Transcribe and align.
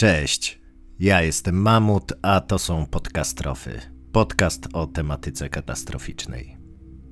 Cześć, 0.00 0.60
ja 0.98 1.22
jestem 1.22 1.62
Mamut, 1.62 2.12
a 2.22 2.40
to 2.40 2.58
są 2.58 2.86
podcastrofy. 2.86 3.80
Podcast 4.12 4.68
o 4.72 4.86
tematyce 4.86 5.48
katastroficznej. 5.48 6.56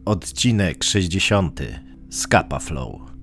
Odcinek 0.05 0.85
60. 0.85 1.61
Skapa 2.11 2.59
Flow. 2.59 3.18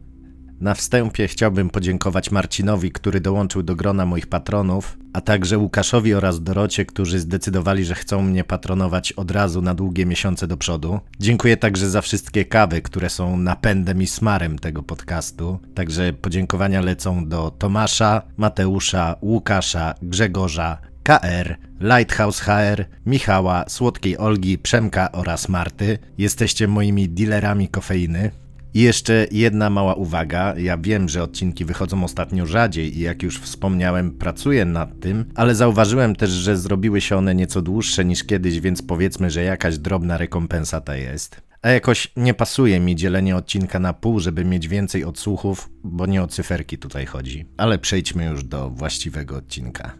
Na 0.59 0.73
wstępie 0.73 1.27
chciałbym 1.27 1.69
podziękować 1.69 2.31
Marcinowi, 2.31 2.91
który 2.91 3.19
dołączył 3.19 3.63
do 3.63 3.75
grona 3.75 4.05
moich 4.05 4.27
patronów, 4.27 4.97
a 5.13 5.21
także 5.21 5.57
Łukaszowi 5.57 6.13
oraz 6.13 6.43
Dorocie, 6.43 6.85
którzy 6.85 7.19
zdecydowali, 7.19 7.85
że 7.85 7.95
chcą 7.95 8.21
mnie 8.21 8.43
patronować 8.43 9.11
od 9.11 9.31
razu 9.31 9.61
na 9.61 9.73
długie 9.73 10.05
miesiące 10.05 10.47
do 10.47 10.57
przodu. 10.57 10.99
Dziękuję 11.19 11.57
także 11.57 11.89
za 11.89 12.01
wszystkie 12.01 12.45
kawy, 12.45 12.81
które 12.81 13.09
są 13.09 13.37
napędem 13.37 14.01
i 14.01 14.07
smarem 14.07 14.59
tego 14.59 14.83
podcastu. 14.83 15.59
Także 15.73 16.13
podziękowania 16.13 16.81
lecą 16.81 17.27
do 17.27 17.51
Tomasza, 17.51 18.21
Mateusza, 18.37 19.15
Łukasza, 19.21 19.93
Grzegorza, 20.01 20.77
KR, 21.03 21.55
Lighthouse 21.81 22.39
HR, 22.39 22.85
Michała, 23.05 23.65
Słodkiej 23.67 24.17
Olgi, 24.17 24.57
Przemka 24.57 25.11
oraz 25.11 25.49
Marty. 25.49 25.97
Jesteście 26.17 26.67
moimi 26.67 27.09
dealerami 27.09 27.67
kofeiny. 27.67 28.44
I 28.75 28.81
jeszcze 28.81 29.27
jedna 29.31 29.69
mała 29.69 29.93
uwaga. 29.93 30.53
Ja 30.57 30.77
wiem, 30.77 31.09
że 31.09 31.23
odcinki 31.23 31.65
wychodzą 31.65 32.03
ostatnio 32.03 32.45
rzadziej 32.45 32.97
i 32.97 32.99
jak 32.99 33.23
już 33.23 33.39
wspomniałem, 33.39 34.11
pracuję 34.11 34.65
nad 34.65 34.99
tym, 34.99 35.25
ale 35.35 35.55
zauważyłem 35.55 36.15
też, 36.15 36.29
że 36.29 36.57
zrobiły 36.57 37.01
się 37.01 37.17
one 37.17 37.35
nieco 37.35 37.61
dłuższe 37.61 38.05
niż 38.05 38.23
kiedyś, 38.23 38.59
więc 38.59 38.81
powiedzmy, 38.81 39.31
że 39.31 39.43
jakaś 39.43 39.77
drobna 39.77 40.17
rekompensata 40.17 40.95
jest. 40.95 41.41
A 41.61 41.69
jakoś 41.69 42.11
nie 42.17 42.33
pasuje 42.33 42.79
mi 42.79 42.95
dzielenie 42.95 43.35
odcinka 43.35 43.79
na 43.79 43.93
pół, 43.93 44.19
żeby 44.19 44.45
mieć 44.45 44.67
więcej 44.67 45.03
odsłuchów, 45.03 45.69
bo 45.83 46.05
nie 46.05 46.23
o 46.23 46.27
cyferki 46.27 46.77
tutaj 46.77 47.05
chodzi. 47.05 47.45
Ale 47.57 47.79
przejdźmy 47.79 48.25
już 48.25 48.43
do 48.43 48.69
właściwego 48.69 49.37
odcinka. 49.37 49.91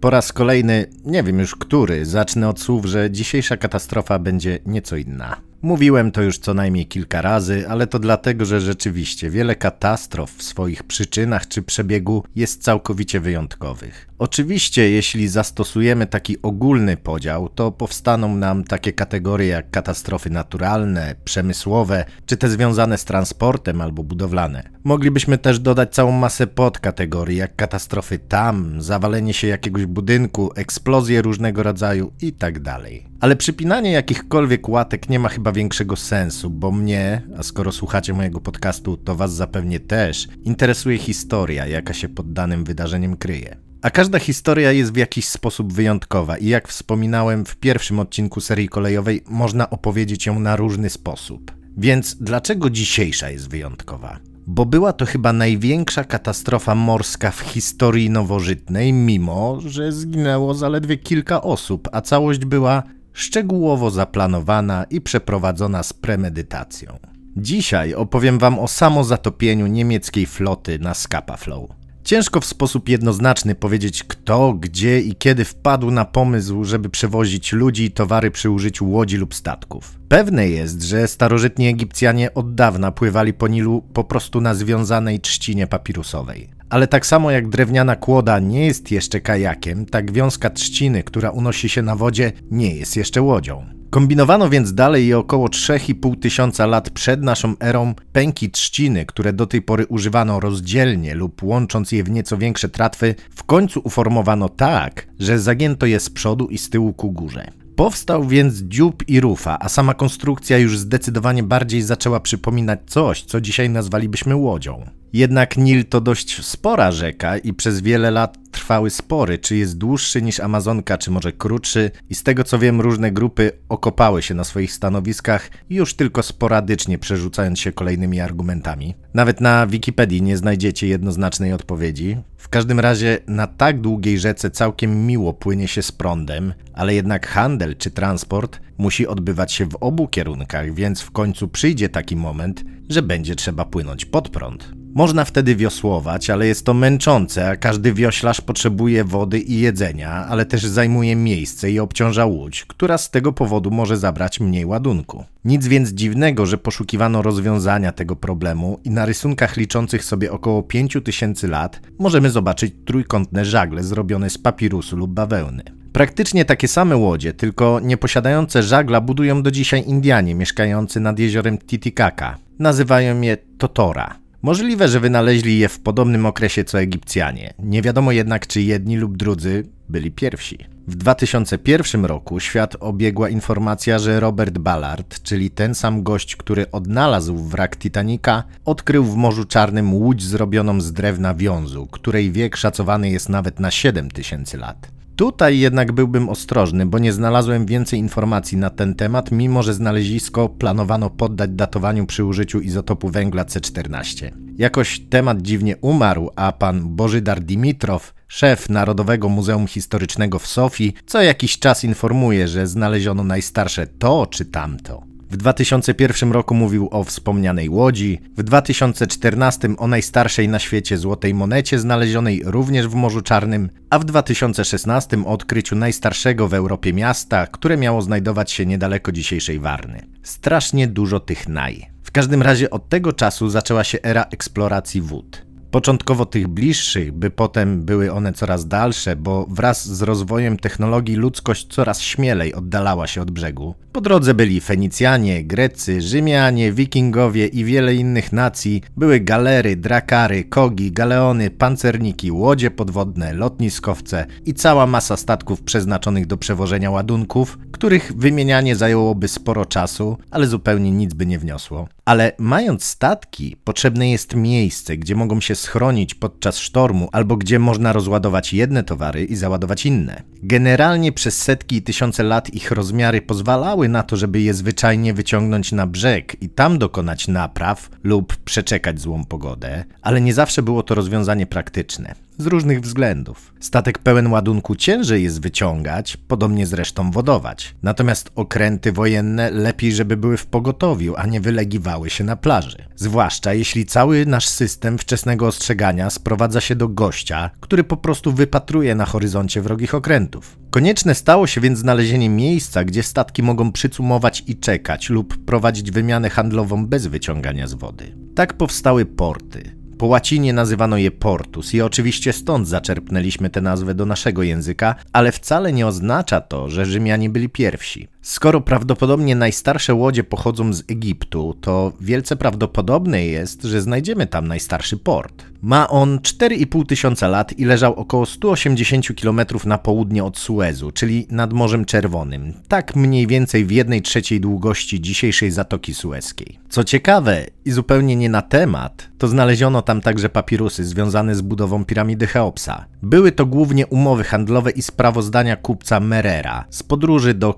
Po 0.00 0.10
raz 0.10 0.32
kolejny, 0.32 0.86
nie 1.04 1.22
wiem 1.22 1.38
już 1.38 1.56
który, 1.56 2.06
zacznę 2.06 2.48
od 2.48 2.60
słów, 2.60 2.86
że 2.86 3.10
dzisiejsza 3.10 3.56
katastrofa 3.56 4.18
będzie 4.18 4.58
nieco 4.66 4.96
inna. 4.96 5.47
Mówiłem 5.62 6.10
to 6.10 6.22
już 6.22 6.38
co 6.38 6.54
najmniej 6.54 6.86
kilka 6.86 7.22
razy, 7.22 7.68
ale 7.68 7.86
to 7.86 7.98
dlatego, 7.98 8.44
że 8.44 8.60
rzeczywiście 8.60 9.30
wiele 9.30 9.56
katastrof 9.56 10.30
w 10.30 10.42
swoich 10.42 10.82
przyczynach 10.82 11.48
czy 11.48 11.62
przebiegu 11.62 12.24
jest 12.36 12.62
całkowicie 12.62 13.20
wyjątkowych. 13.20 14.08
Oczywiście, 14.18 14.90
jeśli 14.90 15.28
zastosujemy 15.28 16.06
taki 16.06 16.42
ogólny 16.42 16.96
podział, 16.96 17.48
to 17.48 17.72
powstaną 17.72 18.36
nam 18.36 18.64
takie 18.64 18.92
kategorie 18.92 19.48
jak 19.48 19.70
katastrofy 19.70 20.30
naturalne, 20.30 21.14
przemysłowe, 21.24 22.04
czy 22.26 22.36
te 22.36 22.48
związane 22.48 22.98
z 22.98 23.04
transportem 23.04 23.80
albo 23.80 24.02
budowlane. 24.02 24.62
Moglibyśmy 24.84 25.38
też 25.38 25.60
dodać 25.60 25.94
całą 25.94 26.12
masę 26.12 26.46
podkategorii, 26.46 27.38
jak 27.38 27.56
katastrofy 27.56 28.18
tam, 28.18 28.82
zawalenie 28.82 29.34
się 29.34 29.46
jakiegoś 29.46 29.86
budynku, 29.86 30.50
eksplozje 30.56 31.22
różnego 31.22 31.62
rodzaju 31.62 32.12
itd. 32.20 32.78
Ale 33.20 33.36
przypinanie 33.36 33.92
jakichkolwiek 33.92 34.68
łatek 34.68 35.08
nie 35.08 35.18
ma 35.18 35.28
chyba 35.28 35.52
większego 35.52 35.96
sensu, 35.96 36.50
bo 36.50 36.72
mnie, 36.72 37.22
a 37.38 37.42
skoro 37.42 37.72
słuchacie 37.72 38.12
mojego 38.12 38.40
podcastu, 38.40 38.96
to 38.96 39.14
was 39.14 39.32
zapewnie 39.32 39.80
też, 39.80 40.28
interesuje 40.44 40.98
historia, 40.98 41.66
jaka 41.66 41.94
się 41.94 42.08
pod 42.08 42.32
danym 42.32 42.64
wydarzeniem 42.64 43.16
kryje. 43.16 43.56
A 43.82 43.90
każda 43.90 44.18
historia 44.18 44.72
jest 44.72 44.92
w 44.92 44.96
jakiś 44.96 45.28
sposób 45.28 45.72
wyjątkowa 45.72 46.36
i 46.36 46.46
jak 46.46 46.68
wspominałem 46.68 47.44
w 47.44 47.56
pierwszym 47.56 47.98
odcinku 47.98 48.40
serii 48.40 48.68
kolejowej, 48.68 49.22
można 49.28 49.70
opowiedzieć 49.70 50.26
ją 50.26 50.40
na 50.40 50.56
różny 50.56 50.90
sposób. 50.90 51.52
Więc 51.76 52.16
dlaczego 52.20 52.70
dzisiejsza 52.70 53.30
jest 53.30 53.50
wyjątkowa? 53.50 54.18
Bo 54.46 54.66
była 54.66 54.92
to 54.92 55.06
chyba 55.06 55.32
największa 55.32 56.04
katastrofa 56.04 56.74
morska 56.74 57.30
w 57.30 57.40
historii 57.40 58.10
nowożytnej, 58.10 58.92
mimo 58.92 59.60
że 59.60 59.92
zginęło 59.92 60.54
zaledwie 60.54 60.96
kilka 60.96 61.42
osób, 61.42 61.88
a 61.92 62.00
całość 62.00 62.44
była 62.44 62.82
szczegółowo 63.18 63.90
zaplanowana 63.90 64.84
i 64.84 65.00
przeprowadzona 65.00 65.82
z 65.82 65.92
premedytacją. 65.92 66.98
Dzisiaj 67.36 67.94
opowiem 67.94 68.38
Wam 68.38 68.58
o 68.58 68.68
samozatopieniu 68.68 69.66
niemieckiej 69.66 70.26
floty 70.26 70.78
na 70.78 70.94
Scapa 70.94 71.36
Flow. 71.36 71.70
Ciężko 72.04 72.40
w 72.40 72.44
sposób 72.44 72.88
jednoznaczny 72.88 73.54
powiedzieć, 73.54 74.04
kto, 74.04 74.52
gdzie 74.52 75.00
i 75.00 75.14
kiedy 75.14 75.44
wpadł 75.44 75.90
na 75.90 76.04
pomysł, 76.04 76.64
żeby 76.64 76.88
przewozić 76.88 77.52
ludzi 77.52 77.84
i 77.84 77.90
towary 77.90 78.30
przy 78.30 78.50
użyciu 78.50 78.90
łodzi 78.90 79.16
lub 79.16 79.34
statków. 79.34 80.00
Pewne 80.08 80.48
jest, 80.48 80.82
że 80.82 81.08
starożytni 81.08 81.68
Egipcjanie 81.68 82.34
od 82.34 82.54
dawna 82.54 82.92
pływali 82.92 83.32
po 83.32 83.48
Nilu 83.48 83.82
po 83.92 84.04
prostu 84.04 84.40
na 84.40 84.54
związanej 84.54 85.20
trzcinie 85.20 85.66
papirusowej. 85.66 86.57
Ale 86.70 86.86
tak 86.86 87.06
samo 87.06 87.30
jak 87.30 87.48
drewniana 87.48 87.96
kłoda 87.96 88.38
nie 88.38 88.66
jest 88.66 88.90
jeszcze 88.90 89.20
kajakiem, 89.20 89.86
tak 89.86 90.12
wiązka 90.12 90.50
trzciny, 90.50 91.02
która 91.02 91.30
unosi 91.30 91.68
się 91.68 91.82
na 91.82 91.96
wodzie, 91.96 92.32
nie 92.50 92.74
jest 92.74 92.96
jeszcze 92.96 93.22
łodzią. 93.22 93.66
Kombinowano 93.90 94.48
więc 94.48 94.74
dalej 94.74 95.06
i 95.06 95.14
około 95.14 95.48
3,5 95.48 96.18
tysiąca 96.20 96.66
lat 96.66 96.90
przed 96.90 97.22
naszą 97.22 97.54
erą 97.60 97.94
pęki 98.12 98.50
trzciny, 98.50 99.06
które 99.06 99.32
do 99.32 99.46
tej 99.46 99.62
pory 99.62 99.86
używano 99.86 100.40
rozdzielnie 100.40 101.14
lub 101.14 101.42
łącząc 101.42 101.92
je 101.92 102.04
w 102.04 102.10
nieco 102.10 102.38
większe 102.38 102.68
tratwy, 102.68 103.14
w 103.30 103.44
końcu 103.44 103.80
uformowano 103.84 104.48
tak, 104.48 105.06
że 105.18 105.38
zagięto 105.38 105.86
je 105.86 106.00
z 106.00 106.10
przodu 106.10 106.46
i 106.46 106.58
z 106.58 106.70
tyłu 106.70 106.92
ku 106.92 107.12
górze. 107.12 107.50
Powstał 107.76 108.24
więc 108.24 108.54
dziób 108.54 109.08
i 109.08 109.20
rufa, 109.20 109.58
a 109.60 109.68
sama 109.68 109.94
konstrukcja 109.94 110.58
już 110.58 110.78
zdecydowanie 110.78 111.42
bardziej 111.42 111.82
zaczęła 111.82 112.20
przypominać 112.20 112.80
coś, 112.86 113.22
co 113.22 113.40
dzisiaj 113.40 113.70
nazwalibyśmy 113.70 114.36
łodzią. 114.36 114.97
Jednak 115.12 115.56
Nil 115.56 115.84
to 115.84 116.00
dość 116.00 116.44
spora 116.44 116.92
rzeka 116.92 117.38
i 117.38 117.54
przez 117.54 117.80
wiele 117.80 118.10
lat 118.10 118.38
trwały 118.50 118.90
spory, 118.90 119.38
czy 119.38 119.56
jest 119.56 119.78
dłuższy 119.78 120.22
niż 120.22 120.40
Amazonka, 120.40 120.98
czy 120.98 121.10
może 121.10 121.32
krótszy 121.32 121.90
i 122.10 122.14
z 122.14 122.22
tego 122.22 122.44
co 122.44 122.58
wiem 122.58 122.80
różne 122.80 123.12
grupy 123.12 123.52
okopały 123.68 124.22
się 124.22 124.34
na 124.34 124.44
swoich 124.44 124.72
stanowiskach 124.72 125.50
już 125.70 125.94
tylko 125.94 126.22
sporadycznie 126.22 126.98
przerzucając 126.98 127.60
się 127.60 127.72
kolejnymi 127.72 128.20
argumentami. 128.20 128.94
Nawet 129.14 129.40
na 129.40 129.66
Wikipedii 129.66 130.22
nie 130.22 130.36
znajdziecie 130.36 130.86
jednoznacznej 130.86 131.52
odpowiedzi. 131.52 132.16
W 132.36 132.48
każdym 132.48 132.80
razie 132.80 133.18
na 133.26 133.46
tak 133.46 133.80
długiej 133.80 134.18
rzece 134.18 134.50
całkiem 134.50 135.06
miło 135.06 135.32
płynie 135.32 135.68
się 135.68 135.82
z 135.82 135.92
prądem, 135.92 136.54
ale 136.72 136.94
jednak 136.94 137.26
handel 137.26 137.76
czy 137.76 137.90
transport 137.90 138.60
musi 138.78 139.06
odbywać 139.06 139.52
się 139.52 139.66
w 139.66 139.76
obu 139.80 140.08
kierunkach, 140.08 140.74
więc 140.74 141.00
w 141.00 141.10
końcu 141.10 141.48
przyjdzie 141.48 141.88
taki 141.88 142.16
moment, 142.16 142.64
że 142.88 143.02
będzie 143.02 143.34
trzeba 143.34 143.64
płynąć 143.64 144.04
pod 144.04 144.28
prąd. 144.28 144.77
Można 144.94 145.24
wtedy 145.24 145.56
wiosłować, 145.56 146.30
ale 146.30 146.46
jest 146.46 146.64
to 146.64 146.74
męczące, 146.74 147.50
a 147.50 147.56
każdy 147.56 147.92
wioślarz 147.92 148.40
potrzebuje 148.40 149.04
wody 149.04 149.38
i 149.38 149.60
jedzenia, 149.60 150.10
ale 150.10 150.46
też 150.46 150.64
zajmuje 150.64 151.16
miejsce 151.16 151.70
i 151.70 151.78
obciąża 151.78 152.26
łódź, 152.26 152.64
która 152.64 152.98
z 152.98 153.10
tego 153.10 153.32
powodu 153.32 153.70
może 153.70 153.96
zabrać 153.96 154.40
mniej 154.40 154.66
ładunku. 154.66 155.24
Nic 155.44 155.66
więc 155.66 155.88
dziwnego, 155.90 156.46
że 156.46 156.58
poszukiwano 156.58 157.22
rozwiązania 157.22 157.92
tego 157.92 158.16
problemu 158.16 158.80
i 158.84 158.90
na 158.90 159.06
rysunkach 159.06 159.56
liczących 159.56 160.04
sobie 160.04 160.32
około 160.32 160.62
5000 160.62 161.48
lat 161.48 161.80
możemy 161.98 162.30
zobaczyć 162.30 162.74
trójkątne 162.84 163.44
żagle 163.44 163.82
zrobione 163.82 164.30
z 164.30 164.38
papirusu 164.38 164.96
lub 164.96 165.10
bawełny. 165.10 165.62
Praktycznie 165.92 166.44
takie 166.44 166.68
same 166.68 166.96
łodzie, 166.96 167.32
tylko 167.32 167.80
nieposiadające 167.82 168.62
żagla 168.62 169.00
budują 169.00 169.42
do 169.42 169.50
dzisiaj 169.50 169.84
Indianie 169.86 170.34
mieszkający 170.34 171.00
nad 171.00 171.18
jeziorem 171.18 171.58
Titicaca. 171.58 172.36
Nazywają 172.58 173.20
je 173.20 173.36
Totora. 173.58 174.17
Możliwe, 174.42 174.88
że 174.88 175.00
wynaleźli 175.00 175.58
je 175.58 175.68
w 175.68 175.80
podobnym 175.80 176.26
okresie 176.26 176.64
co 176.64 176.80
Egipcjanie. 176.80 177.54
Nie 177.58 177.82
wiadomo 177.82 178.12
jednak, 178.12 178.46
czy 178.46 178.62
jedni 178.62 178.96
lub 178.96 179.16
drudzy 179.16 179.66
byli 179.88 180.10
pierwsi. 180.10 180.58
W 180.88 180.96
2001 180.96 182.04
roku 182.04 182.40
świat 182.40 182.76
obiegła 182.80 183.28
informacja, 183.28 183.98
że 183.98 184.20
Robert 184.20 184.58
Ballard, 184.58 185.22
czyli 185.22 185.50
ten 185.50 185.74
sam 185.74 186.02
gość, 186.02 186.36
który 186.36 186.70
odnalazł 186.70 187.36
wrak 187.36 187.76
Titanica, 187.76 188.44
odkrył 188.64 189.04
w 189.04 189.16
Morzu 189.16 189.44
Czarnym 189.44 189.94
łódź 189.94 190.22
zrobioną 190.22 190.80
z 190.80 190.92
drewna 190.92 191.34
wiązu, 191.34 191.86
której 191.86 192.32
wiek 192.32 192.56
szacowany 192.56 193.10
jest 193.10 193.28
nawet 193.28 193.60
na 193.60 193.70
7000 193.70 194.58
lat. 194.58 194.97
Tutaj 195.18 195.58
jednak 195.58 195.92
byłbym 195.92 196.28
ostrożny, 196.28 196.86
bo 196.86 196.98
nie 196.98 197.12
znalazłem 197.12 197.66
więcej 197.66 197.98
informacji 197.98 198.58
na 198.58 198.70
ten 198.70 198.94
temat, 198.94 199.32
mimo 199.32 199.62
że 199.62 199.74
znalezisko 199.74 200.48
planowano 200.48 201.10
poddać 201.10 201.50
datowaniu 201.50 202.06
przy 202.06 202.24
użyciu 202.24 202.60
izotopu 202.60 203.08
węgla 203.08 203.44
C14. 203.44 204.30
Jakoś 204.58 205.00
temat 205.00 205.42
dziwnie 205.42 205.76
umarł, 205.76 206.30
a 206.36 206.52
pan 206.52 206.96
Bożydar 206.96 207.40
Dimitrow, 207.40 208.14
szef 208.28 208.68
Narodowego 208.68 209.28
Muzeum 209.28 209.66
Historycznego 209.66 210.38
w 210.38 210.46
Sofii, 210.46 210.94
co 211.06 211.22
jakiś 211.22 211.58
czas 211.58 211.84
informuje, 211.84 212.48
że 212.48 212.66
znaleziono 212.66 213.24
najstarsze 213.24 213.86
to 213.86 214.26
czy 214.26 214.44
tamto. 214.44 215.07
W 215.30 215.36
2001 215.36 216.32
roku 216.32 216.54
mówił 216.54 216.88
o 216.90 217.04
wspomnianej 217.04 217.68
łodzi, 217.68 218.20
w 218.36 218.42
2014 218.42 219.68
o 219.78 219.86
najstarszej 219.86 220.48
na 220.48 220.58
świecie 220.58 220.98
złotej 220.98 221.34
monecie 221.34 221.78
znalezionej 221.78 222.42
również 222.44 222.88
w 222.88 222.94
Morzu 222.94 223.22
Czarnym, 223.22 223.70
a 223.90 223.98
w 223.98 224.04
2016 224.04 225.16
o 225.24 225.30
odkryciu 225.30 225.76
najstarszego 225.76 226.48
w 226.48 226.54
Europie 226.54 226.92
miasta, 226.92 227.46
które 227.46 227.76
miało 227.76 228.02
znajdować 228.02 228.50
się 228.52 228.66
niedaleko 228.66 229.12
dzisiejszej 229.12 229.58
Warny. 229.58 230.06
Strasznie 230.22 230.86
dużo 230.86 231.20
tych 231.20 231.48
naj. 231.48 231.86
W 232.02 232.10
każdym 232.10 232.42
razie 232.42 232.70
od 232.70 232.88
tego 232.88 233.12
czasu 233.12 233.48
zaczęła 233.48 233.84
się 233.84 233.98
era 234.02 234.24
eksploracji 234.30 235.00
wód. 235.00 235.47
Początkowo 235.70 236.26
tych 236.26 236.48
bliższych, 236.48 237.12
by 237.12 237.30
potem 237.30 237.82
były 237.82 238.12
one 238.12 238.32
coraz 238.32 238.68
dalsze, 238.68 239.16
bo 239.16 239.46
wraz 239.50 239.88
z 239.88 240.02
rozwojem 240.02 240.56
technologii 240.56 241.16
ludzkość 241.16 241.66
coraz 241.70 242.00
śmielej 242.00 242.54
oddalała 242.54 243.06
się 243.06 243.22
od 243.22 243.30
brzegu. 243.30 243.74
Po 243.92 244.00
drodze 244.00 244.34
byli 244.34 244.60
Fenicjanie, 244.60 245.44
Grecy, 245.44 246.00
Rzymianie, 246.00 246.72
Wikingowie 246.72 247.46
i 247.46 247.64
wiele 247.64 247.94
innych 247.94 248.32
nacji. 248.32 248.82
Były 248.96 249.20
galery, 249.20 249.76
drakary, 249.76 250.44
kogi, 250.44 250.92
galeony, 250.92 251.50
pancerniki, 251.50 252.32
łodzie 252.32 252.70
podwodne, 252.70 253.32
lotniskowce 253.32 254.26
i 254.46 254.54
cała 254.54 254.86
masa 254.86 255.16
statków 255.16 255.62
przeznaczonych 255.62 256.26
do 256.26 256.36
przewożenia 256.36 256.90
ładunków, 256.90 257.58
których 257.72 258.12
wymienianie 258.16 258.76
zajęłoby 258.76 259.28
sporo 259.28 259.66
czasu, 259.66 260.18
ale 260.30 260.46
zupełnie 260.46 260.90
nic 260.90 261.14
by 261.14 261.26
nie 261.26 261.38
wniosło. 261.38 261.88
Ale 262.04 262.32
mając 262.38 262.84
statki, 262.84 263.56
potrzebne 263.64 264.10
jest 264.10 264.34
miejsce, 264.34 264.96
gdzie 264.96 265.14
mogą 265.14 265.40
się 265.40 265.54
schronić 265.58 266.14
podczas 266.14 266.58
sztormu, 266.58 267.08
albo 267.12 267.36
gdzie 267.36 267.58
można 267.58 267.92
rozładować 267.92 268.52
jedne 268.52 268.84
towary 268.84 269.24
i 269.24 269.36
załadować 269.36 269.86
inne. 269.86 270.22
Generalnie 270.42 271.12
przez 271.12 271.42
setki 271.42 271.76
i 271.76 271.82
tysiące 271.82 272.22
lat 272.22 272.54
ich 272.54 272.70
rozmiary 272.70 273.22
pozwalały 273.22 273.88
na 273.88 274.02
to, 274.02 274.16
żeby 274.16 274.40
je 274.40 274.54
zwyczajnie 274.54 275.14
wyciągnąć 275.14 275.72
na 275.72 275.86
brzeg 275.86 276.42
i 276.42 276.48
tam 276.48 276.78
dokonać 276.78 277.28
napraw 277.28 277.90
lub 278.02 278.36
przeczekać 278.36 279.00
złą 279.00 279.24
pogodę, 279.24 279.84
ale 280.02 280.20
nie 280.20 280.34
zawsze 280.34 280.62
było 280.62 280.82
to 280.82 280.94
rozwiązanie 280.94 281.46
praktyczne 281.46 282.27
z 282.38 282.46
różnych 282.46 282.80
względów. 282.80 283.54
Statek 283.60 283.98
pełen 283.98 284.26
ładunku 284.26 284.76
ciężej 284.76 285.22
jest 285.22 285.40
wyciągać, 285.40 286.16
podobnie 286.16 286.66
zresztą 286.66 287.10
wodować. 287.10 287.74
Natomiast 287.82 288.30
okręty 288.34 288.92
wojenne 288.92 289.50
lepiej, 289.50 289.92
żeby 289.92 290.16
były 290.16 290.36
w 290.36 290.46
pogotowiu, 290.46 291.14
a 291.16 291.26
nie 291.26 291.40
wylegiwały 291.40 292.10
się 292.10 292.24
na 292.24 292.36
plaży. 292.36 292.78
Zwłaszcza 292.96 293.54
jeśli 293.54 293.86
cały 293.86 294.26
nasz 294.26 294.48
system 294.48 294.98
wczesnego 294.98 295.46
ostrzegania 295.46 296.10
sprowadza 296.10 296.60
się 296.60 296.76
do 296.76 296.88
gościa, 296.88 297.50
który 297.60 297.84
po 297.84 297.96
prostu 297.96 298.32
wypatruje 298.32 298.94
na 298.94 299.06
horyzoncie 299.06 299.62
wrogich 299.62 299.94
okrętów. 299.94 300.58
Konieczne 300.70 301.14
stało 301.14 301.46
się 301.46 301.60
więc 301.60 301.78
znalezienie 301.78 302.30
miejsca, 302.30 302.84
gdzie 302.84 303.02
statki 303.02 303.42
mogą 303.42 303.72
przycumować 303.72 304.44
i 304.46 304.56
czekać 304.56 305.10
lub 305.10 305.44
prowadzić 305.44 305.90
wymianę 305.90 306.30
handlową 306.30 306.86
bez 306.86 307.06
wyciągania 307.06 307.66
z 307.66 307.74
wody. 307.74 308.14
Tak 308.34 308.54
powstały 308.54 309.06
porty. 309.06 309.77
Po 309.98 310.06
łacinie 310.06 310.52
nazywano 310.52 310.96
je 310.96 311.10
portus 311.10 311.74
i 311.74 311.82
oczywiście 311.82 312.32
stąd 312.32 312.68
zaczerpnęliśmy 312.68 313.50
tę 313.50 313.60
nazwę 313.60 313.94
do 313.94 314.06
naszego 314.06 314.42
języka, 314.42 314.94
ale 315.12 315.32
wcale 315.32 315.72
nie 315.72 315.86
oznacza 315.86 316.40
to, 316.40 316.68
że 316.68 316.86
Rzymianie 316.86 317.30
byli 317.30 317.48
pierwsi. 317.48 318.08
Skoro 318.28 318.60
prawdopodobnie 318.60 319.36
najstarsze 319.36 319.94
łodzie 319.94 320.24
pochodzą 320.24 320.72
z 320.72 320.82
Egiptu, 320.90 321.56
to 321.60 321.92
wielce 322.00 322.36
prawdopodobne 322.36 323.24
jest, 323.24 323.62
że 323.62 323.80
znajdziemy 323.80 324.26
tam 324.26 324.48
najstarszy 324.48 324.96
port. 324.96 325.44
Ma 325.62 325.88
on 325.88 326.18
4,5 326.18 326.86
tysiąca 326.86 327.28
lat 327.28 327.58
i 327.58 327.64
leżał 327.64 327.94
około 327.94 328.26
180 328.26 329.06
km 329.20 329.40
na 329.64 329.78
południe 329.78 330.24
od 330.24 330.38
Suezu, 330.38 330.90
czyli 330.90 331.26
nad 331.30 331.52
Morzem 331.52 331.84
Czerwonym, 331.84 332.54
tak 332.68 332.96
mniej 332.96 333.26
więcej 333.26 333.64
w 333.64 333.70
jednej 333.70 334.02
trzeciej 334.02 334.40
długości 334.40 335.00
dzisiejszej 335.00 335.50
Zatoki 335.50 335.94
Sueskiej. 335.94 336.58
Co 336.68 336.84
ciekawe 336.84 337.46
i 337.64 337.70
zupełnie 337.70 338.16
nie 338.16 338.28
na 338.28 338.42
temat, 338.42 339.08
to 339.18 339.28
znaleziono 339.28 339.82
tam 339.82 340.00
także 340.00 340.28
papirusy 340.28 340.84
związane 340.84 341.34
z 341.34 341.40
budową 341.40 341.84
piramidy 341.84 342.26
Cheopsa. 342.26 342.84
Były 343.02 343.32
to 343.32 343.46
głównie 343.46 343.86
umowy 343.86 344.24
handlowe 344.24 344.70
i 344.70 344.82
sprawozdania 344.82 345.56
kupca 345.56 346.00
Merera 346.00 346.64
z 346.70 346.82
podróży 346.82 347.34
do 347.34 347.52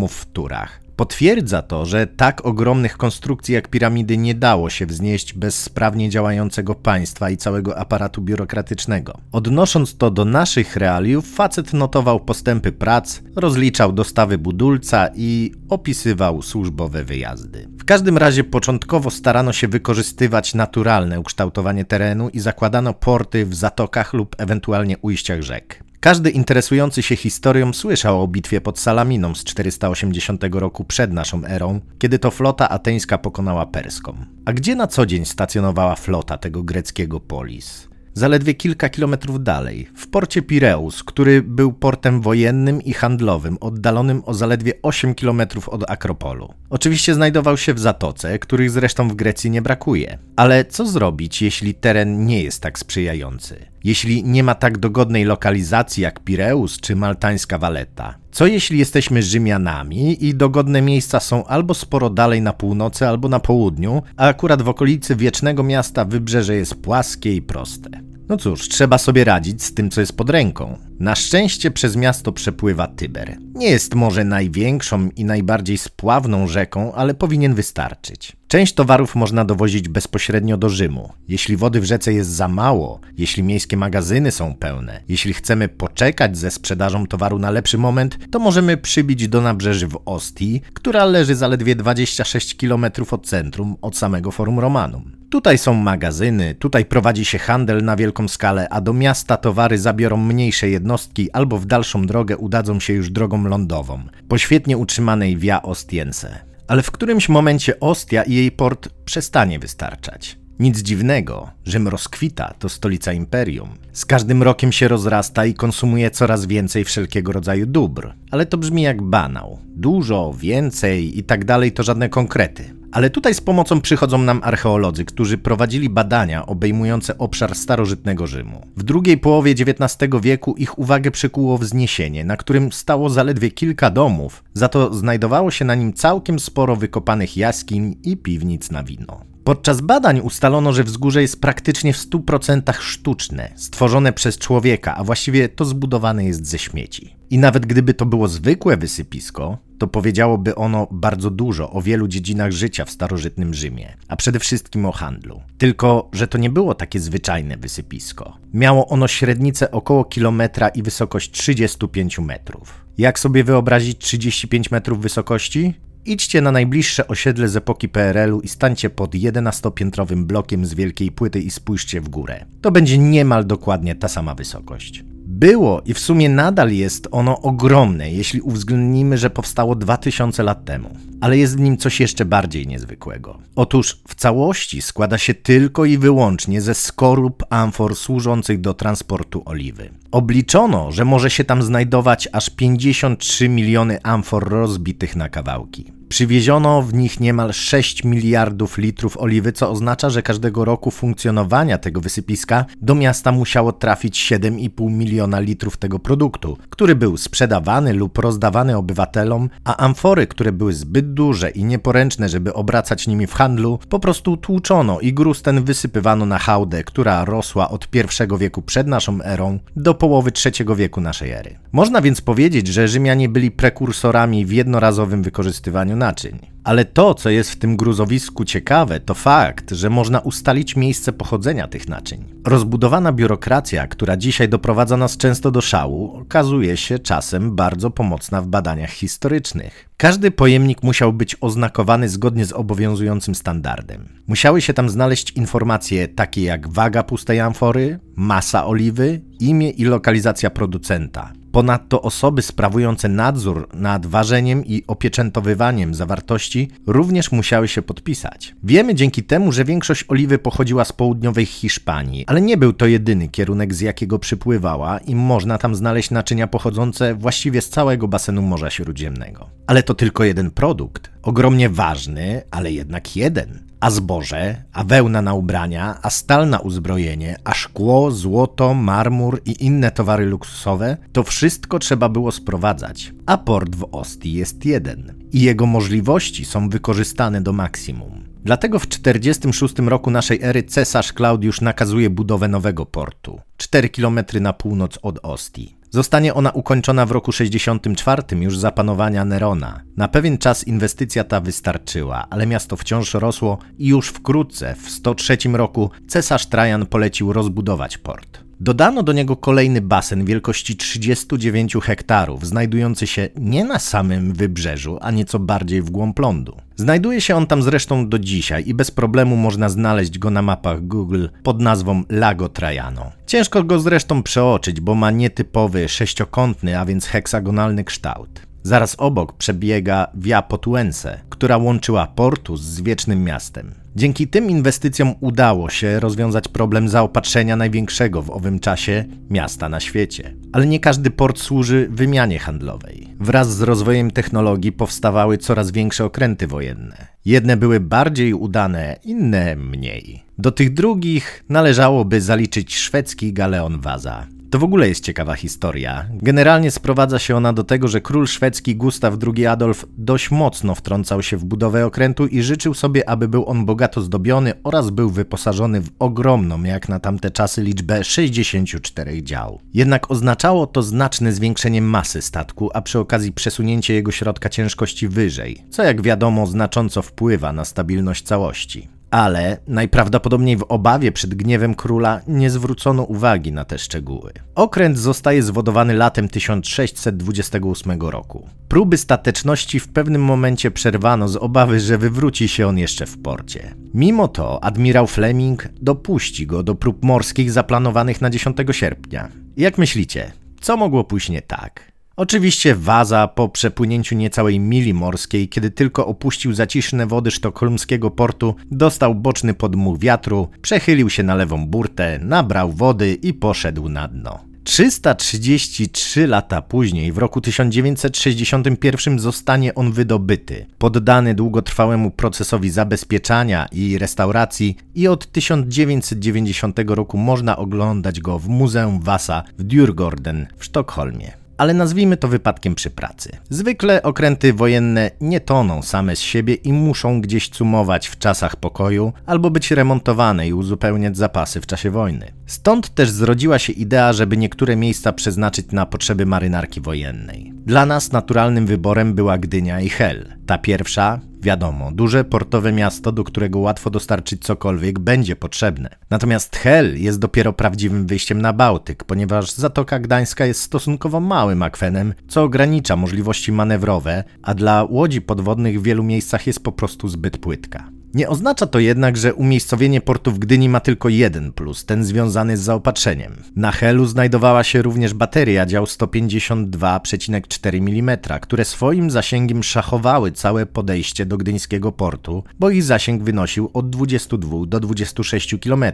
kamieniołomów 0.00 0.12
w 0.12 0.26
Turach. 0.26 0.80
Potwierdza 0.96 1.62
to, 1.62 1.86
że 1.86 2.06
tak 2.06 2.46
ogromnych 2.46 2.96
konstrukcji 2.96 3.54
jak 3.54 3.68
piramidy 3.68 4.16
nie 4.16 4.34
dało 4.34 4.70
się 4.70 4.86
wznieść 4.86 5.34
bez 5.34 5.62
sprawnie 5.62 6.10
działającego 6.10 6.74
państwa 6.74 7.30
i 7.30 7.36
całego 7.36 7.78
aparatu 7.78 8.22
biurokratycznego. 8.22 9.18
Odnosząc 9.32 9.96
to 9.96 10.10
do 10.10 10.24
naszych 10.24 10.76
realiów, 10.76 11.34
facet 11.34 11.72
notował 11.72 12.20
postępy 12.20 12.72
prac, 12.72 13.20
rozliczał 13.36 13.92
dostawy 13.92 14.38
budulca 14.38 15.08
i 15.14 15.52
opisywał 15.68 16.42
służbowe 16.42 17.04
wyjazdy. 17.04 17.68
W 17.78 17.84
każdym 17.84 18.18
razie 18.18 18.44
początkowo 18.44 19.10
starano 19.10 19.52
się 19.52 19.68
wykorzystywać 19.68 20.54
naturalne 20.54 21.20
ukształtowanie 21.20 21.84
terenu 21.84 22.28
i 22.28 22.40
zakładano 22.40 22.94
porty 22.94 23.46
w 23.46 23.54
zatokach 23.54 24.12
lub 24.12 24.36
ewentualnie 24.38 24.98
ujściach 24.98 25.42
rzek. 25.42 25.89
Każdy 26.00 26.30
interesujący 26.30 27.02
się 27.02 27.16
historią 27.16 27.72
słyszał 27.72 28.22
o 28.22 28.28
bitwie 28.28 28.60
pod 28.60 28.78
Salaminą 28.78 29.34
z 29.34 29.44
480 29.44 30.44
roku 30.52 30.84
przed 30.84 31.12
naszą 31.12 31.44
erą, 31.44 31.80
kiedy 31.98 32.18
to 32.18 32.30
flota 32.30 32.68
ateńska 32.68 33.18
pokonała 33.18 33.66
perską. 33.66 34.16
A 34.44 34.52
gdzie 34.52 34.74
na 34.76 34.86
co 34.86 35.06
dzień 35.06 35.24
stacjonowała 35.24 35.94
flota 35.94 36.38
tego 36.38 36.62
greckiego 36.62 37.20
polis? 37.20 37.90
zaledwie 38.14 38.54
kilka 38.54 38.88
kilometrów 38.88 39.42
dalej, 39.42 39.88
w 39.96 40.08
porcie 40.08 40.42
Pireus, 40.42 41.02
który 41.02 41.42
był 41.42 41.72
portem 41.72 42.20
wojennym 42.20 42.82
i 42.82 42.92
handlowym, 42.92 43.58
oddalonym 43.60 44.22
o 44.26 44.34
zaledwie 44.34 44.72
8 44.82 45.14
kilometrów 45.14 45.68
od 45.68 45.90
Akropolu. 45.90 46.54
Oczywiście 46.70 47.14
znajdował 47.14 47.56
się 47.56 47.74
w 47.74 47.78
zatoce, 47.78 48.38
których 48.38 48.70
zresztą 48.70 49.08
w 49.08 49.14
Grecji 49.14 49.50
nie 49.50 49.62
brakuje. 49.62 50.18
Ale 50.36 50.64
co 50.64 50.86
zrobić, 50.86 51.42
jeśli 51.42 51.74
teren 51.74 52.26
nie 52.26 52.42
jest 52.42 52.62
tak 52.62 52.78
sprzyjający? 52.78 53.66
Jeśli 53.84 54.24
nie 54.24 54.42
ma 54.42 54.54
tak 54.54 54.78
dogodnej 54.78 55.24
lokalizacji 55.24 56.02
jak 56.02 56.20
Pireus 56.20 56.80
czy 56.80 56.96
maltańska 56.96 57.58
Valetta? 57.58 58.14
Co 58.32 58.46
jeśli 58.46 58.78
jesteśmy 58.78 59.22
Rzymianami 59.22 60.24
i 60.24 60.34
dogodne 60.34 60.82
miejsca 60.82 61.20
są 61.20 61.44
albo 61.44 61.74
sporo 61.74 62.10
dalej 62.10 62.42
na 62.42 62.52
północy, 62.52 63.08
albo 63.08 63.28
na 63.28 63.40
południu, 63.40 64.02
a 64.16 64.28
akurat 64.28 64.62
w 64.62 64.68
okolicy 64.68 65.16
wiecznego 65.16 65.62
miasta 65.62 66.04
wybrzeże 66.04 66.56
jest 66.56 66.74
płaskie 66.74 67.34
i 67.34 67.42
proste? 67.42 68.09
No 68.30 68.36
cóż, 68.36 68.68
trzeba 68.68 68.98
sobie 68.98 69.24
radzić 69.24 69.62
z 69.62 69.74
tym, 69.74 69.90
co 69.90 70.00
jest 70.00 70.16
pod 70.16 70.30
ręką. 70.30 70.78
Na 71.00 71.14
szczęście 71.14 71.70
przez 71.70 71.96
miasto 71.96 72.32
przepływa 72.32 72.86
Tyber. 72.86 73.36
Nie 73.54 73.70
jest 73.70 73.94
może 73.94 74.24
największą 74.24 75.08
i 75.16 75.24
najbardziej 75.24 75.78
spławną 75.78 76.46
rzeką, 76.46 76.94
ale 76.94 77.14
powinien 77.14 77.54
wystarczyć. 77.54 78.36
Część 78.48 78.74
towarów 78.74 79.14
można 79.14 79.44
dowozić 79.44 79.88
bezpośrednio 79.88 80.56
do 80.56 80.68
Rzymu. 80.68 81.12
Jeśli 81.28 81.56
wody 81.56 81.80
w 81.80 81.84
rzece 81.84 82.12
jest 82.12 82.30
za 82.30 82.48
mało, 82.48 83.00
jeśli 83.18 83.42
miejskie 83.42 83.76
magazyny 83.76 84.30
są 84.30 84.54
pełne, 84.54 85.00
jeśli 85.08 85.34
chcemy 85.34 85.68
poczekać 85.68 86.38
ze 86.38 86.50
sprzedażą 86.50 87.06
towaru 87.06 87.38
na 87.38 87.50
lepszy 87.50 87.78
moment, 87.78 88.18
to 88.30 88.38
możemy 88.38 88.76
przybić 88.76 89.28
do 89.28 89.40
nabrzeży 89.40 89.88
w 89.88 90.00
Ostii, 90.04 90.60
która 90.74 91.04
leży 91.04 91.34
zaledwie 91.34 91.76
26 91.76 92.54
km 92.54 92.86
od 93.10 93.26
centrum, 93.26 93.76
od 93.82 93.96
samego 93.96 94.30
Forum 94.30 94.58
Romanum. 94.58 95.19
Tutaj 95.30 95.58
są 95.58 95.74
magazyny, 95.74 96.54
tutaj 96.54 96.84
prowadzi 96.84 97.24
się 97.24 97.38
handel 97.38 97.84
na 97.84 97.96
wielką 97.96 98.28
skalę, 98.28 98.68
a 98.70 98.80
do 98.80 98.92
miasta 98.92 99.36
towary 99.36 99.78
zabiorą 99.78 100.16
mniejsze 100.16 100.68
jednostki 100.68 101.30
albo 101.30 101.58
w 101.58 101.66
dalszą 101.66 102.06
drogę 102.06 102.36
udadzą 102.36 102.80
się 102.80 102.92
już 102.92 103.10
drogą 103.10 103.44
lądową, 103.44 104.02
po 104.28 104.38
świetnie 104.38 104.78
utrzymanej 104.78 105.36
Via 105.36 105.62
Ostiense. 105.62 106.38
Ale 106.68 106.82
w 106.82 106.90
którymś 106.90 107.28
momencie 107.28 107.80
Ostia 107.80 108.22
i 108.22 108.34
jej 108.34 108.52
port 108.52 108.88
przestanie 109.04 109.58
wystarczać. 109.58 110.38
Nic 110.58 110.78
dziwnego, 110.82 111.50
Rzym 111.64 111.88
rozkwita, 111.88 112.54
to 112.58 112.68
stolica 112.68 113.12
imperium. 113.12 113.68
Z 113.92 114.06
każdym 114.06 114.42
rokiem 114.42 114.72
się 114.72 114.88
rozrasta 114.88 115.46
i 115.46 115.54
konsumuje 115.54 116.10
coraz 116.10 116.46
więcej 116.46 116.84
wszelkiego 116.84 117.32
rodzaju 117.32 117.66
dóbr. 117.66 118.14
Ale 118.30 118.46
to 118.46 118.58
brzmi 118.58 118.82
jak 118.82 119.02
banał. 119.02 119.58
Dużo, 119.66 120.34
więcej 120.38 121.18
i 121.18 121.24
tak 121.24 121.44
dalej 121.44 121.72
to 121.72 121.82
żadne 121.82 122.08
konkrety. 122.08 122.79
Ale 122.92 123.10
tutaj 123.10 123.34
z 123.34 123.40
pomocą 123.40 123.80
przychodzą 123.80 124.18
nam 124.18 124.40
archeolodzy, 124.42 125.04
którzy 125.04 125.38
prowadzili 125.38 125.90
badania 125.90 126.46
obejmujące 126.46 127.18
obszar 127.18 127.54
starożytnego 127.54 128.26
Rzymu. 128.26 128.66
W 128.76 128.82
drugiej 128.82 129.18
połowie 129.18 129.52
XIX 129.52 130.10
wieku 130.20 130.54
ich 130.54 130.78
uwagę 130.78 131.10
przykuło 131.10 131.58
wzniesienie, 131.58 132.24
na 132.24 132.36
którym 132.36 132.72
stało 132.72 133.10
zaledwie 133.10 133.50
kilka 133.50 133.90
domów, 133.90 134.44
za 134.54 134.68
to 134.68 134.94
znajdowało 134.94 135.50
się 135.50 135.64
na 135.64 135.74
nim 135.74 135.92
całkiem 135.92 136.38
sporo 136.38 136.76
wykopanych 136.76 137.36
jaskiń 137.36 137.96
i 138.02 138.16
piwnic 138.16 138.70
na 138.70 138.84
wino. 138.84 139.20
Podczas 139.44 139.80
badań 139.80 140.20
ustalono, 140.20 140.72
że 140.72 140.84
wzgórze 140.84 141.22
jest 141.22 141.40
praktycznie 141.40 141.92
w 141.92 141.96
100% 141.96 142.72
sztuczne, 142.80 143.52
stworzone 143.56 144.12
przez 144.12 144.38
człowieka, 144.38 144.96
a 144.96 145.04
właściwie 145.04 145.48
to 145.48 145.64
zbudowane 145.64 146.24
jest 146.24 146.46
ze 146.46 146.58
śmieci. 146.58 147.19
I 147.30 147.38
nawet 147.38 147.66
gdyby 147.66 147.94
to 147.94 148.06
było 148.06 148.28
zwykłe 148.28 148.76
wysypisko, 148.76 149.58
to 149.78 149.86
powiedziałoby 149.86 150.54
ono 150.54 150.86
bardzo 150.90 151.30
dużo 151.30 151.70
o 151.70 151.82
wielu 151.82 152.08
dziedzinach 152.08 152.52
życia 152.52 152.84
w 152.84 152.90
starożytnym 152.90 153.54
Rzymie, 153.54 153.96
a 154.08 154.16
przede 154.16 154.38
wszystkim 154.38 154.86
o 154.86 154.92
handlu. 154.92 155.40
Tylko, 155.58 156.10
że 156.12 156.28
to 156.28 156.38
nie 156.38 156.50
było 156.50 156.74
takie 156.74 157.00
zwyczajne 157.00 157.56
wysypisko. 157.56 158.38
Miało 158.54 158.88
ono 158.88 159.08
średnicę 159.08 159.70
około 159.70 160.04
kilometra 160.04 160.68
i 160.68 160.82
wysokość 160.82 161.30
35 161.30 162.18
metrów. 162.18 162.84
Jak 162.98 163.18
sobie 163.18 163.44
wyobrazić 163.44 163.98
35 163.98 164.70
metrów 164.70 165.00
wysokości? 165.00 165.74
Idźcie 166.04 166.40
na 166.40 166.52
najbliższe 166.52 167.08
osiedle 167.08 167.48
z 167.48 167.56
epoki 167.56 167.88
PRL-u 167.88 168.40
i 168.40 168.48
stańcie 168.48 168.90
pod 168.90 169.14
11-piętrowym 169.14 170.24
blokiem 170.24 170.66
z 170.66 170.74
wielkiej 170.74 171.12
płyty 171.12 171.40
i 171.40 171.50
spójrzcie 171.50 172.00
w 172.00 172.08
górę. 172.08 172.46
To 172.60 172.70
będzie 172.70 172.98
niemal 172.98 173.46
dokładnie 173.46 173.94
ta 173.94 174.08
sama 174.08 174.34
wysokość. 174.34 175.04
Było 175.40 175.82
i 175.86 175.94
w 175.94 175.98
sumie 175.98 176.28
nadal 176.28 176.72
jest 176.72 177.08
ono 177.10 177.40
ogromne, 177.42 178.10
jeśli 178.10 178.40
uwzględnimy, 178.40 179.18
że 179.18 179.30
powstało 179.30 179.74
2000 179.74 180.42
lat 180.42 180.64
temu. 180.64 180.90
Ale 181.20 181.38
jest 181.38 181.56
w 181.56 181.60
nim 181.60 181.76
coś 181.76 182.00
jeszcze 182.00 182.24
bardziej 182.24 182.66
niezwykłego. 182.66 183.38
Otóż 183.56 184.00
w 184.08 184.14
całości 184.14 184.82
składa 184.82 185.18
się 185.18 185.34
tylko 185.34 185.84
i 185.84 185.98
wyłącznie 185.98 186.60
ze 186.60 186.74
skorup 186.74 187.44
amfor 187.50 187.96
służących 187.96 188.60
do 188.60 188.74
transportu 188.74 189.42
oliwy. 189.44 189.90
Obliczono, 190.10 190.92
że 190.92 191.04
może 191.04 191.30
się 191.30 191.44
tam 191.44 191.62
znajdować 191.62 192.28
aż 192.32 192.50
53 192.50 193.48
miliony 193.48 193.98
amfor 194.02 194.48
rozbitych 194.48 195.16
na 195.16 195.28
kawałki. 195.28 195.99
Przywieziono 196.10 196.82
w 196.82 196.94
nich 196.94 197.20
niemal 197.20 197.52
6 197.52 198.04
miliardów 198.04 198.78
litrów 198.78 199.18
oliwy, 199.18 199.52
co 199.52 199.70
oznacza, 199.70 200.10
że 200.10 200.22
każdego 200.22 200.64
roku 200.64 200.90
funkcjonowania 200.90 201.78
tego 201.78 202.00
wysypiska 202.00 202.64
do 202.82 202.94
miasta 202.94 203.32
musiało 203.32 203.72
trafić 203.72 204.32
7,5 204.32 204.90
miliona 204.90 205.40
litrów 205.40 205.76
tego 205.76 205.98
produktu, 205.98 206.58
który 206.70 206.94
był 206.94 207.16
sprzedawany 207.16 207.92
lub 207.92 208.18
rozdawany 208.18 208.76
obywatelom, 208.76 209.50
a 209.64 209.76
amfory, 209.76 210.26
które 210.26 210.52
były 210.52 210.72
zbyt 210.72 211.12
duże 211.14 211.50
i 211.50 211.64
nieporęczne, 211.64 212.28
żeby 212.28 212.54
obracać 212.54 213.06
nimi 213.06 213.26
w 213.26 213.32
handlu, 213.32 213.78
po 213.88 214.00
prostu 214.00 214.36
tłuczono 214.36 215.00
i 215.00 215.12
gruz 215.12 215.42
ten 215.42 215.64
wysypywano 215.64 216.26
na 216.26 216.38
hałdę, 216.38 216.84
która 216.84 217.24
rosła 217.24 217.70
od 217.70 217.88
I 217.94 218.38
wieku 218.38 218.62
przed 218.62 218.86
naszą 218.86 219.22
erą 219.22 219.58
do 219.76 219.94
połowy 219.94 220.32
III 220.44 220.76
wieku 220.76 221.00
naszej 221.00 221.30
ery. 221.30 221.58
Można 221.72 222.00
więc 222.00 222.20
powiedzieć, 222.20 222.66
że 222.66 222.88
Rzymianie 222.88 223.28
byli 223.28 223.50
prekursorami 223.50 224.46
w 224.46 224.52
jednorazowym 224.52 225.22
wykorzystywaniu 225.22 225.99
naczyń. 226.00 226.50
Ale 226.64 226.84
to, 226.84 227.14
co 227.14 227.30
jest 227.30 227.50
w 227.50 227.58
tym 227.58 227.76
gruzowisku 227.76 228.44
ciekawe, 228.44 229.00
to 229.00 229.14
fakt, 229.14 229.70
że 229.70 229.90
można 229.90 230.18
ustalić 230.18 230.76
miejsce 230.76 231.12
pochodzenia 231.12 231.68
tych 231.68 231.88
naczyń. 231.88 232.24
Rozbudowana 232.46 233.12
biurokracja, 233.12 233.86
która 233.86 234.16
dzisiaj 234.16 234.48
doprowadza 234.48 234.96
nas 234.96 235.16
często 235.16 235.50
do 235.50 235.60
szału, 235.60 236.16
okazuje 236.16 236.76
się 236.76 236.98
czasem 236.98 237.56
bardzo 237.56 237.90
pomocna 237.90 238.42
w 238.42 238.46
badaniach 238.46 238.90
historycznych. 238.90 239.88
Każdy 239.96 240.30
pojemnik 240.30 240.82
musiał 240.82 241.12
być 241.12 241.36
oznakowany 241.40 242.08
zgodnie 242.08 242.44
z 242.44 242.52
obowiązującym 242.52 243.34
standardem. 243.34 244.08
Musiały 244.26 244.60
się 244.60 244.74
tam 244.74 244.90
znaleźć 244.90 245.30
informacje 245.30 246.08
takie 246.08 246.42
jak 246.42 246.68
waga 246.68 247.02
pustej 247.02 247.40
amfory, 247.40 247.98
masa 248.16 248.66
oliwy, 248.66 249.20
imię 249.40 249.70
i 249.70 249.84
lokalizacja 249.84 250.50
producenta. 250.50 251.32
Ponadto 251.52 252.02
osoby 252.02 252.42
sprawujące 252.42 253.08
nadzór 253.08 253.68
nad 253.74 254.06
ważeniem 254.06 254.64
i 254.66 254.84
opieczętowywaniem 254.86 255.94
zawartości 255.94 256.68
również 256.86 257.32
musiały 257.32 257.68
się 257.68 257.82
podpisać. 257.82 258.54
Wiemy 258.62 258.94
dzięki 258.94 259.22
temu, 259.22 259.52
że 259.52 259.64
większość 259.64 260.04
oliwy 260.08 260.38
pochodziła 260.38 260.84
z 260.84 260.92
południowej 260.92 261.46
Hiszpanii, 261.46 262.24
ale 262.26 262.40
nie 262.40 262.56
był 262.56 262.72
to 262.72 262.86
jedyny 262.86 263.28
kierunek, 263.28 263.74
z 263.74 263.80
jakiego 263.80 264.18
przypływała 264.18 264.98
i 264.98 265.14
można 265.14 265.58
tam 265.58 265.74
znaleźć 265.74 266.10
naczynia 266.10 266.46
pochodzące 266.46 267.14
właściwie 267.14 267.62
z 267.62 267.68
całego 267.68 268.08
basenu 268.08 268.42
Morza 268.42 268.70
Śródziemnego. 268.70 269.50
Ale 269.66 269.82
to 269.82 269.94
tylko 269.94 270.24
jeden 270.24 270.50
produkt, 270.50 271.10
ogromnie 271.22 271.68
ważny, 271.68 272.42
ale 272.50 272.72
jednak 272.72 273.16
jeden 273.16 273.69
a 273.80 273.90
zboże, 273.90 274.62
a 274.72 274.84
wełna 274.84 275.22
na 275.22 275.34
ubrania, 275.34 275.98
a 276.02 276.10
stal 276.10 276.48
na 276.48 276.58
uzbrojenie, 276.58 277.36
a 277.44 277.54
szkło, 277.54 278.10
złoto, 278.10 278.74
marmur 278.74 279.40
i 279.44 279.64
inne 279.64 279.90
towary 279.90 280.26
luksusowe, 280.26 280.96
to 281.12 281.22
wszystko 281.22 281.78
trzeba 281.78 282.08
było 282.08 282.32
sprowadzać. 282.32 283.12
A 283.26 283.38
port 283.38 283.76
w 283.76 283.88
Ostii 283.92 284.32
jest 284.32 284.64
jeden 284.64 285.14
i 285.32 285.40
jego 285.40 285.66
możliwości 285.66 286.44
są 286.44 286.68
wykorzystane 286.68 287.40
do 287.40 287.52
maksimum. 287.52 288.24
Dlatego 288.44 288.78
w 288.78 288.88
46 288.88 289.74
roku 289.78 290.10
naszej 290.10 290.42
ery 290.42 290.62
cesarz 290.62 291.12
Klaudiusz 291.12 291.60
nakazuje 291.60 292.10
budowę 292.10 292.48
nowego 292.48 292.86
portu, 292.86 293.40
4 293.56 293.88
km 293.88 294.20
na 294.40 294.52
północ 294.52 294.98
od 295.02 295.18
Ostii. 295.22 295.79
Zostanie 295.90 296.34
ona 296.34 296.50
ukończona 296.50 297.06
w 297.06 297.10
roku 297.10 297.32
64 297.32 298.22
już 298.40 298.58
za 298.58 298.70
panowania 298.70 299.24
Nerona. 299.24 299.82
Na 299.96 300.08
pewien 300.08 300.38
czas 300.38 300.66
inwestycja 300.66 301.24
ta 301.24 301.40
wystarczyła, 301.40 302.26
ale 302.30 302.46
miasto 302.46 302.76
wciąż 302.76 303.14
rosło 303.14 303.58
i 303.78 303.86
już 303.86 304.08
wkrótce, 304.08 304.74
w 304.82 304.90
103 304.90 305.36
roku, 305.52 305.90
cesarz 306.08 306.46
Trajan 306.46 306.86
polecił 306.86 307.32
rozbudować 307.32 307.98
port. 307.98 308.40
Dodano 308.60 309.02
do 309.02 309.12
niego 309.12 309.36
kolejny 309.36 309.80
basen 309.80 310.24
wielkości 310.24 310.76
39 310.76 311.76
hektarów, 311.82 312.46
znajdujący 312.46 313.06
się 313.06 313.28
nie 313.36 313.64
na 313.64 313.78
samym 313.78 314.32
wybrzeżu, 314.32 314.98
a 315.00 315.10
nieco 315.10 315.38
bardziej 315.38 315.82
w 315.82 315.90
głąb 315.90 316.18
lądu. 316.18 316.56
Znajduje 316.80 317.20
się 317.20 317.36
on 317.36 317.46
tam 317.46 317.62
zresztą 317.62 318.08
do 318.08 318.18
dzisiaj 318.18 318.62
i 318.66 318.74
bez 318.74 318.90
problemu 318.90 319.36
można 319.36 319.68
znaleźć 319.68 320.18
go 320.18 320.30
na 320.30 320.42
mapach 320.42 320.86
Google 320.86 321.26
pod 321.42 321.60
nazwą 321.60 322.02
Lago 322.08 322.48
Trajano. 322.48 323.12
Ciężko 323.26 323.64
go 323.64 323.78
zresztą 323.78 324.22
przeoczyć, 324.22 324.80
bo 324.80 324.94
ma 324.94 325.10
nietypowy 325.10 325.88
sześciokątny, 325.88 326.78
a 326.78 326.84
więc 326.84 327.06
heksagonalny 327.06 327.84
kształt. 327.84 328.49
Zaraz 328.62 328.94
obok 328.98 329.32
przebiega 329.32 330.06
Via 330.14 330.42
Potuense, 330.42 331.20
która 331.28 331.56
łączyła 331.56 332.06
Portus 332.06 332.60
z 332.60 332.80
wiecznym 332.80 333.24
miastem. 333.24 333.74
Dzięki 333.96 334.28
tym 334.28 334.50
inwestycjom 334.50 335.14
udało 335.20 335.70
się 335.70 336.00
rozwiązać 336.00 336.48
problem 336.48 336.88
zaopatrzenia 336.88 337.56
największego 337.56 338.22
w 338.22 338.30
owym 338.30 338.60
czasie 338.60 339.04
miasta 339.30 339.68
na 339.68 339.80
świecie. 339.80 340.34
Ale 340.52 340.66
nie 340.66 340.80
każdy 340.80 341.10
port 341.10 341.38
służy 341.38 341.88
wymianie 341.90 342.38
handlowej. 342.38 343.08
Wraz 343.20 343.56
z 343.56 343.62
rozwojem 343.62 344.10
technologii 344.10 344.72
powstawały 344.72 345.38
coraz 345.38 345.70
większe 345.70 346.04
okręty 346.04 346.46
wojenne. 346.46 347.06
Jedne 347.24 347.56
były 347.56 347.80
bardziej 347.80 348.34
udane, 348.34 348.96
inne 349.04 349.56
mniej. 349.56 350.24
Do 350.38 350.52
tych 350.52 350.74
drugich 350.74 351.44
należałoby 351.48 352.20
zaliczyć 352.20 352.76
szwedzki 352.76 353.32
galeon 353.32 353.80
Waza. 353.80 354.26
To 354.50 354.58
w 354.58 354.64
ogóle 354.64 354.88
jest 354.88 355.04
ciekawa 355.04 355.34
historia. 355.34 356.06
Generalnie 356.12 356.70
sprowadza 356.70 357.18
się 357.18 357.36
ona 357.36 357.52
do 357.52 357.64
tego, 357.64 357.88
że 357.88 358.00
król 358.00 358.26
szwedzki 358.26 358.76
Gustaw 358.76 359.14
II 359.36 359.46
Adolf 359.46 359.86
dość 359.98 360.30
mocno 360.30 360.74
wtrącał 360.74 361.22
się 361.22 361.36
w 361.36 361.44
budowę 361.44 361.86
okrętu 361.86 362.26
i 362.26 362.42
życzył 362.42 362.74
sobie, 362.74 363.08
aby 363.08 363.28
był 363.28 363.48
on 363.48 363.64
bogato 363.64 364.00
zdobiony 364.00 364.52
oraz 364.64 364.90
był 364.90 365.10
wyposażony 365.10 365.80
w 365.80 365.90
ogromną, 365.98 366.62
jak 366.62 366.88
na 366.88 367.00
tamte 367.00 367.30
czasy, 367.30 367.62
liczbę 367.62 368.04
64 368.04 369.22
dział. 369.22 369.60
Jednak 369.74 370.10
oznaczało 370.10 370.66
to 370.66 370.82
znaczne 370.82 371.32
zwiększenie 371.32 371.82
masy 371.82 372.22
statku, 372.22 372.70
a 372.74 372.82
przy 372.82 372.98
okazji 372.98 373.32
przesunięcie 373.32 373.94
jego 373.94 374.10
środka 374.10 374.48
ciężkości 374.48 375.08
wyżej, 375.08 375.64
co 375.70 375.82
jak 375.82 376.02
wiadomo 376.02 376.46
znacząco 376.46 377.02
wpływa 377.02 377.52
na 377.52 377.64
stabilność 377.64 378.22
całości 378.22 378.99
ale 379.10 379.58
najprawdopodobniej 379.66 380.56
w 380.56 380.62
obawie 380.62 381.12
przed 381.12 381.34
gniewem 381.34 381.74
króla 381.74 382.20
nie 382.26 382.50
zwrócono 382.50 383.02
uwagi 383.02 383.52
na 383.52 383.64
te 383.64 383.78
szczegóły. 383.78 384.32
Okręt 384.54 384.98
zostaje 384.98 385.42
zwodowany 385.42 385.94
latem 385.94 386.28
1628 386.28 388.00
roku. 388.00 388.48
Próby 388.68 388.96
stateczności 388.96 389.80
w 389.80 389.88
pewnym 389.88 390.22
momencie 390.22 390.70
przerwano 390.70 391.28
z 391.28 391.36
obawy, 391.36 391.80
że 391.80 391.98
wywróci 391.98 392.48
się 392.48 392.66
on 392.66 392.78
jeszcze 392.78 393.06
w 393.06 393.22
porcie. 393.22 393.74
Mimo 393.94 394.28
to 394.28 394.64
admirał 394.64 395.06
Fleming 395.06 395.68
dopuści 395.82 396.46
go 396.46 396.62
do 396.62 396.74
prób 396.74 397.04
morskich 397.04 397.52
zaplanowanych 397.52 398.20
na 398.20 398.30
10 398.30 398.56
sierpnia. 398.70 399.28
Jak 399.56 399.78
myślicie, 399.78 400.32
co 400.60 400.76
mogło 400.76 401.04
pójść 401.04 401.28
nie 401.28 401.42
tak? 401.42 401.89
Oczywiście 402.16 402.74
Waza 402.74 403.28
po 403.28 403.48
przepłynięciu 403.48 404.14
niecałej 404.14 404.60
mili 404.60 404.94
morskiej, 404.94 405.48
kiedy 405.48 405.70
tylko 405.70 406.06
opuścił 406.06 406.52
zaciszne 406.52 407.06
wody 407.06 407.30
sztokholmskiego 407.30 408.10
portu, 408.10 408.54
dostał 408.70 409.14
boczny 409.14 409.54
podmuch 409.54 409.98
wiatru, 409.98 410.48
przechylił 410.62 411.10
się 411.10 411.22
na 411.22 411.34
lewą 411.34 411.66
burtę, 411.66 412.18
nabrał 412.22 412.72
wody 412.72 413.14
i 413.14 413.34
poszedł 413.34 413.88
na 413.88 414.08
dno. 414.08 414.50
333 414.64 416.26
lata 416.26 416.62
później, 416.62 417.12
w 417.12 417.18
roku 417.18 417.40
1961, 417.40 419.18
zostanie 419.18 419.74
on 419.74 419.92
wydobyty, 419.92 420.66
poddany 420.78 421.34
długotrwałemu 421.34 422.10
procesowi 422.10 422.70
zabezpieczania 422.70 423.66
i 423.72 423.98
restauracji 423.98 424.76
i 424.94 425.08
od 425.08 425.32
1990 425.32 426.80
roku 426.86 427.18
można 427.18 427.56
oglądać 427.56 428.20
go 428.20 428.38
w 428.38 428.48
Muzeum 428.48 429.00
Wasa 429.00 429.42
w 429.58 429.62
Djurgården 429.62 430.46
w 430.56 430.64
Sztokholmie 430.64 431.40
ale 431.60 431.74
nazwijmy 431.74 432.16
to 432.16 432.28
wypadkiem 432.28 432.74
przy 432.74 432.90
pracy. 432.90 433.30
Zwykle 433.50 434.02
okręty 434.02 434.52
wojenne 434.52 435.10
nie 435.20 435.40
toną 435.40 435.82
same 435.82 436.16
z 436.16 436.20
siebie 436.20 436.54
i 436.54 436.72
muszą 436.72 437.20
gdzieś 437.20 437.48
cumować 437.48 438.08
w 438.08 438.18
czasach 438.18 438.56
pokoju 438.56 439.12
albo 439.26 439.50
być 439.50 439.70
remontowane 439.70 440.48
i 440.48 440.52
uzupełniać 440.52 441.16
zapasy 441.16 441.60
w 441.60 441.66
czasie 441.66 441.90
wojny. 441.90 442.32
Stąd 442.46 442.94
też 442.94 443.10
zrodziła 443.10 443.58
się 443.58 443.72
idea, 443.72 444.12
żeby 444.12 444.36
niektóre 444.36 444.76
miejsca 444.76 445.12
przeznaczyć 445.12 445.72
na 445.72 445.86
potrzeby 445.86 446.26
marynarki 446.26 446.80
wojennej. 446.80 447.52
Dla 447.66 447.86
nas 447.86 448.12
naturalnym 448.12 448.66
wyborem 448.66 449.14
była 449.14 449.38
Gdynia 449.38 449.80
i 449.80 449.88
Hel. 449.88 450.36
Ta 450.46 450.58
pierwsza, 450.58 451.20
Wiadomo, 451.42 451.92
duże 451.92 452.24
portowe 452.24 452.72
miasto, 452.72 453.12
do 453.12 453.24
którego 453.24 453.58
łatwo 453.58 453.90
dostarczyć 453.90 454.42
cokolwiek, 454.42 454.98
będzie 454.98 455.36
potrzebne. 455.36 455.96
Natomiast 456.10 456.56
Hel 456.56 457.02
jest 457.02 457.18
dopiero 457.18 457.52
prawdziwym 457.52 458.06
wyjściem 458.06 458.42
na 458.42 458.52
Bałtyk, 458.52 459.04
ponieważ 459.04 459.52
Zatoka 459.52 459.98
Gdańska 459.98 460.46
jest 460.46 460.62
stosunkowo 460.62 461.20
małym 461.20 461.62
akwenem, 461.62 462.14
co 462.28 462.42
ogranicza 462.42 462.96
możliwości 462.96 463.52
manewrowe, 463.52 464.24
a 464.42 464.54
dla 464.54 464.84
łodzi 464.84 465.20
podwodnych 465.20 465.80
w 465.80 465.82
wielu 465.82 466.02
miejscach 466.02 466.46
jest 466.46 466.64
po 466.64 466.72
prostu 466.72 467.08
zbyt 467.08 467.38
płytka. 467.38 467.99
Nie 468.14 468.28
oznacza 468.28 468.66
to 468.66 468.78
jednak, 468.78 469.16
że 469.16 469.34
umiejscowienie 469.34 470.00
portu 470.00 470.32
w 470.32 470.38
Gdyni 470.38 470.68
ma 470.68 470.80
tylko 470.80 471.08
jeden 471.08 471.52
plus, 471.52 471.84
ten 471.84 472.04
związany 472.04 472.56
z 472.56 472.60
zaopatrzeniem. 472.60 473.36
Na 473.56 473.72
Helu 473.72 474.06
znajdowała 474.06 474.64
się 474.64 474.82
również 474.82 475.14
bateria 475.14 475.66
dział 475.66 475.84
152,4 475.84 477.76
mm, 477.76 478.18
które 478.40 478.64
swoim 478.64 479.10
zasięgiem 479.10 479.62
szachowały 479.62 480.32
całe 480.32 480.66
podejście 480.66 481.26
do 481.26 481.36
gdyńskiego 481.36 481.92
portu, 481.92 482.44
bo 482.58 482.70
ich 482.70 482.82
zasięg 482.82 483.22
wynosił 483.22 483.70
od 483.72 483.90
22 483.90 484.66
do 484.66 484.80
26 484.80 485.54
km. 485.64 485.84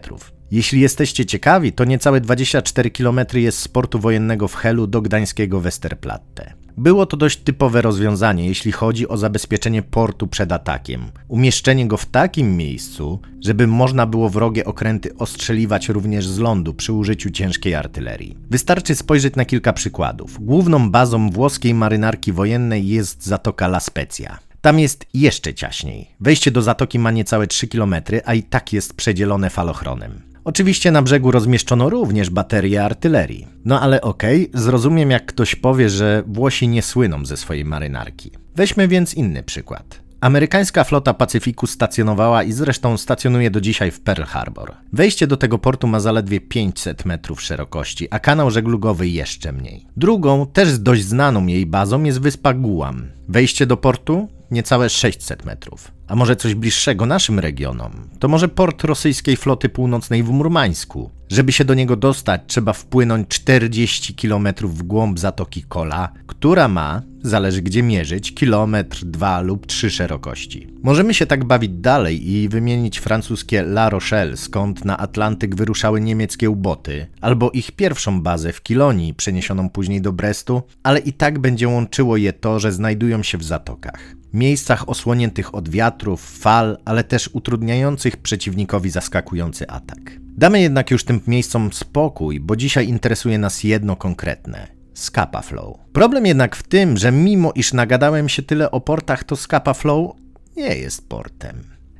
Jeśli 0.50 0.80
jesteście 0.80 1.26
ciekawi, 1.26 1.72
to 1.72 1.84
niecałe 1.84 2.20
24 2.20 2.90
km 2.90 3.20
jest 3.34 3.58
z 3.58 3.68
portu 3.68 3.98
wojennego 3.98 4.48
w 4.48 4.54
Helu 4.54 4.86
do 4.86 5.02
gdańskiego 5.02 5.60
Westerplatte. 5.60 6.54
Było 6.78 7.06
to 7.06 7.16
dość 7.16 7.38
typowe 7.38 7.82
rozwiązanie, 7.82 8.46
jeśli 8.46 8.72
chodzi 8.72 9.08
o 9.08 9.16
zabezpieczenie 9.16 9.82
portu 9.82 10.26
przed 10.26 10.52
atakiem. 10.52 11.04
Umieszczenie 11.28 11.88
go 11.88 11.96
w 11.96 12.06
takim 12.06 12.56
miejscu, 12.56 13.20
żeby 13.40 13.66
można 13.66 14.06
było 14.06 14.30
wrogie 14.30 14.64
okręty 14.64 15.16
ostrzeliwać 15.18 15.88
również 15.88 16.26
z 16.28 16.38
lądu 16.38 16.74
przy 16.74 16.92
użyciu 16.92 17.30
ciężkiej 17.30 17.74
artylerii. 17.74 18.36
Wystarczy 18.50 18.94
spojrzeć 18.94 19.36
na 19.36 19.44
kilka 19.44 19.72
przykładów. 19.72 20.44
Główną 20.44 20.90
bazą 20.90 21.30
włoskiej 21.30 21.74
marynarki 21.74 22.32
wojennej 22.32 22.88
jest 22.88 23.24
Zatoka 23.24 23.66
La 23.66 23.80
Spezia. 23.80 24.38
Tam 24.60 24.78
jest 24.78 25.06
jeszcze 25.14 25.54
ciaśniej. 25.54 26.10
Wejście 26.20 26.50
do 26.50 26.62
zatoki 26.62 26.98
ma 26.98 27.10
niecałe 27.10 27.46
3 27.46 27.68
km, 27.68 27.94
a 28.24 28.34
i 28.34 28.42
tak 28.42 28.72
jest 28.72 28.94
przedzielone 28.94 29.50
falochronem. 29.50 30.35
Oczywiście 30.46 30.90
na 30.90 31.02
brzegu 31.02 31.30
rozmieszczono 31.30 31.90
również 31.90 32.30
baterie 32.30 32.84
artylerii. 32.84 33.46
No 33.64 33.80
ale 33.80 34.00
okej, 34.00 34.48
okay, 34.50 34.62
zrozumiem 34.62 35.10
jak 35.10 35.26
ktoś 35.26 35.54
powie, 35.54 35.90
że 35.90 36.22
Włosi 36.26 36.68
nie 36.68 36.82
słyną 36.82 37.26
ze 37.26 37.36
swojej 37.36 37.64
marynarki. 37.64 38.30
Weźmy 38.56 38.88
więc 38.88 39.14
inny 39.14 39.42
przykład. 39.42 40.00
Amerykańska 40.20 40.84
flota 40.84 41.14
Pacyfiku 41.14 41.66
stacjonowała 41.66 42.42
i 42.42 42.52
zresztą 42.52 42.96
stacjonuje 42.96 43.50
do 43.50 43.60
dzisiaj 43.60 43.90
w 43.90 44.00
Pearl 44.00 44.22
Harbor. 44.22 44.72
Wejście 44.92 45.26
do 45.26 45.36
tego 45.36 45.58
portu 45.58 45.86
ma 45.86 46.00
zaledwie 46.00 46.40
500 46.40 47.04
metrów 47.04 47.42
szerokości, 47.42 48.08
a 48.10 48.18
kanał 48.18 48.50
żeglugowy 48.50 49.08
jeszcze 49.08 49.52
mniej. 49.52 49.86
Drugą, 49.96 50.46
też 50.46 50.78
dość 50.78 51.04
znaną 51.04 51.46
jej 51.46 51.66
bazą 51.66 52.02
jest 52.02 52.20
wyspa 52.20 52.54
Guam. 52.54 53.15
Wejście 53.28 53.66
do 53.66 53.76
portu 53.76 54.28
niecałe 54.50 54.88
600 54.88 55.44
metrów. 55.44 55.90
A 56.08 56.16
może 56.16 56.36
coś 56.36 56.54
bliższego 56.54 57.06
naszym 57.06 57.38
regionom? 57.38 57.92
To 58.18 58.28
może 58.28 58.48
port 58.48 58.84
rosyjskiej 58.84 59.36
floty 59.36 59.68
północnej 59.68 60.22
w 60.22 60.30
Murmańsku. 60.30 61.10
Żeby 61.28 61.52
się 61.52 61.64
do 61.64 61.74
niego 61.74 61.96
dostać, 61.96 62.40
trzeba 62.46 62.72
wpłynąć 62.72 63.28
40 63.28 64.14
km 64.14 64.48
w 64.62 64.82
głąb 64.82 65.18
Zatoki 65.18 65.62
Kola, 65.62 66.12
która 66.26 66.68
ma, 66.68 67.02
zależy 67.22 67.62
gdzie 67.62 67.82
mierzyć, 67.82 68.34
kilometr, 68.34 69.04
dwa 69.04 69.40
lub 69.40 69.66
trzy 69.66 69.90
szerokości. 69.90 70.66
Możemy 70.82 71.14
się 71.14 71.26
tak 71.26 71.44
bawić 71.44 71.70
dalej 71.72 72.30
i 72.30 72.48
wymienić 72.48 72.98
francuskie 72.98 73.60
La 73.60 73.90
Rochelle, 73.90 74.36
skąd 74.36 74.84
na 74.84 74.98
Atlantyk 74.98 75.54
wyruszały 75.54 76.00
niemieckie 76.00 76.50
uboty, 76.50 77.06
albo 77.20 77.50
ich 77.50 77.72
pierwszą 77.72 78.20
bazę 78.20 78.52
w 78.52 78.62
Kilonii, 78.62 79.14
przeniesioną 79.14 79.70
później 79.70 80.00
do 80.00 80.12
Brestu, 80.12 80.62
ale 80.82 80.98
i 80.98 81.12
tak 81.12 81.38
będzie 81.38 81.68
łączyło 81.68 82.16
je 82.16 82.32
to, 82.32 82.60
że 82.60 82.72
znajdują 82.72 83.15
się 83.24 83.38
w 83.38 83.44
zatokach 83.44 84.16
miejscach 84.36 84.88
osłoniętych 84.88 85.54
od 85.54 85.68
wiatrów, 85.68 86.38
fal, 86.38 86.78
ale 86.84 87.04
też 87.04 87.30
utrudniających 87.32 88.16
przeciwnikowi 88.16 88.90
zaskakujący 88.90 89.68
atak. 89.68 89.98
Damy 90.20 90.60
jednak 90.60 90.90
już 90.90 91.04
tym 91.04 91.20
miejscom 91.26 91.72
spokój, 91.72 92.40
bo 92.40 92.56
dzisiaj 92.56 92.88
interesuje 92.88 93.38
nas 93.38 93.64
jedno 93.64 93.96
konkretne. 93.96 94.68
Scapa 94.94 95.42
Flow. 95.42 95.76
Problem 95.92 96.26
jednak 96.26 96.56
w 96.56 96.62
tym, 96.62 96.96
że 96.96 97.12
mimo 97.12 97.52
iż 97.52 97.72
nagadałem 97.72 98.28
się 98.28 98.42
tyle 98.42 98.70
o 98.70 98.80
portach, 98.80 99.24
to 99.24 99.36
Scapa 99.36 99.74
Flow 99.74 100.16
nie 100.56 100.76
jest 100.76 101.08
portem. 101.08 101.56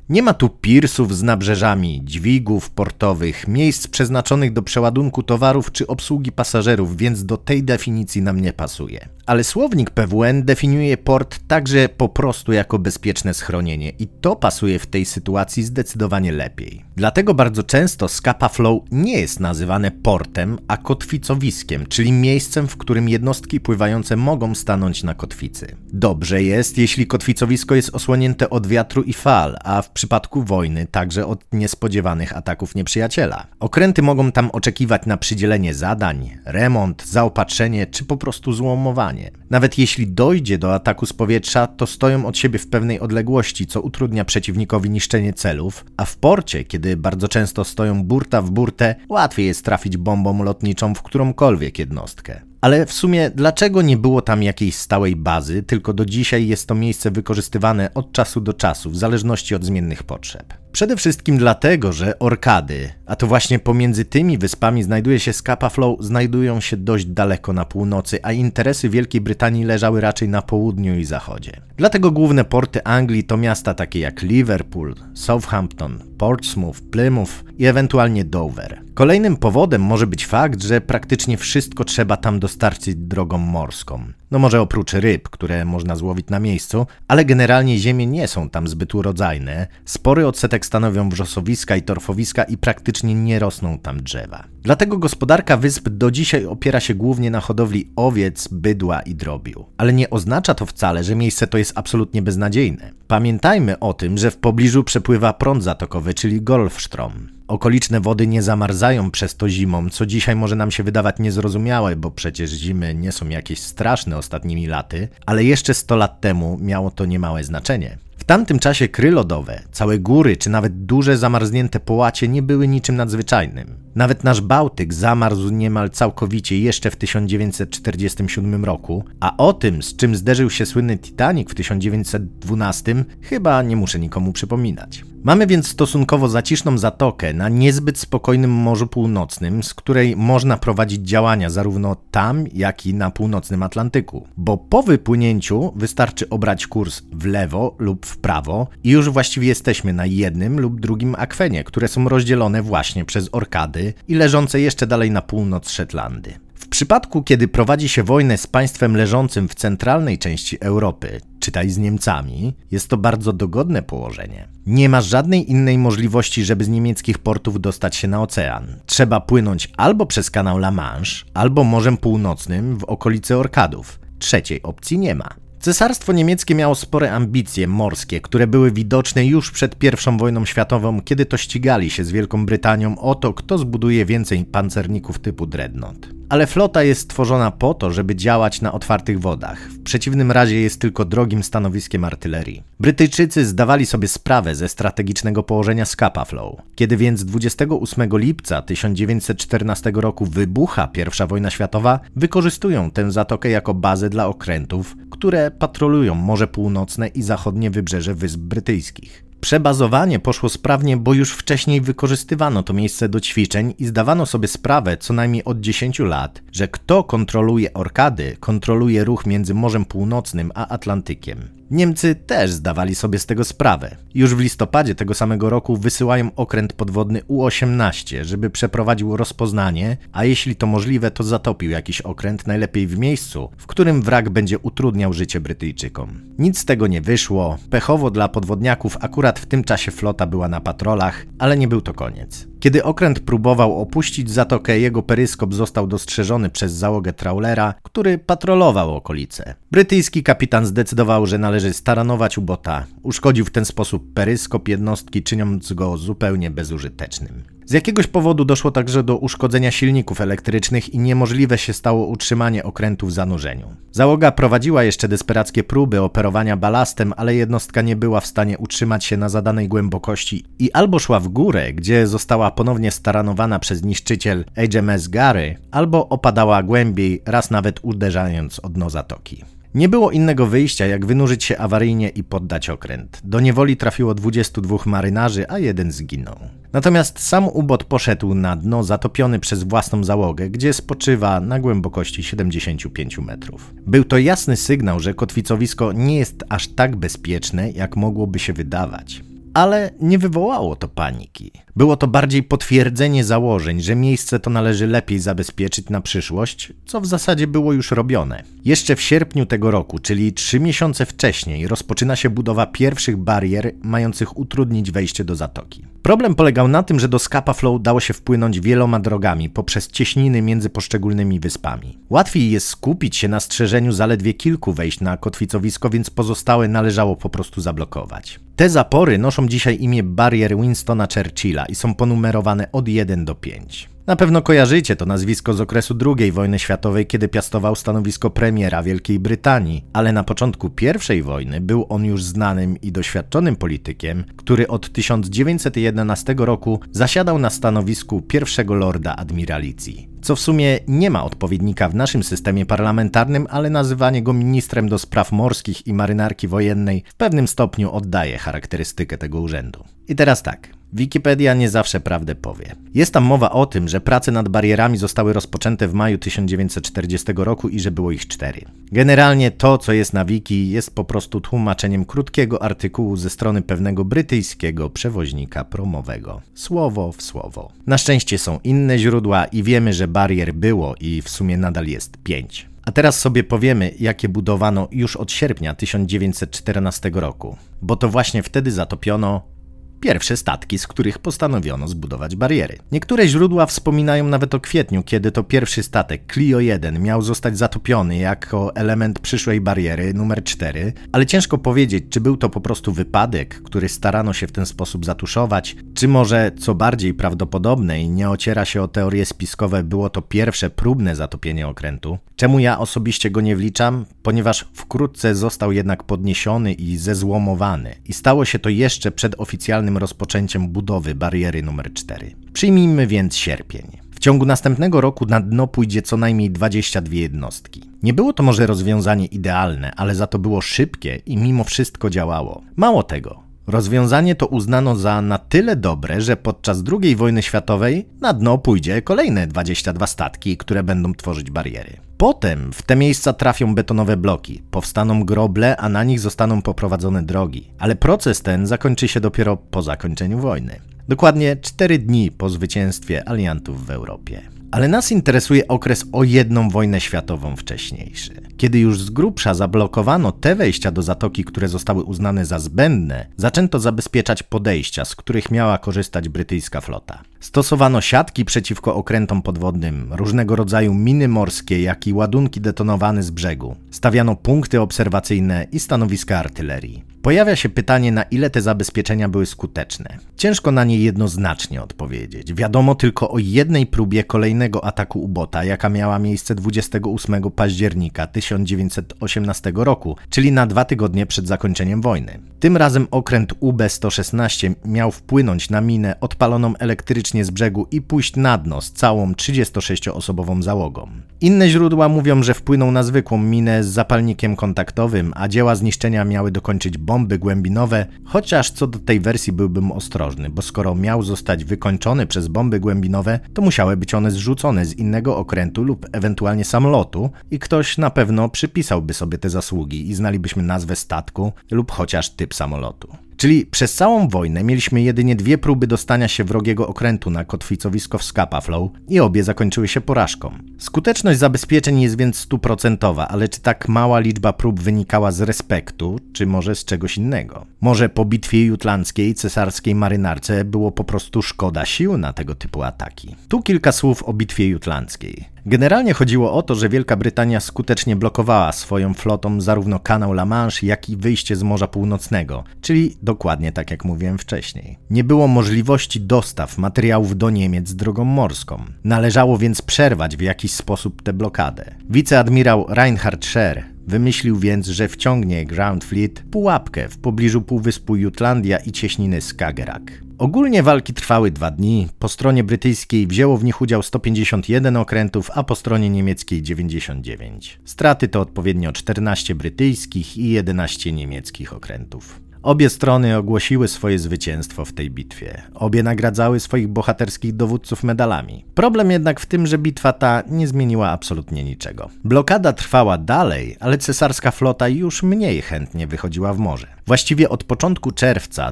Nie 0.09 0.21
ma 0.21 0.33
tu 0.33 0.49
pirsów 0.49 1.17
z 1.17 1.23
nabrzeżami, 1.23 2.01
dźwigów 2.03 2.69
portowych, 2.69 3.47
miejsc 3.47 3.87
przeznaczonych 3.87 4.53
do 4.53 4.61
przeładunku 4.61 5.23
towarów 5.23 5.71
czy 5.71 5.87
obsługi 5.87 6.31
pasażerów, 6.31 6.97
więc 6.97 7.25
do 7.25 7.37
tej 7.37 7.63
definicji 7.63 8.21
nam 8.21 8.39
nie 8.39 8.53
pasuje. 8.53 9.09
Ale 9.27 9.43
słownik 9.43 9.89
PWN 9.89 10.43
definiuje 10.43 10.97
port 10.97 11.39
także 11.47 11.89
po 11.89 12.09
prostu 12.09 12.53
jako 12.53 12.79
bezpieczne 12.79 13.33
schronienie 13.33 13.89
i 13.89 14.07
to 14.07 14.35
pasuje 14.35 14.79
w 14.79 14.87
tej 14.87 15.05
sytuacji 15.05 15.63
zdecydowanie 15.63 16.31
lepiej. 16.31 16.85
Dlatego 16.95 17.33
bardzo 17.33 17.63
często 17.63 18.07
Scapa 18.07 18.49
Flow 18.49 18.83
nie 18.91 19.19
jest 19.19 19.39
nazywane 19.39 19.91
portem, 19.91 20.57
a 20.67 20.77
kotwicowiskiem, 20.77 21.85
czyli 21.85 22.11
miejscem, 22.11 22.67
w 22.67 22.77
którym 22.77 23.09
jednostki 23.09 23.59
pływające 23.59 24.15
mogą 24.15 24.55
stanąć 24.55 25.03
na 25.03 25.13
kotwicy. 25.13 25.75
Dobrze 25.93 26.43
jest, 26.43 26.77
jeśli 26.77 27.07
kotwicowisko 27.07 27.75
jest 27.75 27.95
osłonięte 27.95 28.49
od 28.49 28.67
wiatru 28.67 29.03
i 29.03 29.13
fal, 29.13 29.57
a 29.63 29.81
w 29.81 29.89
przypadku 29.89 30.43
wojny 30.43 30.87
także 30.91 31.25
od 31.25 31.45
niespodziewanych 31.53 32.37
ataków 32.37 32.75
nieprzyjaciela. 32.75 33.47
Okręty 33.59 34.01
mogą 34.01 34.31
tam 34.31 34.49
oczekiwać 34.51 35.05
na 35.05 35.17
przydzielenie 35.17 35.73
zadań, 35.73 36.37
remont, 36.45 37.07
zaopatrzenie 37.07 37.87
czy 37.87 38.05
po 38.05 38.17
prostu 38.17 38.53
złomowanie. 38.53 39.16
Nawet 39.49 39.77
jeśli 39.77 40.07
dojdzie 40.07 40.57
do 40.57 40.73
ataku 40.73 41.05
z 41.05 41.13
powietrza, 41.13 41.67
to 41.67 41.87
stoją 41.87 42.25
od 42.25 42.37
siebie 42.37 42.59
w 42.59 42.69
pewnej 42.69 42.99
odległości, 42.99 43.67
co 43.67 43.81
utrudnia 43.81 44.25
przeciwnikowi 44.25 44.89
niszczenie 44.89 45.33
celów, 45.33 45.85
a 45.97 46.05
w 46.05 46.17
porcie, 46.17 46.63
kiedy 46.63 46.97
bardzo 46.97 47.27
często 47.27 47.63
stoją 47.63 48.03
burta 48.03 48.41
w 48.41 48.51
burtę, 48.51 48.95
łatwiej 49.09 49.45
jest 49.45 49.65
trafić 49.65 49.97
bombą 49.97 50.43
lotniczą 50.43 50.95
w 50.95 51.03
którąkolwiek 51.03 51.79
jednostkę. 51.79 52.41
Ale 52.61 52.85
w 52.85 52.93
sumie 52.93 53.31
dlaczego 53.35 53.81
nie 53.81 53.97
było 53.97 54.21
tam 54.21 54.43
jakiejś 54.43 54.75
stałej 54.75 55.15
bazy, 55.15 55.63
tylko 55.63 55.93
do 55.93 56.05
dzisiaj 56.05 56.47
jest 56.47 56.67
to 56.67 56.75
miejsce 56.75 57.11
wykorzystywane 57.11 57.93
od 57.93 58.11
czasu 58.11 58.41
do 58.41 58.53
czasu, 58.53 58.89
w 58.89 58.97
zależności 58.97 59.55
od 59.55 59.65
zmiennych 59.65 60.03
potrzeb? 60.03 60.53
Przede 60.71 60.95
wszystkim 60.95 61.37
dlatego, 61.37 61.93
że 61.93 62.19
Orkady, 62.19 62.89
a 63.07 63.15
to 63.15 63.27
właśnie 63.27 63.59
pomiędzy 63.59 64.05
tymi 64.05 64.37
wyspami 64.37 64.83
znajduje 64.83 65.19
się 65.19 65.33
Scapa 65.33 65.69
Flow, 65.69 66.01
znajdują 66.01 66.59
się 66.59 66.77
dość 66.77 67.05
daleko 67.05 67.53
na 67.53 67.65
północy, 67.65 68.19
a 68.23 68.31
interesy 68.31 68.89
Wielkiej 68.89 69.21
Brytanii 69.21 69.63
leżały 69.63 70.01
raczej 70.01 70.29
na 70.29 70.41
południu 70.41 70.95
i 70.95 71.05
zachodzie. 71.05 71.51
Dlatego 71.77 72.11
główne 72.11 72.45
porty 72.45 72.83
Anglii 72.83 73.23
to 73.23 73.37
miasta 73.37 73.73
takie 73.73 73.99
jak 73.99 74.21
Liverpool, 74.21 74.95
Southampton, 75.13 75.99
Portsmouth, 76.17 76.81
Plymouth 76.81 77.31
i 77.57 77.65
ewentualnie 77.65 78.25
Dover. 78.25 78.81
Kolejnym 78.93 79.37
powodem 79.37 79.81
może 79.81 80.07
być 80.07 80.25
fakt, 80.25 80.63
że 80.63 80.81
praktycznie 80.81 81.37
wszystko 81.37 81.83
trzeba 81.83 82.17
tam 82.17 82.39
dostarczyć 82.39 82.95
drogą 82.95 83.37
morską. 83.37 84.01
No 84.31 84.39
może 84.39 84.61
oprócz 84.61 84.93
ryb, 84.93 85.29
które 85.29 85.65
można 85.65 85.95
złowić 85.95 86.27
na 86.29 86.39
miejscu, 86.39 86.87
ale 87.07 87.25
generalnie 87.25 87.77
ziemie 87.77 88.07
nie 88.07 88.27
są 88.27 88.49
tam 88.49 88.67
zbyt 88.67 88.95
urodzajne, 88.95 89.67
spory 89.85 90.27
odsetek 90.27 90.65
stanowią 90.65 91.09
wrzosowiska 91.09 91.75
i 91.75 91.81
torfowiska 91.81 92.43
i 92.43 92.57
praktycznie 92.57 93.15
nie 93.15 93.39
rosną 93.39 93.79
tam 93.79 94.03
drzewa. 94.03 94.43
Dlatego 94.67 94.97
gospodarka 94.97 95.57
wysp 95.57 95.89
do 95.89 96.11
dzisiaj 96.11 96.45
opiera 96.45 96.79
się 96.79 96.95
głównie 96.95 97.31
na 97.31 97.41
hodowli 97.41 97.91
owiec, 97.95 98.47
bydła 98.47 99.01
i 99.01 99.15
drobiu. 99.15 99.65
Ale 99.77 99.93
nie 99.93 100.09
oznacza 100.09 100.53
to 100.53 100.65
wcale, 100.65 101.03
że 101.03 101.15
miejsce 101.15 101.47
to 101.47 101.57
jest 101.57 101.71
absolutnie 101.75 102.21
beznadziejne. 102.21 102.91
Pamiętajmy 103.07 103.79
o 103.79 103.93
tym, 103.93 104.17
że 104.17 104.31
w 104.31 104.37
pobliżu 104.37 104.83
przepływa 104.83 105.33
prąd 105.33 105.63
zatokowy, 105.63 106.13
czyli 106.13 106.41
Golfstrom. 106.41 107.11
Okoliczne 107.47 107.99
wody 107.99 108.27
nie 108.27 108.41
zamarzają 108.41 109.11
przez 109.11 109.35
to 109.35 109.49
zimą, 109.49 109.89
co 109.89 110.05
dzisiaj 110.05 110.35
może 110.35 110.55
nam 110.55 110.71
się 110.71 110.83
wydawać 110.83 111.15
niezrozumiałe, 111.19 111.95
bo 111.95 112.11
przecież 112.11 112.51
zimy 112.51 112.95
nie 112.95 113.11
są 113.11 113.29
jakieś 113.29 113.59
straszne 113.59 114.17
ostatnimi 114.17 114.67
laty, 114.67 115.07
ale 115.25 115.43
jeszcze 115.43 115.73
100 115.73 115.95
lat 115.95 116.21
temu 116.21 116.57
miało 116.61 116.91
to 116.91 117.05
niemałe 117.05 117.43
znaczenie. 117.43 117.97
W 118.17 118.23
tamtym 118.23 118.59
czasie 118.59 118.87
kry 118.87 119.11
lodowe, 119.11 119.61
całe 119.71 119.99
góry 119.99 120.37
czy 120.37 120.49
nawet 120.49 120.85
duże 120.85 121.17
zamarznięte 121.17 121.79
połacie 121.79 122.27
nie 122.27 122.41
były 122.41 122.67
niczym 122.67 122.95
nadzwyczajnym. 122.95 123.86
Nawet 123.97 124.23
nasz 124.23 124.41
Bałtyk 124.41 124.93
zamarzł 124.93 125.49
niemal 125.49 125.89
całkowicie 125.89 126.59
jeszcze 126.59 126.91
w 126.91 126.95
1947 126.95 128.65
roku, 128.65 129.03
a 129.19 129.37
o 129.37 129.53
tym, 129.53 129.83
z 129.83 129.95
czym 129.95 130.15
zderzył 130.15 130.49
się 130.49 130.65
słynny 130.65 130.97
Titanic 130.97 131.51
w 131.51 131.55
1912, 131.55 133.05
chyba 133.21 133.61
nie 133.61 133.75
muszę 133.75 133.99
nikomu 133.99 134.33
przypominać. 134.33 135.03
Mamy 135.23 135.47
więc 135.47 135.67
stosunkowo 135.67 136.29
zaciszną 136.29 136.77
zatokę 136.77 137.33
na 137.33 137.49
niezbyt 137.49 137.99
spokojnym 137.99 138.51
Morzu 138.51 138.87
Północnym, 138.87 139.63
z 139.63 139.73
której 139.73 140.15
można 140.15 140.57
prowadzić 140.57 141.01
działania 141.01 141.49
zarówno 141.49 141.95
tam, 142.11 142.45
jak 142.53 142.85
i 142.85 142.93
na 142.93 143.11
północnym 143.11 143.63
Atlantyku. 143.63 144.27
Bo 144.37 144.57
po 144.57 144.83
wypłynięciu 144.83 145.73
wystarczy 145.75 146.29
obrać 146.29 146.67
kurs 146.67 147.01
w 147.11 147.25
lewo 147.25 147.75
lub 147.79 148.05
w 148.05 148.17
prawo 148.17 148.67
i 148.83 148.89
już 148.89 149.09
właściwie 149.09 149.47
jesteśmy 149.47 149.93
na 149.93 150.05
jednym 150.05 150.59
lub 150.59 150.79
drugim 150.79 151.15
akwenie, 151.17 151.63
które 151.63 151.87
są 151.87 152.09
rozdzielone 152.09 152.61
właśnie 152.61 153.05
przez 153.05 153.29
orkady 153.31 153.86
i 154.07 154.15
leżące 154.15 154.59
jeszcze 154.59 154.87
dalej 154.87 155.11
na 155.11 155.21
północ 155.21 155.69
Szetlandy. 155.69 156.33
W 156.53 156.67
przypadku, 156.69 157.23
kiedy 157.23 157.47
prowadzi 157.47 157.89
się 157.89 158.03
wojnę 158.03 158.37
z 158.37 158.47
państwem 158.47 158.97
leżącym 158.97 159.47
w 159.47 159.55
centralnej 159.55 160.17
części 160.17 160.57
Europy, 160.61 161.21
czytaj 161.39 161.69
z 161.69 161.77
Niemcami, 161.77 162.53
jest 162.71 162.87
to 162.87 162.97
bardzo 162.97 163.33
dogodne 163.33 163.81
położenie. 163.81 164.47
Nie 164.65 164.89
ma 164.89 165.01
żadnej 165.01 165.51
innej 165.51 165.77
możliwości, 165.77 166.45
żeby 166.45 166.63
z 166.63 166.69
niemieckich 166.69 167.17
portów 167.17 167.61
dostać 167.61 167.95
się 167.95 168.07
na 168.07 168.21
ocean. 168.21 168.79
Trzeba 168.85 169.19
płynąć 169.19 169.69
albo 169.77 170.05
przez 170.05 170.31
kanał 170.31 170.57
La 170.57 170.71
Manche, 170.71 171.25
albo 171.33 171.63
Morzem 171.63 171.97
Północnym 171.97 172.77
w 172.77 172.83
okolicy 172.83 173.37
Orkadów. 173.37 173.99
Trzeciej 174.19 174.63
opcji 174.63 174.99
nie 174.99 175.15
ma. 175.15 175.46
Cesarstwo 175.67 176.13
niemieckie 176.13 176.55
miało 176.55 176.75
spore 176.75 177.11
ambicje 177.11 177.67
morskie, 177.67 178.21
które 178.21 178.47
były 178.47 178.71
widoczne 178.71 179.25
już 179.25 179.51
przed 179.51 179.75
I 179.83 180.17
wojną 180.17 180.45
światową, 180.45 181.01
kiedy 181.01 181.25
to 181.25 181.37
ścigali 181.37 181.89
się 181.89 182.03
z 182.03 182.11
Wielką 182.11 182.45
Brytanią 182.45 182.99
o 182.99 183.15
to, 183.15 183.33
kto 183.33 183.57
zbuduje 183.57 184.05
więcej 184.05 184.45
pancerników 184.45 185.19
typu 185.19 185.45
Dreadnought. 185.45 186.16
Ale 186.29 186.47
flota 186.47 186.83
jest 186.83 187.01
stworzona 187.01 187.51
po 187.51 187.73
to, 187.73 187.91
żeby 187.91 188.15
działać 188.15 188.61
na 188.61 188.71
otwartych 188.73 189.19
wodach. 189.19 189.59
W 189.69 189.83
przeciwnym 189.83 190.31
razie 190.31 190.61
jest 190.61 190.81
tylko 190.81 191.05
drogim 191.05 191.43
stanowiskiem 191.43 192.03
artylerii. 192.03 192.63
Brytyjczycy 192.79 193.45
zdawali 193.45 193.85
sobie 193.85 194.07
sprawę 194.07 194.55
ze 194.55 194.69
strategicznego 194.69 195.43
położenia 195.43 195.85
Scapa 195.85 196.25
Flow. 196.25 196.55
Kiedy 196.75 196.97
więc 196.97 197.25
28 197.25 198.09
lipca 198.13 198.61
1914 198.61 199.91
roku 199.95 200.25
wybucha 200.25 200.89
I 200.95 201.27
wojna 201.27 201.49
światowa, 201.49 201.99
wykorzystują 202.15 202.91
tę 202.91 203.11
zatokę 203.11 203.49
jako 203.49 203.73
bazę 203.73 204.09
dla 204.09 204.27
okrętów, 204.27 204.95
które 205.11 205.51
patrolują 205.51 206.15
Morze 206.15 206.47
Północne 206.47 207.07
i 207.07 207.21
zachodnie 207.21 207.71
wybrzeże 207.71 208.13
Wysp 208.13 208.39
Brytyjskich. 208.39 209.26
Przebazowanie 209.41 210.19
poszło 210.19 210.49
sprawnie, 210.49 210.97
bo 210.97 211.13
już 211.13 211.33
wcześniej 211.33 211.81
wykorzystywano 211.81 212.63
to 212.63 212.73
miejsce 212.73 213.09
do 213.09 213.19
ćwiczeń 213.19 213.73
i 213.79 213.85
zdawano 213.85 214.25
sobie 214.25 214.47
sprawę 214.47 214.97
co 214.97 215.13
najmniej 215.13 215.43
od 215.43 215.59
10 215.59 215.99
lat, 215.99 216.41
że 216.51 216.67
kto 216.67 217.03
kontroluje 217.03 217.73
orkady, 217.73 218.37
kontroluje 218.39 219.03
ruch 219.03 219.25
między 219.25 219.53
Morzem 219.53 219.85
Północnym 219.85 220.51
a 220.55 220.67
Atlantykiem. 220.67 221.56
Niemcy 221.71 222.15
też 222.15 222.51
zdawali 222.51 222.95
sobie 222.95 223.19
z 223.19 223.25
tego 223.25 223.43
sprawę. 223.43 223.95
Już 224.15 224.35
w 224.35 224.39
listopadzie 224.39 224.95
tego 224.95 225.13
samego 225.13 225.49
roku 225.49 225.77
wysyłają 225.77 226.29
okręt 226.35 226.73
podwodny 226.73 227.21
U-18, 227.27 228.23
żeby 228.23 228.49
przeprowadził 228.49 229.17
rozpoznanie, 229.17 229.97
a 230.11 230.25
jeśli 230.25 230.55
to 230.55 230.67
możliwe, 230.67 231.11
to 231.11 231.23
zatopił 231.23 231.71
jakiś 231.71 232.01
okręt, 232.01 232.47
najlepiej 232.47 232.87
w 232.87 232.97
miejscu, 232.97 233.49
w 233.57 233.67
którym 233.67 234.01
wrak 234.01 234.29
będzie 234.29 234.59
utrudniał 234.59 235.13
życie 235.13 235.39
Brytyjczykom. 235.39 236.21
Nic 236.39 236.59
z 236.59 236.65
tego 236.65 236.87
nie 236.87 237.01
wyszło, 237.01 237.57
pechowo 237.69 238.11
dla 238.11 238.29
podwodniaków 238.29 238.97
akurat 239.01 239.39
w 239.39 239.45
tym 239.45 239.63
czasie 239.63 239.91
flota 239.91 240.27
była 240.27 240.47
na 240.47 240.61
patrolach, 240.61 241.25
ale 241.39 241.57
nie 241.57 241.67
był 241.67 241.81
to 241.81 241.93
koniec. 241.93 242.47
Kiedy 242.59 242.83
okręt 242.83 243.19
próbował 243.19 243.81
opuścić 243.81 244.31
zatokę, 244.31 244.79
jego 244.79 245.03
peryskop 245.03 245.53
został 245.53 245.87
dostrzeżony 245.87 246.49
przez 246.49 246.73
załogę 246.73 247.13
trawlera, 247.13 247.73
który 247.83 248.17
patrolował 248.17 248.95
okolice. 248.95 249.55
Brytyjski 249.71 250.23
kapitan 250.23 250.65
zdecydował, 250.65 251.25
że 251.25 251.37
należy 251.37 251.73
staranować 251.73 252.37
ubota. 252.37 252.85
Uszkodził 253.03 253.45
w 253.45 253.51
ten 253.51 253.65
sposób 253.65 254.13
peryskop 254.13 254.67
jednostki, 254.67 255.23
czyniąc 255.23 255.73
go 255.73 255.97
zupełnie 255.97 256.51
bezużytecznym. 256.51 257.56
Z 257.67 257.73
jakiegoś 257.73 258.07
powodu 258.07 258.45
doszło 258.45 258.71
także 258.71 259.03
do 259.03 259.17
uszkodzenia 259.17 259.71
silników 259.71 260.21
elektrycznych 260.21 260.93
i 260.93 260.99
niemożliwe 260.99 261.57
się 261.57 261.73
stało 261.73 262.07
utrzymanie 262.07 262.63
okrętu 262.63 263.07
w 263.07 263.11
zanurzeniu. 263.11 263.67
Załoga 263.91 264.31
prowadziła 264.31 264.83
jeszcze 264.83 265.07
desperackie 265.07 265.63
próby 265.63 266.01
operowania 266.01 266.57
balastem, 266.57 267.13
ale 267.17 267.35
jednostka 267.35 267.81
nie 267.81 267.95
była 267.95 268.21
w 268.21 268.27
stanie 268.27 268.57
utrzymać 268.57 269.05
się 269.05 269.17
na 269.17 269.29
zadanej 269.29 269.67
głębokości 269.67 270.43
i 270.59 270.71
albo 270.71 270.99
szła 270.99 271.19
w 271.19 271.27
górę, 271.27 271.73
gdzie 271.73 272.07
została 272.07 272.51
ponownie 272.51 272.91
staranowana 272.91 273.59
przez 273.59 273.83
niszczyciel 273.83 274.45
HMS 274.55 275.07
Gary, 275.07 275.57
albo 275.71 276.09
opadała 276.09 276.63
głębiej, 276.63 277.21
raz 277.25 277.51
nawet 277.51 277.79
uderzając 277.81 278.59
o 278.63 278.69
dno 278.69 278.89
zatoki. 278.89 279.56
Nie 279.77 279.89
było 279.89 280.11
innego 280.11 280.47
wyjścia, 280.47 280.85
jak 280.85 281.05
wynurzyć 281.05 281.43
się 281.43 281.57
awaryjnie 281.57 282.09
i 282.09 282.23
poddać 282.23 282.69
okręt. 282.69 283.21
Do 283.23 283.39
niewoli 283.39 283.77
trafiło 283.77 284.13
22 284.13 284.77
marynarzy, 284.85 285.49
a 285.49 285.59
jeden 285.59 285.91
zginął. 285.91 286.35
Natomiast 286.73 287.19
sam 287.19 287.47
ubot 287.47 287.83
poszedł 287.83 288.33
na 288.33 288.55
dno 288.55 288.83
zatopiony 288.83 289.39
przez 289.39 289.63
własną 289.63 290.03
załogę, 290.03 290.49
gdzie 290.49 290.73
spoczywa 290.73 291.39
na 291.39 291.59
głębokości 291.59 292.23
75 292.23 293.17
metrów. 293.17 293.73
Był 293.87 294.03
to 294.03 294.17
jasny 294.17 294.55
sygnał, 294.55 294.99
że 294.99 295.13
kotwicowisko 295.13 295.91
nie 295.91 296.17
jest 296.17 296.43
aż 296.49 296.67
tak 296.67 296.95
bezpieczne, 296.95 297.71
jak 297.71 297.95
mogłoby 297.95 298.39
się 298.39 298.53
wydawać 298.53 299.23
ale 299.57 299.91
nie 299.99 300.17
wywołało 300.17 300.75
to 300.75 300.87
paniki. 300.87 301.51
Było 301.77 301.97
to 301.97 302.07
bardziej 302.07 302.43
potwierdzenie 302.43 303.23
założeń, 303.23 303.81
że 303.81 303.95
miejsce 303.95 304.39
to 304.39 304.49
należy 304.49 304.87
lepiej 304.87 305.19
zabezpieczyć 305.19 305.89
na 305.89 306.01
przyszłość, 306.01 306.73
co 306.85 307.01
w 307.01 307.05
zasadzie 307.05 307.47
było 307.47 307.73
już 307.73 307.91
robione. 307.91 308.43
Jeszcze 308.65 308.95
w 308.95 309.01
sierpniu 309.01 309.45
tego 309.45 309.71
roku, 309.71 309.99
czyli 309.99 310.33
trzy 310.33 310.59
miesiące 310.59 311.05
wcześniej, 311.05 311.67
rozpoczyna 311.67 312.15
się 312.15 312.29
budowa 312.29 312.65
pierwszych 312.65 313.17
barier 313.17 313.71
mających 313.81 314.37
utrudnić 314.37 314.91
wejście 314.91 315.23
do 315.23 315.35
zatoki. 315.35 315.85
Problem 316.01 316.35
polegał 316.35 316.67
na 316.67 316.83
tym, 316.83 316.99
że 316.99 317.07
do 317.07 317.19
Scapa 317.19 317.53
Flow 317.53 317.81
dało 317.81 317.99
się 317.99 318.13
wpłynąć 318.13 318.59
wieloma 318.59 318.99
drogami 318.99 319.49
poprzez 319.49 319.87
cieśniny 319.87 320.41
między 320.41 320.69
poszczególnymi 320.69 321.39
wyspami. 321.39 321.97
Łatwiej 322.09 322.51
jest 322.51 322.67
skupić 322.67 323.15
się 323.17 323.27
na 323.27 323.39
strzeżeniu 323.39 323.91
zaledwie 323.91 324.33
kilku 324.33 324.73
wejść 324.73 325.01
na 325.01 325.17
kotwicowisko, 325.17 325.89
więc 325.89 326.09
pozostałe 326.09 326.67
należało 326.67 327.15
po 327.15 327.29
prostu 327.29 327.61
zablokować. 327.61 328.39
Te 328.55 328.69
zapory 328.69 329.17
noszą 329.17 329.47
dzisiaj 329.47 329.81
imię 329.81 330.03
barier 330.03 330.57
Winstona 330.57 331.07
Churchilla 331.15 331.65
i 331.67 331.75
są 331.75 331.95
ponumerowane 331.95 332.71
od 332.71 332.87
1 332.87 333.25
do 333.25 333.35
5. 333.35 333.89
Na 334.07 334.15
pewno 334.15 334.41
kojarzycie 334.41 334.95
to 334.95 335.05
nazwisko 335.05 335.53
z 335.53 335.61
okresu 335.61 335.95
II 336.17 336.31
wojny 336.31 336.59
światowej, 336.59 337.07
kiedy 337.07 337.27
piastował 337.27 337.75
stanowisko 337.75 338.29
premiera 338.29 338.83
Wielkiej 338.83 339.19
Brytanii, 339.19 339.85
ale 339.93 340.11
na 340.11 340.23
początku 340.23 340.71
I 341.17 341.21
wojny 341.21 341.61
był 341.61 341.85
on 341.89 342.05
już 342.05 342.23
znanym 342.23 342.81
i 342.81 342.91
doświadczonym 342.91 343.55
politykiem, 343.55 344.23
który 344.37 344.67
od 344.67 344.91
1911 344.91 346.35
roku 346.37 346.79
zasiadał 346.91 347.39
na 347.39 347.49
stanowisku 347.49 348.21
pierwszego 348.21 348.73
lorda 348.73 349.15
admiralicji 349.15 350.17
co 350.21 350.35
w 350.35 350.39
sumie 350.39 350.79
nie 350.87 351.09
ma 351.09 351.23
odpowiednika 351.23 351.89
w 351.89 351.95
naszym 351.95 352.23
systemie 352.23 352.65
parlamentarnym, 352.65 353.47
ale 353.49 353.69
nazywanie 353.69 354.23
go 354.23 354.33
ministrem 354.33 354.89
do 354.89 354.99
spraw 354.99 355.31
morskich 355.31 355.87
i 355.87 355.93
marynarki 355.93 356.47
wojennej 356.47 357.03
w 357.07 357.15
pewnym 357.15 357.47
stopniu 357.47 357.91
oddaje 357.91 358.37
charakterystykę 358.37 359.17
tego 359.17 359.41
urzędu. 359.41 359.83
I 360.07 360.15
teraz 360.15 360.43
tak. 360.43 360.76
Wikipedia 360.93 361.53
nie 361.53 361.69
zawsze 361.69 361.99
prawdę 361.99 362.35
powie. 362.35 362.75
Jest 362.93 363.13
tam 363.13 363.23
mowa 363.23 363.51
o 363.51 363.65
tym, 363.65 363.87
że 363.87 364.01
prace 364.01 364.31
nad 364.31 364.49
barierami 364.49 364.97
zostały 364.97 365.33
rozpoczęte 365.33 365.87
w 365.87 365.93
maju 365.93 366.17
1940 366.17 367.27
roku 367.35 367.69
i 367.69 367.79
że 367.79 367.91
było 367.91 368.11
ich 368.11 368.27
cztery. 368.27 368.61
Generalnie 368.91 369.51
to, 369.51 369.77
co 369.77 369.93
jest 369.93 370.13
na 370.13 370.25
wiki, 370.25 370.69
jest 370.69 370.95
po 370.95 371.03
prostu 371.03 371.41
tłumaczeniem 371.41 372.05
krótkiego 372.05 372.63
artykułu 372.63 373.17
ze 373.17 373.29
strony 373.29 373.61
pewnego 373.61 374.05
brytyjskiego 374.05 374.89
przewoźnika 374.89 375.63
promowego. 375.63 376.41
Słowo 376.55 377.11
w 377.11 377.21
słowo. 377.21 377.71
Na 377.87 377.97
szczęście 377.97 378.37
są 378.37 378.59
inne 378.63 378.99
źródła 378.99 379.45
i 379.45 379.63
wiemy, 379.63 379.93
że 379.93 380.07
barier 380.07 380.53
było 380.53 380.95
i 380.99 381.21
w 381.21 381.29
sumie 381.29 381.57
nadal 381.57 381.85
jest 381.85 382.17
pięć. 382.17 382.67
A 382.85 382.91
teraz 382.91 383.19
sobie 383.19 383.43
powiemy, 383.43 383.93
jakie 383.99 384.29
budowano 384.29 384.87
już 384.91 385.15
od 385.15 385.31
sierpnia 385.31 385.73
1914 385.73 387.11
roku, 387.13 387.57
bo 387.81 387.95
to 387.95 388.09
właśnie 388.09 388.43
wtedy 388.43 388.71
zatopiono 388.71 389.56
Pierwsze 389.99 390.37
statki, 390.37 390.77
z 390.77 390.87
których 390.87 391.19
postanowiono 391.19 391.87
zbudować 391.87 392.35
bariery. 392.35 392.77
Niektóre 392.91 393.27
źródła 393.27 393.65
wspominają 393.65 394.27
nawet 394.27 394.55
o 394.55 394.59
kwietniu, 394.59 395.03
kiedy 395.03 395.31
to 395.31 395.43
pierwszy 395.43 395.83
statek 395.83 396.33
Clio 396.33 396.59
1 396.59 397.03
miał 397.03 397.21
zostać 397.21 397.57
zatopiony 397.57 398.17
jako 398.17 398.75
element 398.75 399.19
przyszłej 399.19 399.61
bariery 399.61 400.13
numer 400.13 400.43
4, 400.43 400.93
ale 401.11 401.25
ciężko 401.25 401.57
powiedzieć, 401.57 402.05
czy 402.09 402.21
był 402.21 402.37
to 402.37 402.49
po 402.49 402.61
prostu 402.61 402.91
wypadek, 402.91 403.61
który 403.63 403.89
starano 403.89 404.33
się 404.33 404.47
w 404.47 404.51
ten 404.51 404.65
sposób 404.65 405.05
zatuszować, 405.05 405.75
czy 405.93 406.07
może, 406.07 406.51
co 406.59 406.75
bardziej 406.75 407.13
prawdopodobne 407.13 408.01
i 408.01 408.09
nie 408.09 408.29
ociera 408.29 408.65
się 408.65 408.81
o 408.81 408.87
teorie 408.87 409.25
spiskowe, 409.25 409.83
było 409.83 410.09
to 410.09 410.21
pierwsze 410.21 410.69
próbne 410.69 411.15
zatopienie 411.15 411.67
okrętu. 411.67 412.17
Czemu 412.35 412.59
ja 412.59 412.79
osobiście 412.79 413.31
go 413.31 413.41
nie 413.41 413.55
wliczam? 413.55 414.05
Ponieważ 414.23 414.65
wkrótce 414.73 415.35
został 415.35 415.71
jednak 415.71 416.03
podniesiony 416.03 416.73
i 416.73 416.97
zezłomowany 416.97 417.95
i 418.05 418.13
stało 418.13 418.45
się 418.45 418.59
to 418.59 418.69
jeszcze 418.69 419.11
przed 419.11 419.35
oficjalnym 419.37 419.86
rozpoczęciem 419.95 420.67
budowy 420.67 421.15
bariery 421.15 421.63
numer 421.63 421.93
4. 421.93 422.35
Przyjmijmy 422.53 423.07
więc 423.07 423.35
sierpień. 423.35 423.97
W 424.11 424.19
ciągu 424.19 424.45
następnego 424.45 425.01
roku 425.01 425.25
na 425.25 425.41
dno 425.41 425.67
pójdzie 425.67 426.01
co 426.01 426.17
najmniej 426.17 426.51
22 426.51 427.15
jednostki. 427.15 427.81
Nie 428.03 428.13
było 428.13 428.33
to 428.33 428.43
może 428.43 428.67
rozwiązanie 428.67 429.25
idealne, 429.25 429.91
ale 429.95 430.15
za 430.15 430.27
to 430.27 430.39
było 430.39 430.61
szybkie 430.61 431.21
i 431.25 431.37
mimo 431.37 431.63
wszystko 431.63 432.09
działało. 432.09 432.61
Mało 432.75 433.03
tego, 433.03 433.46
Rozwiązanie 433.67 434.35
to 434.35 434.47
uznano 434.47 434.95
za 434.95 435.21
na 435.21 435.37
tyle 435.37 435.75
dobre, 435.75 436.21
że 436.21 436.37
podczas 436.37 436.83
II 437.01 437.15
wojny 437.15 437.43
światowej 437.43 438.07
na 438.21 438.33
dno 438.33 438.57
pójdzie 438.57 439.01
kolejne 439.01 439.47
22 439.47 440.07
statki, 440.07 440.57
które 440.57 440.83
będą 440.83 441.13
tworzyć 441.13 441.51
bariery. 441.51 441.97
Potem 442.17 442.73
w 442.73 442.81
te 442.81 442.95
miejsca 442.95 443.33
trafią 443.33 443.75
betonowe 443.75 444.17
bloki, 444.17 444.61
powstaną 444.71 445.23
groble, 445.23 445.77
a 445.77 445.89
na 445.89 446.03
nich 446.03 446.19
zostaną 446.19 446.61
poprowadzone 446.61 447.23
drogi. 447.23 447.71
Ale 447.79 447.95
proces 447.95 448.41
ten 448.41 448.67
zakończy 448.67 449.07
się 449.07 449.19
dopiero 449.19 449.57
po 449.57 449.81
zakończeniu 449.81 450.39
wojny. 450.39 450.79
Dokładnie 451.07 451.55
4 451.55 451.99
dni 451.99 452.31
po 452.31 452.49
zwycięstwie 452.49 453.29
aliantów 453.29 453.85
w 453.85 453.91
Europie. 453.91 454.56
Ale 454.71 454.87
nas 454.87 455.11
interesuje 455.11 455.67
okres 455.67 456.05
o 456.11 456.23
jedną 456.23 456.69
wojnę 456.69 457.01
światową 457.01 457.55
wcześniejszy. 457.55 458.41
Kiedy 458.57 458.79
już 458.79 459.01
z 459.01 459.09
grubsza 459.09 459.53
zablokowano 459.53 460.31
te 460.31 460.55
wejścia 460.55 460.91
do 460.91 461.01
zatoki, 461.01 461.43
które 461.43 461.67
zostały 461.67 462.03
uznane 462.03 462.45
za 462.45 462.59
zbędne, 462.59 463.27
zaczęto 463.37 463.79
zabezpieczać 463.79 464.43
podejścia, 464.43 465.05
z 465.05 465.15
których 465.15 465.51
miała 465.51 465.77
korzystać 465.77 466.29
brytyjska 466.29 466.81
flota. 466.81 467.21
Stosowano 467.39 468.01
siatki 468.01 468.45
przeciwko 468.45 468.95
okrętom 468.95 469.41
podwodnym, 469.41 470.13
różnego 470.13 470.55
rodzaju 470.55 470.93
miny 470.93 471.27
morskie, 471.27 471.81
jak 471.81 472.07
i 472.07 472.13
ładunki 472.13 472.61
detonowane 472.61 473.23
z 473.23 473.31
brzegu. 473.31 473.75
Stawiano 473.91 474.35
punkty 474.35 474.81
obserwacyjne 474.81 475.67
i 475.71 475.79
stanowiska 475.79 476.39
artylerii. 476.39 477.16
Pojawia 477.27 477.55
się 477.55 477.69
pytanie, 477.69 478.11
na 478.11 478.23
ile 478.23 478.49
te 478.49 478.61
zabezpieczenia 478.61 479.29
były 479.29 479.45
skuteczne. 479.45 480.17
Ciężko 480.37 480.71
na 480.71 480.83
nie 480.83 480.97
jednoznacznie 480.97 481.83
odpowiedzieć. 481.83 482.53
Wiadomo 482.53 482.95
tylko 482.95 483.31
o 483.31 483.37
jednej 483.39 483.85
próbie 483.85 484.23
kolejnego 484.23 484.85
ataku 484.85 485.23
ubota, 485.23 485.63
jaka 485.63 485.89
miała 485.89 486.19
miejsce 486.19 486.55
28 486.55 487.51
października 487.51 488.27
1918 488.27 489.71
roku, 489.75 490.17
czyli 490.29 490.51
na 490.51 490.67
dwa 490.67 490.85
tygodnie 490.85 491.25
przed 491.25 491.47
zakończeniem 491.47 492.01
wojny. 492.01 492.39
Tym 492.59 492.77
razem 492.77 493.07
okręt 493.11 493.53
UB-116 493.53 494.75
miał 494.85 495.11
wpłynąć 495.11 495.69
na 495.69 495.81
minę 495.81 496.19
odpaloną 496.21 496.77
elektrycznie 496.77 497.45
z 497.45 497.49
brzegu 497.49 497.87
i 497.91 498.01
pójść 498.01 498.35
na 498.35 498.57
dno 498.57 498.81
z 498.81 498.91
całą 498.91 499.31
36-osobową 499.31 500.61
załogą. 500.61 501.09
Inne 501.41 501.69
źródła 501.69 502.09
mówią, 502.09 502.43
że 502.43 502.53
wpłynął 502.53 502.91
na 502.91 503.03
zwykłą 503.03 503.37
minę 503.37 503.83
z 503.83 503.87
zapalnikiem 503.87 504.55
kontaktowym, 504.55 505.33
a 505.35 505.47
dzieła 505.47 505.75
zniszczenia 505.75 506.25
miały 506.25 506.51
dokończyć 506.51 506.97
bomby 507.17 507.39
głębinowe, 507.39 508.05
chociaż 508.23 508.71
co 508.71 508.87
do 508.87 508.99
tej 508.99 509.19
wersji 509.19 509.53
byłbym 509.53 509.91
ostrożny, 509.91 510.49
bo 510.49 510.61
skoro 510.61 510.95
miał 510.95 511.23
zostać 511.23 511.63
wykończony 511.63 512.27
przez 512.27 512.47
bomby 512.47 512.79
głębinowe, 512.79 513.39
to 513.53 513.61
musiały 513.61 513.97
być 513.97 514.13
one 514.13 514.31
zrzucone 514.31 514.85
z 514.85 514.93
innego 514.93 515.37
okrętu 515.37 515.83
lub 515.83 516.05
ewentualnie 516.11 516.65
samolotu 516.65 517.29
i 517.51 517.59
ktoś 517.59 517.97
na 517.97 518.09
pewno 518.09 518.49
przypisałby 518.49 519.13
sobie 519.13 519.37
te 519.37 519.49
zasługi 519.49 520.09
i 520.09 520.15
znalibyśmy 520.15 520.63
nazwę 520.63 520.95
statku 520.95 521.51
lub 521.71 521.91
chociaż 521.91 522.29
typ 522.29 522.53
samolotu. 522.53 523.26
Czyli 523.37 523.65
przez 523.65 523.93
całą 523.93 524.27
wojnę 524.27 524.63
mieliśmy 524.63 525.01
jedynie 525.01 525.35
dwie 525.35 525.57
próby 525.57 525.87
dostania 525.87 526.27
się 526.27 526.43
wrogiego 526.43 526.87
okrętu 526.87 527.29
na 527.29 527.45
kotwicowisko 527.45 528.17
w 528.17 528.23
Scapa 528.23 528.61
Flow 528.61 528.91
i 529.09 529.19
obie 529.19 529.43
zakończyły 529.43 529.87
się 529.87 530.01
porażką. 530.01 530.51
Skuteczność 530.77 531.39
zabezpieczeń 531.39 532.01
jest 532.01 532.17
więc 532.17 532.37
stuprocentowa, 532.37 533.27
ale 533.27 533.49
czy 533.49 533.61
tak 533.61 533.89
mała 533.89 534.19
liczba 534.19 534.53
prób 534.53 534.79
wynikała 534.79 535.31
z 535.31 535.41
respektu, 535.41 536.19
czy 536.33 536.45
może 536.45 536.75
z 536.75 536.85
czegoś 536.85 537.17
innego? 537.17 537.65
Może 537.81 538.09
po 538.09 538.25
bitwie 538.25 538.65
jutlandzkiej 538.65 539.35
cesarskiej 539.35 539.95
marynarce 539.95 540.65
było 540.65 540.91
po 540.91 541.03
prostu 541.03 541.41
szkoda 541.41 541.85
sił 541.85 542.17
na 542.17 542.33
tego 542.33 542.55
typu 542.55 542.83
ataki? 542.83 543.35
Tu 543.47 543.61
kilka 543.61 543.91
słów 543.91 544.23
o 544.23 544.33
bitwie 544.33 544.67
jutlandzkiej. 544.67 545.56
Generalnie 545.69 546.13
chodziło 546.13 546.53
o 546.53 546.61
to, 546.61 546.75
że 546.75 546.89
Wielka 546.89 547.15
Brytania 547.15 547.59
skutecznie 547.59 548.15
blokowała 548.15 548.71
swoją 548.71 549.13
flotą 549.13 549.61
zarówno 549.61 549.99
kanał 549.99 550.31
La 550.31 550.45
Manche, 550.45 550.87
jak 550.87 551.09
i 551.09 551.17
wyjście 551.17 551.55
z 551.55 551.63
Morza 551.63 551.87
Północnego, 551.87 552.63
czyli 552.81 553.17
dokładnie 553.21 553.71
tak 553.71 553.91
jak 553.91 554.05
mówiłem 554.05 554.37
wcześniej. 554.37 554.97
Nie 555.09 555.23
było 555.23 555.47
możliwości 555.47 556.21
dostaw 556.21 556.77
materiałów 556.77 557.37
do 557.37 557.49
Niemiec 557.49 557.93
drogą 557.93 558.25
morską. 558.25 558.83
Należało 559.03 559.57
więc 559.57 559.81
przerwać 559.81 560.37
w 560.37 560.41
jakiś 560.41 560.71
sposób 560.71 561.21
tę 561.21 561.33
blokadę. 561.33 561.95
Wiceadmirał 562.09 562.85
Reinhard 562.89 563.45
Scher 563.45 563.96
Wymyślił 564.07 564.59
więc, 564.59 564.87
że 564.87 565.07
wciągnie 565.07 565.65
Ground 565.65 566.05
Fleet 566.05 566.43
pułapkę 566.51 567.09
w 567.09 567.17
pobliżu 567.17 567.61
Półwyspu 567.61 568.15
Jutlandia 568.15 568.77
i 568.77 568.91
cieśniny 568.91 569.41
Skagerrak. 569.41 570.11
Ogólnie 570.37 570.83
walki 570.83 571.13
trwały 571.13 571.51
dwa 571.51 571.71
dni. 571.71 572.07
Po 572.19 572.29
stronie 572.29 572.63
brytyjskiej 572.63 573.27
wzięło 573.27 573.57
w 573.57 573.63
nich 573.63 573.81
udział 573.81 574.03
151 574.03 574.97
okrętów, 574.97 575.51
a 575.53 575.63
po 575.63 575.75
stronie 575.75 576.09
niemieckiej 576.09 576.61
99. 576.61 577.79
Straty 577.85 578.27
to 578.27 578.41
odpowiednio 578.41 578.91
14 578.91 579.55
brytyjskich 579.55 580.37
i 580.37 580.49
11 580.49 581.11
niemieckich 581.11 581.73
okrętów. 581.73 582.46
Obie 582.67 582.89
strony 582.89 583.37
ogłosiły 583.37 583.87
swoje 583.87 584.19
zwycięstwo 584.19 584.85
w 584.85 584.93
tej 584.93 585.11
bitwie. 585.11 585.61
Obie 585.73 586.03
nagradzały 586.03 586.59
swoich 586.59 586.87
bohaterskich 586.87 587.55
dowódców 587.55 588.03
medalami. 588.03 588.65
Problem 588.75 589.11
jednak 589.11 589.39
w 589.39 589.45
tym, 589.45 589.67
że 589.67 589.77
bitwa 589.77 590.13
ta 590.13 590.43
nie 590.47 590.67
zmieniła 590.67 591.09
absolutnie 591.09 591.63
niczego. 591.63 592.09
Blokada 592.23 592.73
trwała 592.73 593.17
dalej, 593.17 593.77
ale 593.79 593.97
cesarska 593.97 594.51
flota 594.51 594.87
już 594.87 595.23
mniej 595.23 595.61
chętnie 595.61 596.07
wychodziła 596.07 596.53
w 596.53 596.59
morze. 596.59 596.96
Właściwie 597.07 597.49
od 597.49 597.63
początku 597.63 598.11
czerwca 598.11 598.71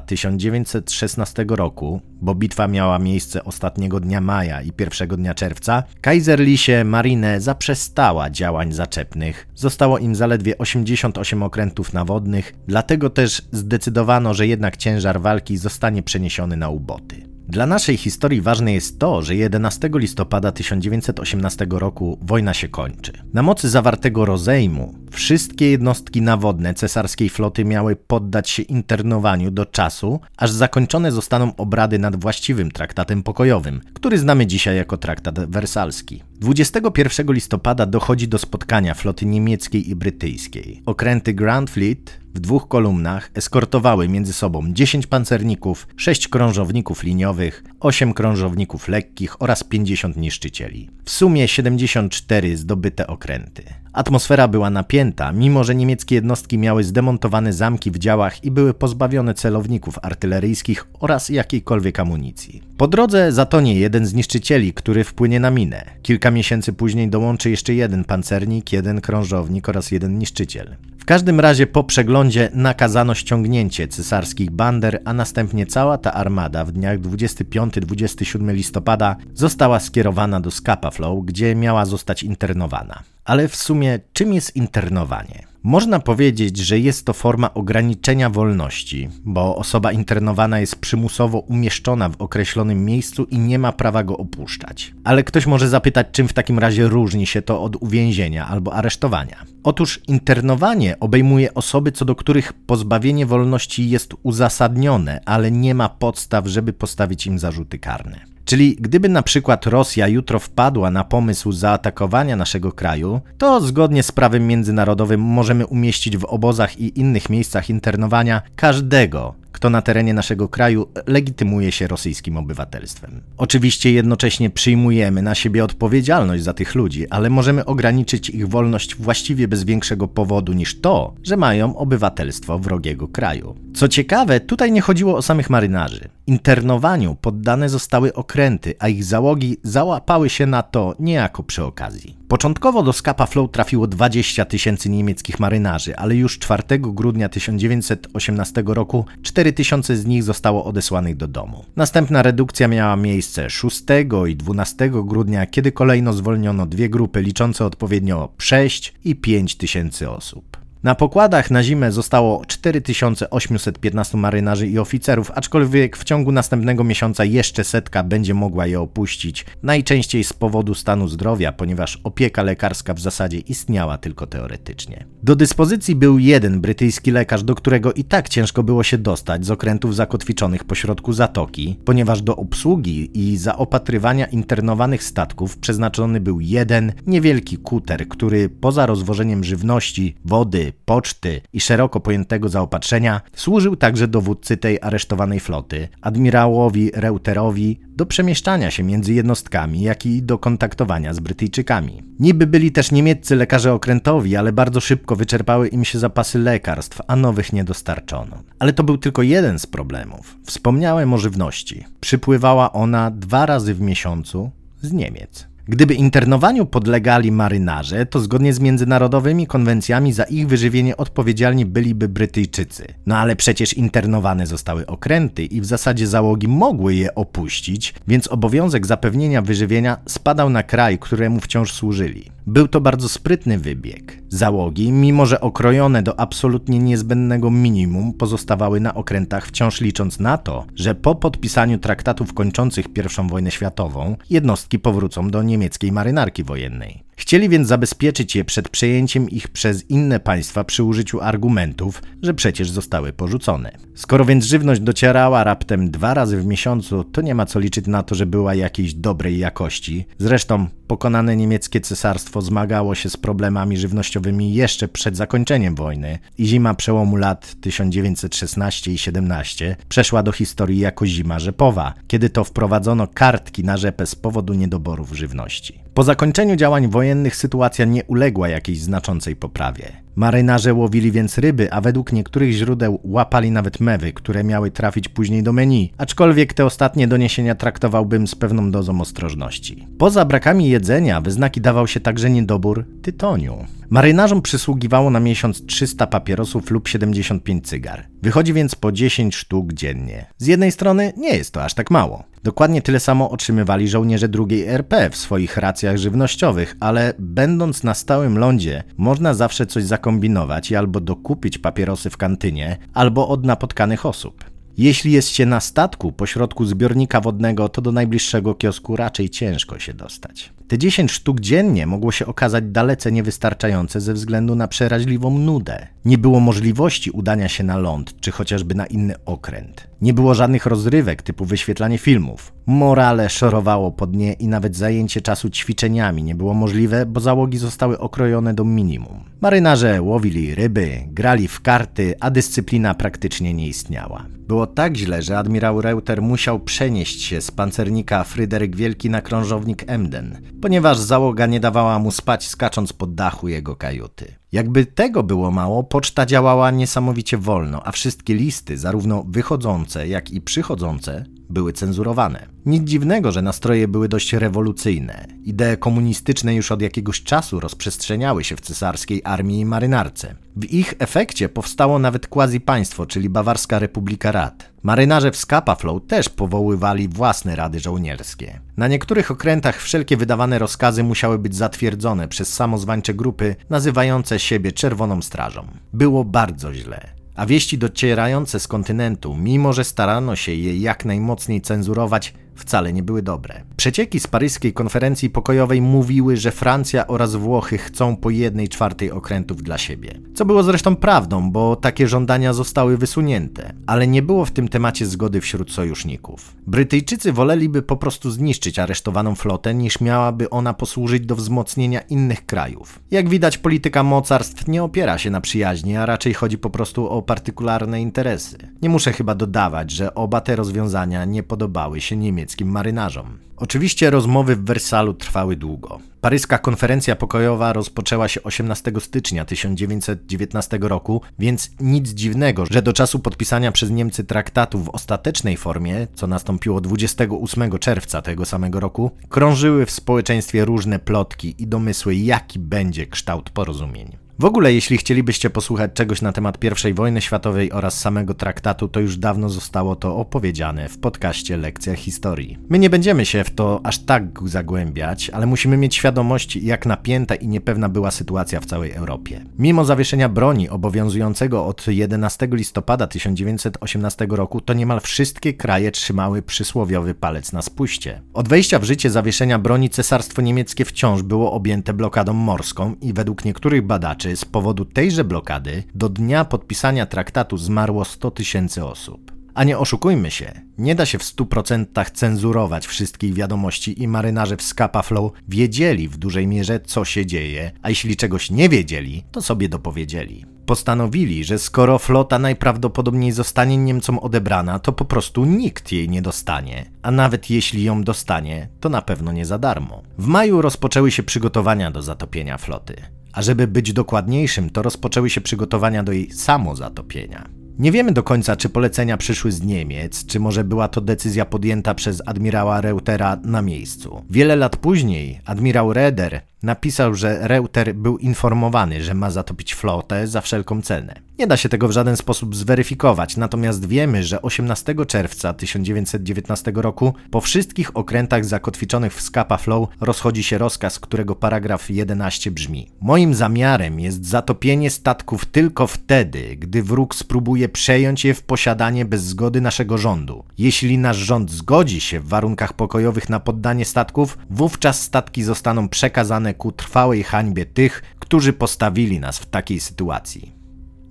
1916 0.00 1.44
roku, 1.48 2.00
bo 2.20 2.34
bitwa 2.34 2.68
miała 2.68 2.98
miejsce 2.98 3.44
ostatniego 3.44 4.00
dnia 4.00 4.20
maja 4.20 4.62
i 4.62 4.72
pierwszego 4.72 5.16
dnia 5.16 5.34
czerwca, 5.34 5.82
Kaiserliche 6.00 6.84
Marine 6.84 7.40
zaprzestała 7.40 8.30
działań 8.30 8.72
zaczepnych. 8.72 9.48
Zostało 9.54 9.98
im 9.98 10.14
zaledwie 10.14 10.58
88 10.58 11.42
okrętów 11.42 11.92
nawodnych, 11.92 12.54
dlatego 12.66 13.10
też 13.10 13.42
zdecydowano, 13.52 14.34
że 14.34 14.46
jednak 14.46 14.76
ciężar 14.76 15.20
walki 15.20 15.56
zostanie 15.56 16.02
przeniesiony 16.02 16.56
na 16.56 16.68
uboty. 16.68 17.35
Dla 17.48 17.66
naszej 17.66 17.96
historii 17.96 18.40
ważne 18.40 18.72
jest 18.72 18.98
to, 18.98 19.22
że 19.22 19.36
11 19.36 19.90
listopada 19.94 20.52
1918 20.52 21.66
roku 21.70 22.18
wojna 22.22 22.54
się 22.54 22.68
kończy. 22.68 23.12
Na 23.34 23.42
mocy 23.42 23.68
zawartego 23.68 24.24
rozejmu 24.24 24.94
wszystkie 25.10 25.70
jednostki 25.70 26.22
nawodne 26.22 26.74
cesarskiej 26.74 27.28
floty 27.28 27.64
miały 27.64 27.96
poddać 27.96 28.50
się 28.50 28.62
internowaniu 28.62 29.50
do 29.50 29.66
czasu, 29.66 30.20
aż 30.36 30.50
zakończone 30.50 31.12
zostaną 31.12 31.56
obrady 31.56 31.98
nad 31.98 32.20
właściwym 32.22 32.70
traktatem 32.70 33.22
pokojowym, 33.22 33.80
który 33.94 34.18
znamy 34.18 34.46
dzisiaj 34.46 34.76
jako 34.76 34.96
traktat 34.96 35.50
wersalski. 35.50 36.22
21 36.38 37.32
listopada 37.32 37.86
dochodzi 37.86 38.28
do 38.28 38.38
spotkania 38.38 38.94
floty 38.94 39.26
niemieckiej 39.26 39.90
i 39.90 39.94
brytyjskiej. 39.94 40.82
Okręty 40.86 41.34
Grand 41.34 41.70
Fleet 41.70 42.20
w 42.34 42.38
dwóch 42.40 42.68
kolumnach 42.68 43.30
eskortowały 43.34 44.08
między 44.08 44.32
sobą 44.32 44.72
10 44.72 45.06
pancerników, 45.06 45.88
6 45.96 46.28
krążowników 46.28 47.02
liniowych, 47.02 47.64
8 47.80 48.12
krążowników 48.12 48.88
lekkich 48.88 49.42
oraz 49.42 49.64
50 49.64 50.16
niszczycieli. 50.16 50.90
W 51.04 51.10
sumie 51.10 51.48
74 51.48 52.56
zdobyte 52.56 53.06
okręty. 53.06 53.62
Atmosfera 53.96 54.48
była 54.48 54.70
napięta, 54.70 55.32
mimo 55.32 55.64
że 55.64 55.74
niemieckie 55.74 56.14
jednostki 56.14 56.58
miały 56.58 56.84
zdemontowane 56.84 57.52
zamki 57.52 57.90
w 57.90 57.98
działach 57.98 58.44
i 58.44 58.50
były 58.50 58.74
pozbawione 58.74 59.34
celowników 59.34 59.98
artyleryjskich 60.02 60.86
oraz 61.00 61.28
jakiejkolwiek 61.28 62.00
amunicji. 62.00 62.62
Po 62.76 62.88
drodze 62.88 63.32
zatonie 63.32 63.74
jeden 63.74 64.06
z 64.06 64.14
niszczycieli, 64.14 64.72
który 64.72 65.04
wpłynie 65.04 65.40
na 65.40 65.50
minę. 65.50 65.84
Kilka 66.02 66.30
miesięcy 66.30 66.72
później 66.72 67.08
dołączy 67.08 67.50
jeszcze 67.50 67.74
jeden 67.74 68.04
pancernik, 68.04 68.72
jeden 68.72 69.00
krążownik 69.00 69.68
oraz 69.68 69.90
jeden 69.90 70.18
niszczyciel. 70.18 70.76
Każdym 71.06 71.40
razie 71.40 71.66
po 71.66 71.84
przeglądzie 71.84 72.50
nakazano 72.54 73.14
ściągnięcie 73.14 73.88
cesarskich 73.88 74.50
bander, 74.50 75.02
a 75.04 75.12
następnie 75.12 75.66
cała 75.66 75.98
ta 75.98 76.12
armada 76.12 76.64
w 76.64 76.72
dniach 76.72 77.00
25-27 77.00 78.52
listopada 78.52 79.16
została 79.34 79.80
skierowana 79.80 80.40
do 80.40 80.50
Scapa 80.50 80.90
Flow, 80.90 81.24
gdzie 81.24 81.54
miała 81.54 81.84
zostać 81.84 82.22
internowana. 82.22 83.02
Ale 83.24 83.48
w 83.48 83.56
sumie 83.56 84.00
czym 84.12 84.32
jest 84.32 84.56
internowanie? 84.56 85.42
Można 85.66 86.00
powiedzieć, 86.00 86.56
że 86.56 86.78
jest 86.78 87.06
to 87.06 87.12
forma 87.12 87.54
ograniczenia 87.54 88.30
wolności, 88.30 89.08
bo 89.24 89.56
osoba 89.56 89.92
internowana 89.92 90.60
jest 90.60 90.76
przymusowo 90.76 91.38
umieszczona 91.38 92.08
w 92.08 92.20
określonym 92.20 92.84
miejscu 92.84 93.24
i 93.24 93.38
nie 93.38 93.58
ma 93.58 93.72
prawa 93.72 94.04
go 94.04 94.16
opuszczać. 94.16 94.94
Ale 95.04 95.24
ktoś 95.24 95.46
może 95.46 95.68
zapytać, 95.68 96.06
czym 96.12 96.28
w 96.28 96.32
takim 96.32 96.58
razie 96.58 96.88
różni 96.88 97.26
się 97.26 97.42
to 97.42 97.62
od 97.62 97.76
uwięzienia 97.76 98.48
albo 98.48 98.74
aresztowania. 98.74 99.36
Otóż 99.62 100.00
internowanie 100.08 101.00
obejmuje 101.00 101.54
osoby, 101.54 101.92
co 101.92 102.04
do 102.04 102.14
których 102.14 102.52
pozbawienie 102.52 103.26
wolności 103.26 103.90
jest 103.90 104.14
uzasadnione, 104.22 105.20
ale 105.24 105.50
nie 105.50 105.74
ma 105.74 105.88
podstaw, 105.88 106.46
żeby 106.46 106.72
postawić 106.72 107.26
im 107.26 107.38
zarzuty 107.38 107.78
karne. 107.78 108.35
Czyli 108.46 108.76
gdyby 108.80 109.08
na 109.08 109.22
przykład 109.22 109.66
Rosja 109.66 110.08
jutro 110.08 110.38
wpadła 110.38 110.90
na 110.90 111.04
pomysł 111.04 111.52
zaatakowania 111.52 112.36
naszego 112.36 112.72
kraju, 112.72 113.20
to 113.38 113.60
zgodnie 113.60 114.02
z 114.02 114.12
prawem 114.12 114.46
międzynarodowym 114.46 115.20
możemy 115.20 115.66
umieścić 115.66 116.16
w 116.16 116.24
obozach 116.24 116.80
i 116.80 117.00
innych 117.00 117.30
miejscach 117.30 117.70
internowania 117.70 118.42
każdego, 118.56 119.34
kto 119.56 119.70
na 119.70 119.82
terenie 119.82 120.14
naszego 120.14 120.48
kraju 120.48 120.86
legitymuje 121.06 121.72
się 121.72 121.86
rosyjskim 121.86 122.36
obywatelstwem. 122.36 123.22
Oczywiście 123.36 123.92
jednocześnie 123.92 124.50
przyjmujemy 124.50 125.22
na 125.22 125.34
siebie 125.34 125.64
odpowiedzialność 125.64 126.42
za 126.42 126.54
tych 126.54 126.74
ludzi, 126.74 127.08
ale 127.08 127.30
możemy 127.30 127.64
ograniczyć 127.64 128.30
ich 128.30 128.48
wolność 128.48 128.96
właściwie 128.96 129.48
bez 129.48 129.64
większego 129.64 130.08
powodu 130.08 130.52
niż 130.52 130.80
to, 130.80 131.14
że 131.22 131.36
mają 131.36 131.76
obywatelstwo 131.76 132.58
wrogiego 132.58 133.08
kraju. 133.08 133.54
Co 133.74 133.88
ciekawe, 133.88 134.40
tutaj 134.40 134.72
nie 134.72 134.80
chodziło 134.80 135.16
o 135.16 135.22
samych 135.22 135.50
marynarzy. 135.50 136.08
Internowaniu 136.26 137.16
poddane 137.20 137.68
zostały 137.68 138.14
okręty, 138.14 138.74
a 138.78 138.88
ich 138.88 139.04
załogi 139.04 139.56
załapały 139.62 140.30
się 140.30 140.46
na 140.46 140.62
to 140.62 140.94
niejako 140.98 141.42
przy 141.42 141.64
okazji. 141.64 142.16
Początkowo 142.28 142.82
do 142.82 142.92
Scapa 142.92 143.26
Flow 143.26 143.50
trafiło 143.50 143.86
20 143.86 144.44
tysięcy 144.44 144.90
niemieckich 144.90 145.40
marynarzy, 145.40 145.96
ale 145.96 146.14
już 146.14 146.38
4 146.38 146.62
grudnia 146.78 147.28
1918 147.28 148.62
roku 148.66 149.04
4 149.22 149.52
tysiące 149.52 149.96
z 149.96 150.06
nich 150.06 150.22
zostało 150.22 150.64
odesłanych 150.64 151.16
do 151.16 151.28
domu. 151.28 151.64
Następna 151.76 152.22
redukcja 152.22 152.68
miała 152.68 152.96
miejsce 152.96 153.50
6 153.50 153.82
i 154.28 154.36
12 154.36 154.90
grudnia, 154.90 155.46
kiedy 155.46 155.72
kolejno 155.72 156.12
zwolniono 156.12 156.66
dwie 156.66 156.88
grupy 156.88 157.22
liczące 157.22 157.64
odpowiednio 157.64 158.28
6 158.38 158.94
i 159.04 159.16
5 159.16 159.56
tysięcy 159.56 160.10
osób. 160.10 160.65
Na 160.86 160.94
pokładach 160.94 161.50
na 161.50 161.62
zimę 161.62 161.92
zostało 161.92 162.44
4815 162.46 164.18
marynarzy 164.18 164.68
i 164.68 164.78
oficerów, 164.78 165.30
aczkolwiek 165.34 165.96
w 165.96 166.04
ciągu 166.04 166.32
następnego 166.32 166.84
miesiąca 166.84 167.24
jeszcze 167.24 167.64
setka 167.64 168.02
będzie 168.02 168.34
mogła 168.34 168.66
je 168.66 168.80
opuścić, 168.80 169.46
najczęściej 169.62 170.24
z 170.24 170.32
powodu 170.32 170.74
stanu 170.74 171.08
zdrowia, 171.08 171.52
ponieważ 171.52 172.00
opieka 172.04 172.42
lekarska 172.42 172.94
w 172.94 173.00
zasadzie 173.00 173.38
istniała 173.38 173.98
tylko 173.98 174.26
teoretycznie. 174.26 175.06
Do 175.22 175.36
dyspozycji 175.36 175.94
był 175.94 176.18
jeden 176.18 176.60
brytyjski 176.60 177.10
lekarz, 177.10 177.42
do 177.42 177.54
którego 177.54 177.92
i 177.92 178.04
tak 178.04 178.28
ciężko 178.28 178.62
było 178.62 178.82
się 178.82 178.98
dostać 178.98 179.46
z 179.46 179.50
okrętów 179.50 179.94
zakotwiczonych 179.94 180.64
pośrodku 180.64 181.12
zatoki, 181.12 181.78
ponieważ 181.84 182.22
do 182.22 182.36
obsługi 182.36 183.10
i 183.14 183.36
zaopatrywania 183.36 184.26
internowanych 184.26 185.02
statków 185.04 185.58
przeznaczony 185.58 186.20
był 186.20 186.40
jeden 186.40 186.92
niewielki 187.06 187.58
kuter, 187.58 188.08
który 188.08 188.48
poza 188.48 188.86
rozwożeniem 188.86 189.44
żywności, 189.44 190.14
wody, 190.24 190.75
poczty 190.84 191.40
i 191.52 191.60
szeroko 191.60 192.00
pojętego 192.00 192.48
zaopatrzenia 192.48 193.20
służył 193.36 193.76
także 193.76 194.08
dowódcy 194.08 194.56
tej 194.56 194.78
aresztowanej 194.82 195.40
floty, 195.40 195.88
admirałowi 196.00 196.90
Reuterowi, 196.94 197.80
do 197.96 198.06
przemieszczania 198.06 198.70
się 198.70 198.82
między 198.82 199.14
jednostkami, 199.14 199.80
jak 199.80 200.06
i 200.06 200.22
do 200.22 200.38
kontaktowania 200.38 201.14
z 201.14 201.20
Brytyjczykami. 201.20 202.02
Niby 202.20 202.46
byli 202.46 202.72
też 202.72 202.92
niemieccy 202.92 203.36
lekarze 203.36 203.72
okrętowi, 203.72 204.36
ale 204.36 204.52
bardzo 204.52 204.80
szybko 204.80 205.16
wyczerpały 205.16 205.68
im 205.68 205.84
się 205.84 205.98
zapasy 205.98 206.38
lekarstw, 206.38 207.00
a 207.06 207.16
nowych 207.16 207.52
nie 207.52 207.64
dostarczono. 207.64 208.42
Ale 208.58 208.72
to 208.72 208.84
był 208.84 208.98
tylko 208.98 209.22
jeden 209.22 209.58
z 209.58 209.66
problemów. 209.66 210.36
Wspomniałem 210.44 211.14
o 211.14 211.18
żywności. 211.18 211.84
Przypływała 212.00 212.72
ona 212.72 213.10
dwa 213.10 213.46
razy 213.46 213.74
w 213.74 213.80
miesiącu 213.80 214.50
z 214.82 214.92
Niemiec. 214.92 215.55
Gdyby 215.68 215.94
internowaniu 215.94 216.66
podlegali 216.66 217.32
marynarze, 217.32 218.06
to 218.06 218.20
zgodnie 218.20 218.52
z 218.52 218.60
międzynarodowymi 218.60 219.46
konwencjami 219.46 220.12
za 220.12 220.24
ich 220.24 220.48
wyżywienie 220.48 220.96
odpowiedzialni 220.96 221.66
byliby 221.66 222.08
Brytyjczycy. 222.08 222.86
No 223.06 223.16
ale 223.16 223.36
przecież 223.36 223.74
internowane 223.74 224.46
zostały 224.46 224.86
okręty 224.86 225.44
i 225.44 225.60
w 225.60 225.64
zasadzie 225.64 226.06
załogi 226.06 226.48
mogły 226.48 226.94
je 226.94 227.14
opuścić, 227.14 227.94
więc 228.08 228.28
obowiązek 228.28 228.86
zapewnienia 228.86 229.42
wyżywienia 229.42 229.96
spadał 230.08 230.50
na 230.50 230.62
kraj, 230.62 230.98
któremu 230.98 231.40
wciąż 231.40 231.72
służyli. 231.72 232.35
Był 232.46 232.68
to 232.68 232.80
bardzo 232.80 233.08
sprytny 233.08 233.58
wybieg. 233.58 234.22
Załogi, 234.28 234.92
mimo 234.92 235.26
że 235.26 235.40
okrojone 235.40 236.02
do 236.02 236.20
absolutnie 236.20 236.78
niezbędnego 236.78 237.50
minimum, 237.50 238.12
pozostawały 238.12 238.80
na 238.80 238.94
okrętach 238.94 239.46
wciąż 239.46 239.80
licząc 239.80 240.20
na 240.20 240.38
to, 240.38 240.64
że 240.74 240.94
po 240.94 241.14
podpisaniu 241.14 241.78
traktatów 241.78 242.34
kończących 242.34 242.86
I 242.86 243.28
wojnę 243.28 243.50
światową 243.50 244.16
jednostki 244.30 244.78
powrócą 244.78 245.30
do 245.30 245.42
niemieckiej 245.42 245.92
marynarki 245.92 246.44
wojennej. 246.44 247.05
Chcieli 247.18 247.48
więc 247.48 247.68
zabezpieczyć 247.68 248.36
je 248.36 248.44
przed 248.44 248.68
przejęciem 248.68 249.30
ich 249.30 249.48
przez 249.48 249.90
inne 249.90 250.20
państwa 250.20 250.64
przy 250.64 250.82
użyciu 250.82 251.20
argumentów, 251.20 252.02
że 252.22 252.34
przecież 252.34 252.70
zostały 252.70 253.12
porzucone. 253.12 253.72
Skoro 253.94 254.24
więc 254.24 254.44
żywność 254.44 254.80
docierała 254.80 255.44
raptem 255.44 255.90
dwa 255.90 256.14
razy 256.14 256.36
w 256.36 256.46
miesiącu, 256.46 257.04
to 257.04 257.20
nie 257.20 257.34
ma 257.34 257.46
co 257.46 257.60
liczyć 257.60 257.86
na 257.86 258.02
to, 258.02 258.14
że 258.14 258.26
była 258.26 258.54
jakiejś 258.54 258.94
dobrej 258.94 259.38
jakości. 259.38 260.06
Zresztą 260.18 260.66
pokonane 260.86 261.36
niemieckie 261.36 261.80
cesarstwo 261.80 262.42
zmagało 262.42 262.94
się 262.94 263.10
z 263.10 263.16
problemami 263.16 263.76
żywnościowymi 263.76 264.54
jeszcze 264.54 264.88
przed 264.88 265.16
zakończeniem 265.16 265.74
wojny 265.74 266.18
i 266.38 266.46
zima 266.46 266.74
przełomu 266.74 267.16
lat 267.16 267.54
1916 267.60 268.92
i 268.92 268.98
17 268.98 269.76
przeszła 269.88 270.22
do 270.22 270.32
historii 270.32 270.78
jako 270.78 271.06
zima 271.06 271.38
rzepowa, 271.38 271.94
kiedy 272.08 272.30
to 272.30 272.44
wprowadzono 272.44 273.06
kartki 273.06 273.64
na 273.64 273.76
rzepę 273.76 274.06
z 274.06 274.14
powodu 274.14 274.54
niedoborów 274.54 275.12
żywności. 275.12 275.86
Po 275.94 276.04
zakończeniu 276.04 276.56
działań 276.56 276.88
wojennych 276.88 277.05
sytuacja 277.34 277.84
nie 277.84 278.04
uległa 278.04 278.48
jakiejś 278.48 278.80
znaczącej 278.80 279.36
poprawie. 279.36 280.05
Marynarze 280.16 280.74
łowili 280.74 281.12
więc 281.12 281.38
ryby, 281.38 281.72
a 281.72 281.80
według 281.80 282.12
niektórych 282.12 282.52
źródeł 282.52 283.00
łapali 283.04 283.50
nawet 283.50 283.80
mewy, 283.80 284.12
które 284.12 284.44
miały 284.44 284.70
trafić 284.70 285.08
później 285.08 285.42
do 285.42 285.52
menu, 285.52 285.92
aczkolwiek 285.98 286.54
te 286.54 286.64
ostatnie 286.64 287.08
doniesienia 287.08 287.54
traktowałbym 287.54 288.26
z 288.26 288.34
pewną 288.34 288.70
dozą 288.70 289.00
ostrożności. 289.00 289.88
Poza 289.98 290.24
brakami 290.24 290.68
jedzenia 290.68 291.20
wyznaki 291.20 291.60
dawał 291.60 291.86
się 291.86 292.00
także 292.00 292.30
niedobór 292.30 292.84
tytoniu. 293.02 293.64
Marynarzom 293.90 294.42
przysługiwało 294.42 295.10
na 295.10 295.20
miesiąc 295.20 295.66
300 295.66 296.06
papierosów 296.06 296.70
lub 296.70 296.88
75 296.88 297.68
cygar. 297.68 298.06
Wychodzi 298.22 298.52
więc 298.52 298.74
po 298.74 298.92
10 298.92 299.36
sztuk 299.36 299.72
dziennie. 299.72 300.26
Z 300.38 300.46
jednej 300.46 300.72
strony 300.72 301.12
nie 301.16 301.36
jest 301.36 301.52
to 301.52 301.64
aż 301.64 301.74
tak 301.74 301.90
mało. 301.90 302.24
Dokładnie 302.46 302.82
tyle 302.82 303.00
samo 303.00 303.30
otrzymywali 303.30 303.88
żołnierze 303.88 304.28
drugiej 304.28 304.66
RP 304.66 305.10
w 305.10 305.16
swoich 305.16 305.56
racjach 305.56 305.96
żywnościowych, 305.96 306.76
ale 306.80 307.12
będąc 307.18 307.82
na 307.82 307.94
stałym 307.94 308.38
lądzie, 308.38 308.82
można 308.96 309.34
zawsze 309.34 309.66
coś 309.66 309.84
zakombinować 310.06 310.70
i 310.70 310.76
albo 310.76 311.00
dokupić 311.00 311.58
papierosy 311.58 312.10
w 312.10 312.16
kantynie, 312.16 312.76
albo 312.94 313.28
od 313.28 313.44
napotkanych 313.44 314.06
osób. 314.06 314.44
Jeśli 314.78 315.12
jest 315.12 315.28
się 315.28 315.46
na 315.46 315.60
statku 315.60 316.12
pośrodku 316.12 316.64
zbiornika 316.64 317.20
wodnego, 317.20 317.68
to 317.68 317.82
do 317.82 317.92
najbliższego 317.92 318.54
kiosku 318.54 318.96
raczej 318.96 319.30
ciężko 319.30 319.78
się 319.78 319.94
dostać. 319.94 320.52
Te 320.68 320.78
10 320.78 321.12
sztuk 321.12 321.40
dziennie 321.40 321.86
mogło 321.86 322.12
się 322.12 322.26
okazać 322.26 322.64
dalece 322.64 323.12
niewystarczające 323.12 324.00
ze 324.00 324.14
względu 324.14 324.54
na 324.54 324.68
przeraźliwą 324.68 325.38
nudę. 325.38 325.86
Nie 326.04 326.18
było 326.18 326.40
możliwości 326.40 327.10
udania 327.10 327.48
się 327.48 327.64
na 327.64 327.76
ląd, 327.76 328.20
czy 328.20 328.30
chociażby 328.30 328.74
na 328.74 328.86
inny 328.86 329.14
okręt. 329.24 329.88
Nie 330.00 330.14
było 330.14 330.34
żadnych 330.34 330.66
rozrywek 330.66 331.22
typu 331.22 331.44
wyświetlanie 331.44 331.98
filmów. 331.98 332.52
Morale 332.66 333.30
szorowało 333.30 333.92
po 333.92 334.06
dnie 334.06 334.32
i 334.32 334.48
nawet 334.48 334.76
zajęcie 334.76 335.20
czasu 335.20 335.50
ćwiczeniami 335.50 336.22
nie 336.22 336.34
było 336.34 336.54
możliwe, 336.54 337.06
bo 337.06 337.20
załogi 337.20 337.58
zostały 337.58 337.98
okrojone 337.98 338.54
do 338.54 338.64
minimum. 338.64 339.24
Marynarze 339.40 340.02
łowili 340.02 340.54
ryby, 340.54 340.90
grali 341.06 341.48
w 341.48 341.60
karty, 341.60 342.14
a 342.20 342.30
dyscyplina 342.30 342.94
praktycznie 342.94 343.54
nie 343.54 343.68
istniała. 343.68 344.26
Było 344.48 344.66
tak 344.66 344.96
źle, 344.96 345.22
że 345.22 345.38
admirał 345.38 345.80
Reuter 345.80 346.22
musiał 346.22 346.60
przenieść 346.60 347.22
się 347.22 347.40
z 347.40 347.50
pancernika 347.50 348.24
Fryderyk 348.24 348.76
Wielki 348.76 349.10
na 349.10 349.22
krążownik 349.22 349.84
Emden, 349.86 350.38
ponieważ 350.62 350.98
załoga 350.98 351.46
nie 351.46 351.60
dawała 351.60 351.98
mu 351.98 352.10
spać 352.10 352.48
skacząc 352.48 352.92
po 352.92 353.06
dachu 353.06 353.48
jego 353.48 353.76
kajuty. 353.76 354.34
Jakby 354.52 354.86
tego 354.86 355.22
było 355.22 355.50
mało, 355.50 355.84
poczta 355.84 356.26
działała 356.26 356.70
niesamowicie 356.70 357.38
wolno, 357.38 357.82
a 357.86 357.92
wszystkie 357.92 358.34
listy, 358.34 358.78
zarówno 358.78 359.24
wychodzące, 359.28 360.08
jak 360.08 360.30
i 360.30 360.40
przychodzące, 360.40 361.24
były 361.50 361.72
cenzurowane. 361.72 362.46
Nic 362.66 362.84
dziwnego, 362.84 363.32
że 363.32 363.42
nastroje 363.42 363.88
były 363.88 364.08
dość 364.08 364.32
rewolucyjne. 364.32 365.26
Idee 365.44 365.76
komunistyczne 365.78 366.54
już 366.54 366.72
od 366.72 366.82
jakiegoś 366.82 367.22
czasu 367.22 367.60
rozprzestrzeniały 367.60 368.44
się 368.44 368.56
w 368.56 368.60
cesarskiej 368.60 369.20
armii 369.24 369.60
i 369.60 369.64
marynarce. 369.64 370.34
W 370.56 370.64
ich 370.64 370.94
efekcie 370.98 371.48
powstało 371.48 371.98
nawet 371.98 372.26
quasi-państwo, 372.26 373.06
czyli 373.06 373.28
Bawarska 373.28 373.78
Republika 373.78 374.32
Rad. 374.32 374.72
Marynarze 374.82 375.30
w 375.30 375.36
Scapa-Flow 375.36 376.06
też 376.06 376.28
powoływali 376.28 377.08
własne 377.08 377.56
rady 377.56 377.80
żołnierskie. 377.80 378.60
Na 378.76 378.88
niektórych 378.88 379.30
okrętach 379.30 379.82
wszelkie 379.82 380.16
wydawane 380.16 380.58
rozkazy 380.58 381.02
musiały 381.04 381.38
być 381.38 381.56
zatwierdzone 381.56 382.28
przez 382.28 382.54
samozwańcze 382.54 383.14
grupy 383.14 383.56
nazywające 383.70 384.38
siebie 384.38 384.72
Czerwoną 384.72 385.22
Strażą. 385.22 385.66
Było 385.92 386.24
bardzo 386.24 386.74
źle 386.74 387.15
a 387.36 387.46
wieści 387.46 387.78
docierające 387.78 388.60
z 388.60 388.68
kontynentu, 388.68 389.34
mimo 389.34 389.72
że 389.72 389.84
starano 389.84 390.36
się 390.36 390.52
je 390.54 390.76
jak 390.76 391.04
najmocniej 391.04 391.60
cenzurować, 391.60 392.34
wcale 392.56 392.92
nie 392.92 393.02
były 393.02 393.22
dobre. 393.22 393.62
Przecieki 393.76 394.20
z 394.20 394.26
paryskiej 394.26 394.72
konferencji 394.72 395.30
pokojowej 395.30 395.82
mówiły, 395.82 396.36
że 396.36 396.50
Francja 396.50 397.06
oraz 397.06 397.34
Włochy 397.34 397.78
chcą 397.78 398.16
po 398.16 398.30
jednej 398.30 398.68
czwartej 398.68 399.10
okrętów 399.10 399.62
dla 399.62 399.78
siebie. 399.78 400.20
Co 400.34 400.44
było 400.44 400.62
zresztą 400.62 400.96
prawdą, 400.96 401.50
bo 401.50 401.76
takie 401.76 402.08
żądania 402.08 402.52
zostały 402.52 402.96
wysunięte, 402.96 403.72
ale 403.86 404.06
nie 404.06 404.22
było 404.22 404.44
w 404.44 404.50
tym 404.50 404.68
temacie 404.68 405.06
zgody 405.06 405.40
wśród 405.40 405.72
sojuszników. 405.72 406.56
Brytyjczycy 406.66 407.32
woleliby 407.32 407.82
po 407.82 407.96
prostu 407.96 408.30
zniszczyć 408.30 408.78
aresztowaną 408.78 409.34
flotę, 409.34 409.74
niż 409.74 410.00
miałaby 410.00 410.50
ona 410.50 410.74
posłużyć 410.74 411.26
do 411.26 411.36
wzmocnienia 411.36 412.00
innych 412.00 412.46
krajów. 412.46 413.00
Jak 413.10 413.28
widać, 413.28 413.58
polityka 413.58 414.02
mocarstw 414.02 414.68
nie 414.68 414.82
opiera 414.82 415.18
się 415.18 415.30
na 415.30 415.40
przyjaźni, 415.40 415.96
a 415.96 416.06
raczej 416.06 416.34
chodzi 416.34 416.58
po 416.58 416.70
prostu 416.70 417.08
o 417.08 417.22
partykularne 417.22 418.02
interesy. 418.02 418.58
Nie 418.82 418.88
muszę 418.88 419.12
chyba 419.12 419.34
dodawać, 419.34 419.90
że 419.90 420.14
oba 420.14 420.40
te 420.40 420.56
rozwiązania 420.56 421.24
nie 421.24 421.42
podobały 421.42 422.00
się 422.00 422.16
niemieckim 422.16 422.45
niemieckim 422.46 422.68
marynarzom. 422.68 423.38
Oczywiście 423.56 424.10
rozmowy 424.10 424.56
w 424.56 424.64
Wersalu 424.64 425.14
trwały 425.14 425.56
długo. 425.56 425.98
Paryska 426.20 426.58
konferencja 426.58 427.16
pokojowa 427.16 427.72
rozpoczęła 427.72 428.28
się 428.28 428.42
18 428.42 428.92
stycznia 429.00 429.44
1919 429.44 430.78
roku, 430.80 431.20
więc 431.38 431.70
nic 431.80 432.10
dziwnego, 432.10 432.66
że 432.70 432.82
do 432.82 432.92
czasu 432.92 433.18
podpisania 433.18 433.72
przez 433.72 433.90
Niemcy 433.90 434.24
traktatu 434.24 434.78
w 434.78 434.88
ostatecznej 434.88 435.56
formie, 435.56 436.06
co 436.14 436.26
nastąpiło 436.26 436.80
28 436.80 437.78
czerwca 437.78 438.22
tego 438.22 438.44
samego 438.44 438.80
roku, 438.80 439.10
krążyły 439.28 439.86
w 439.86 439.90
społeczeństwie 439.90 440.64
różne 440.64 440.98
plotki 440.98 441.54
i 441.58 441.66
domysły, 441.66 442.14
jaki 442.14 442.58
będzie 442.58 443.06
kształt 443.06 443.50
porozumień. 443.50 444.25
W 444.38 444.44
ogóle, 444.44 444.72
jeśli 444.72 444.98
chcielibyście 444.98 445.50
posłuchać 445.50 445.90
czegoś 445.94 446.22
na 446.22 446.32
temat 446.32 446.58
I 446.90 446.94
wojny 446.94 447.20
światowej 447.20 447.72
oraz 447.72 448.00
samego 448.00 448.34
traktatu, 448.34 448.88
to 448.88 449.00
już 449.00 449.16
dawno 449.16 449.48
zostało 449.48 449.96
to 449.96 450.16
opowiedziane 450.16 450.88
w 450.88 450.98
podcaście 450.98 451.56
Lekcja 451.56 451.94
Historii. 451.94 452.58
My 452.68 452.78
nie 452.78 452.90
będziemy 452.90 453.26
się 453.26 453.44
w 453.44 453.54
to 453.54 453.80
aż 453.84 453.98
tak 453.98 454.24
zagłębiać, 454.44 455.30
ale 455.30 455.46
musimy 455.46 455.76
mieć 455.76 455.94
świadomość, 455.94 456.56
jak 456.56 456.86
napięta 456.86 457.34
i 457.34 457.48
niepewna 457.48 457.88
była 457.88 458.10
sytuacja 458.10 458.60
w 458.60 458.66
całej 458.66 458.92
Europie. 458.92 459.44
Mimo 459.58 459.84
zawieszenia 459.84 460.28
broni 460.28 460.68
obowiązującego 460.68 461.66
od 461.66 461.86
11 461.86 462.48
listopada 462.50 463.06
1918 463.06 464.26
roku, 464.30 464.60
to 464.60 464.72
niemal 464.72 465.00
wszystkie 465.00 465.54
kraje 465.54 465.90
trzymały 465.90 466.42
przysłowiowy 466.42 467.14
palec 467.14 467.52
na 467.52 467.62
spuście. 467.62 468.22
Od 468.34 468.48
wejścia 468.48 468.78
w 468.78 468.84
życie 468.84 469.10
zawieszenia 469.10 469.58
broni 469.58 469.90
cesarstwo 469.90 470.42
niemieckie 470.42 470.84
wciąż 470.84 471.22
było 471.22 471.52
objęte 471.52 471.92
blokadą 471.92 472.32
morską 472.32 472.94
i 473.00 473.12
według 473.12 473.44
niektórych 473.44 473.82
badaczy 473.82 474.25
z 474.34 474.44
powodu 474.44 474.84
tejże 474.84 475.24
blokady 475.24 475.82
do 475.94 476.08
dnia 476.08 476.44
podpisania 476.44 477.06
traktatu 477.06 477.56
zmarło 477.56 478.04
100 478.04 478.30
tysięcy 478.30 478.84
osób. 478.84 479.32
A 479.54 479.64
nie 479.64 479.78
oszukujmy 479.78 480.30
się, 480.30 480.60
nie 480.78 480.94
da 480.94 481.06
się 481.06 481.18
w 481.18 481.22
100% 481.22 482.10
cenzurować 482.10 482.86
wszystkich 482.86 483.34
wiadomości 483.34 484.02
i 484.02 484.08
marynarze 484.08 484.56
w 484.56 484.62
Scapa 484.62 485.02
Flow 485.02 485.32
wiedzieli 485.48 486.08
w 486.08 486.16
dużej 486.16 486.46
mierze, 486.46 486.80
co 486.80 487.04
się 487.04 487.26
dzieje, 487.26 487.72
a 487.82 487.88
jeśli 487.88 488.16
czegoś 488.16 488.50
nie 488.50 488.68
wiedzieli, 488.68 489.24
to 489.32 489.42
sobie 489.42 489.68
dopowiedzieli. 489.68 490.44
Postanowili, 490.66 491.44
że 491.44 491.58
skoro 491.58 491.98
flota 491.98 492.38
najprawdopodobniej 492.38 493.32
zostanie 493.32 493.76
Niemcom 493.76 494.18
odebrana, 494.18 494.78
to 494.78 494.92
po 494.92 495.04
prostu 495.04 495.44
nikt 495.44 495.92
jej 495.92 496.08
nie 496.08 496.22
dostanie, 496.22 496.90
a 497.02 497.10
nawet 497.10 497.50
jeśli 497.50 497.84
ją 497.84 498.02
dostanie, 498.02 498.68
to 498.80 498.88
na 498.88 499.02
pewno 499.02 499.32
nie 499.32 499.46
za 499.46 499.58
darmo. 499.58 500.02
W 500.18 500.26
maju 500.26 500.62
rozpoczęły 500.62 501.10
się 501.10 501.22
przygotowania 501.22 501.90
do 501.90 502.02
zatopienia 502.02 502.58
floty. 502.58 502.96
A 503.36 503.42
żeby 503.42 503.66
być 503.68 503.92
dokładniejszym, 503.92 504.70
to 504.70 504.82
rozpoczęły 504.82 505.30
się 505.30 505.40
przygotowania 505.40 506.02
do 506.02 506.12
jej 506.12 506.30
samozatopienia. 506.30 507.48
Nie 507.78 507.92
wiemy 507.92 508.12
do 508.12 508.22
końca, 508.22 508.56
czy 508.56 508.68
polecenia 508.68 509.16
przyszły 509.16 509.52
z 509.52 509.62
Niemiec, 509.62 510.26
czy 510.26 510.40
może 510.40 510.64
była 510.64 510.88
to 510.88 511.00
decyzja 511.00 511.44
podjęta 511.44 511.94
przez 511.94 512.22
admirała 512.26 512.80
Reutera 512.80 513.36
na 513.44 513.62
miejscu. 513.62 514.24
Wiele 514.30 514.56
lat 514.56 514.76
później 514.76 515.40
admirał 515.44 515.92
Reder 515.92 516.40
napisał, 516.62 517.14
że 517.14 517.48
Reuter 517.48 517.94
był 517.94 518.18
informowany, 518.18 519.02
że 519.02 519.14
ma 519.14 519.30
zatopić 519.30 519.74
flotę 519.74 520.26
za 520.26 520.40
wszelką 520.40 520.82
cenę. 520.82 521.26
Nie 521.38 521.46
da 521.46 521.56
się 521.56 521.68
tego 521.68 521.88
w 521.88 521.92
żaden 521.92 522.16
sposób 522.16 522.56
zweryfikować, 522.56 523.36
natomiast 523.36 523.88
wiemy, 523.88 524.24
że 524.24 524.42
18 524.42 524.94
czerwca 525.06 525.52
1919 525.52 526.72
roku 526.74 527.14
po 527.30 527.40
wszystkich 527.40 527.96
okrętach 527.96 528.44
zakotwiczonych 528.44 529.14
w 529.14 529.20
Scapa 529.20 529.56
Flow 529.56 529.88
rozchodzi 530.00 530.42
się 530.42 530.58
rozkaz, 530.58 530.98
którego 530.98 531.36
paragraf 531.36 531.90
11 531.90 532.50
brzmi: 532.50 532.90
Moim 533.00 533.34
zamiarem 533.34 534.00
jest 534.00 534.26
zatopienie 534.26 534.90
statków 534.90 535.44
tylko 535.44 535.86
wtedy, 535.86 536.56
gdy 536.56 536.82
wróg 536.82 537.14
spróbuje 537.14 537.68
przejąć 537.68 538.24
je 538.24 538.34
w 538.34 538.42
posiadanie 538.42 539.04
bez 539.04 539.22
zgody 539.22 539.60
naszego 539.60 539.98
rządu. 539.98 540.44
Jeśli 540.58 540.98
nasz 540.98 541.16
rząd 541.16 541.50
zgodzi 541.50 542.00
się 542.00 542.20
w 542.20 542.28
warunkach 542.28 542.72
pokojowych 542.72 543.28
na 543.28 543.40
poddanie 543.40 543.84
statków, 543.84 544.38
wówczas 544.50 545.02
statki 545.02 545.42
zostaną 545.42 545.88
przekazane 545.88 546.45
ku 546.54 546.72
trwałej 546.72 547.22
hańbie 547.22 547.66
tych, 547.66 548.02
którzy 548.18 548.52
postawili 548.52 549.20
nas 549.20 549.38
w 549.38 549.46
takiej 549.46 549.80
sytuacji. 549.80 550.52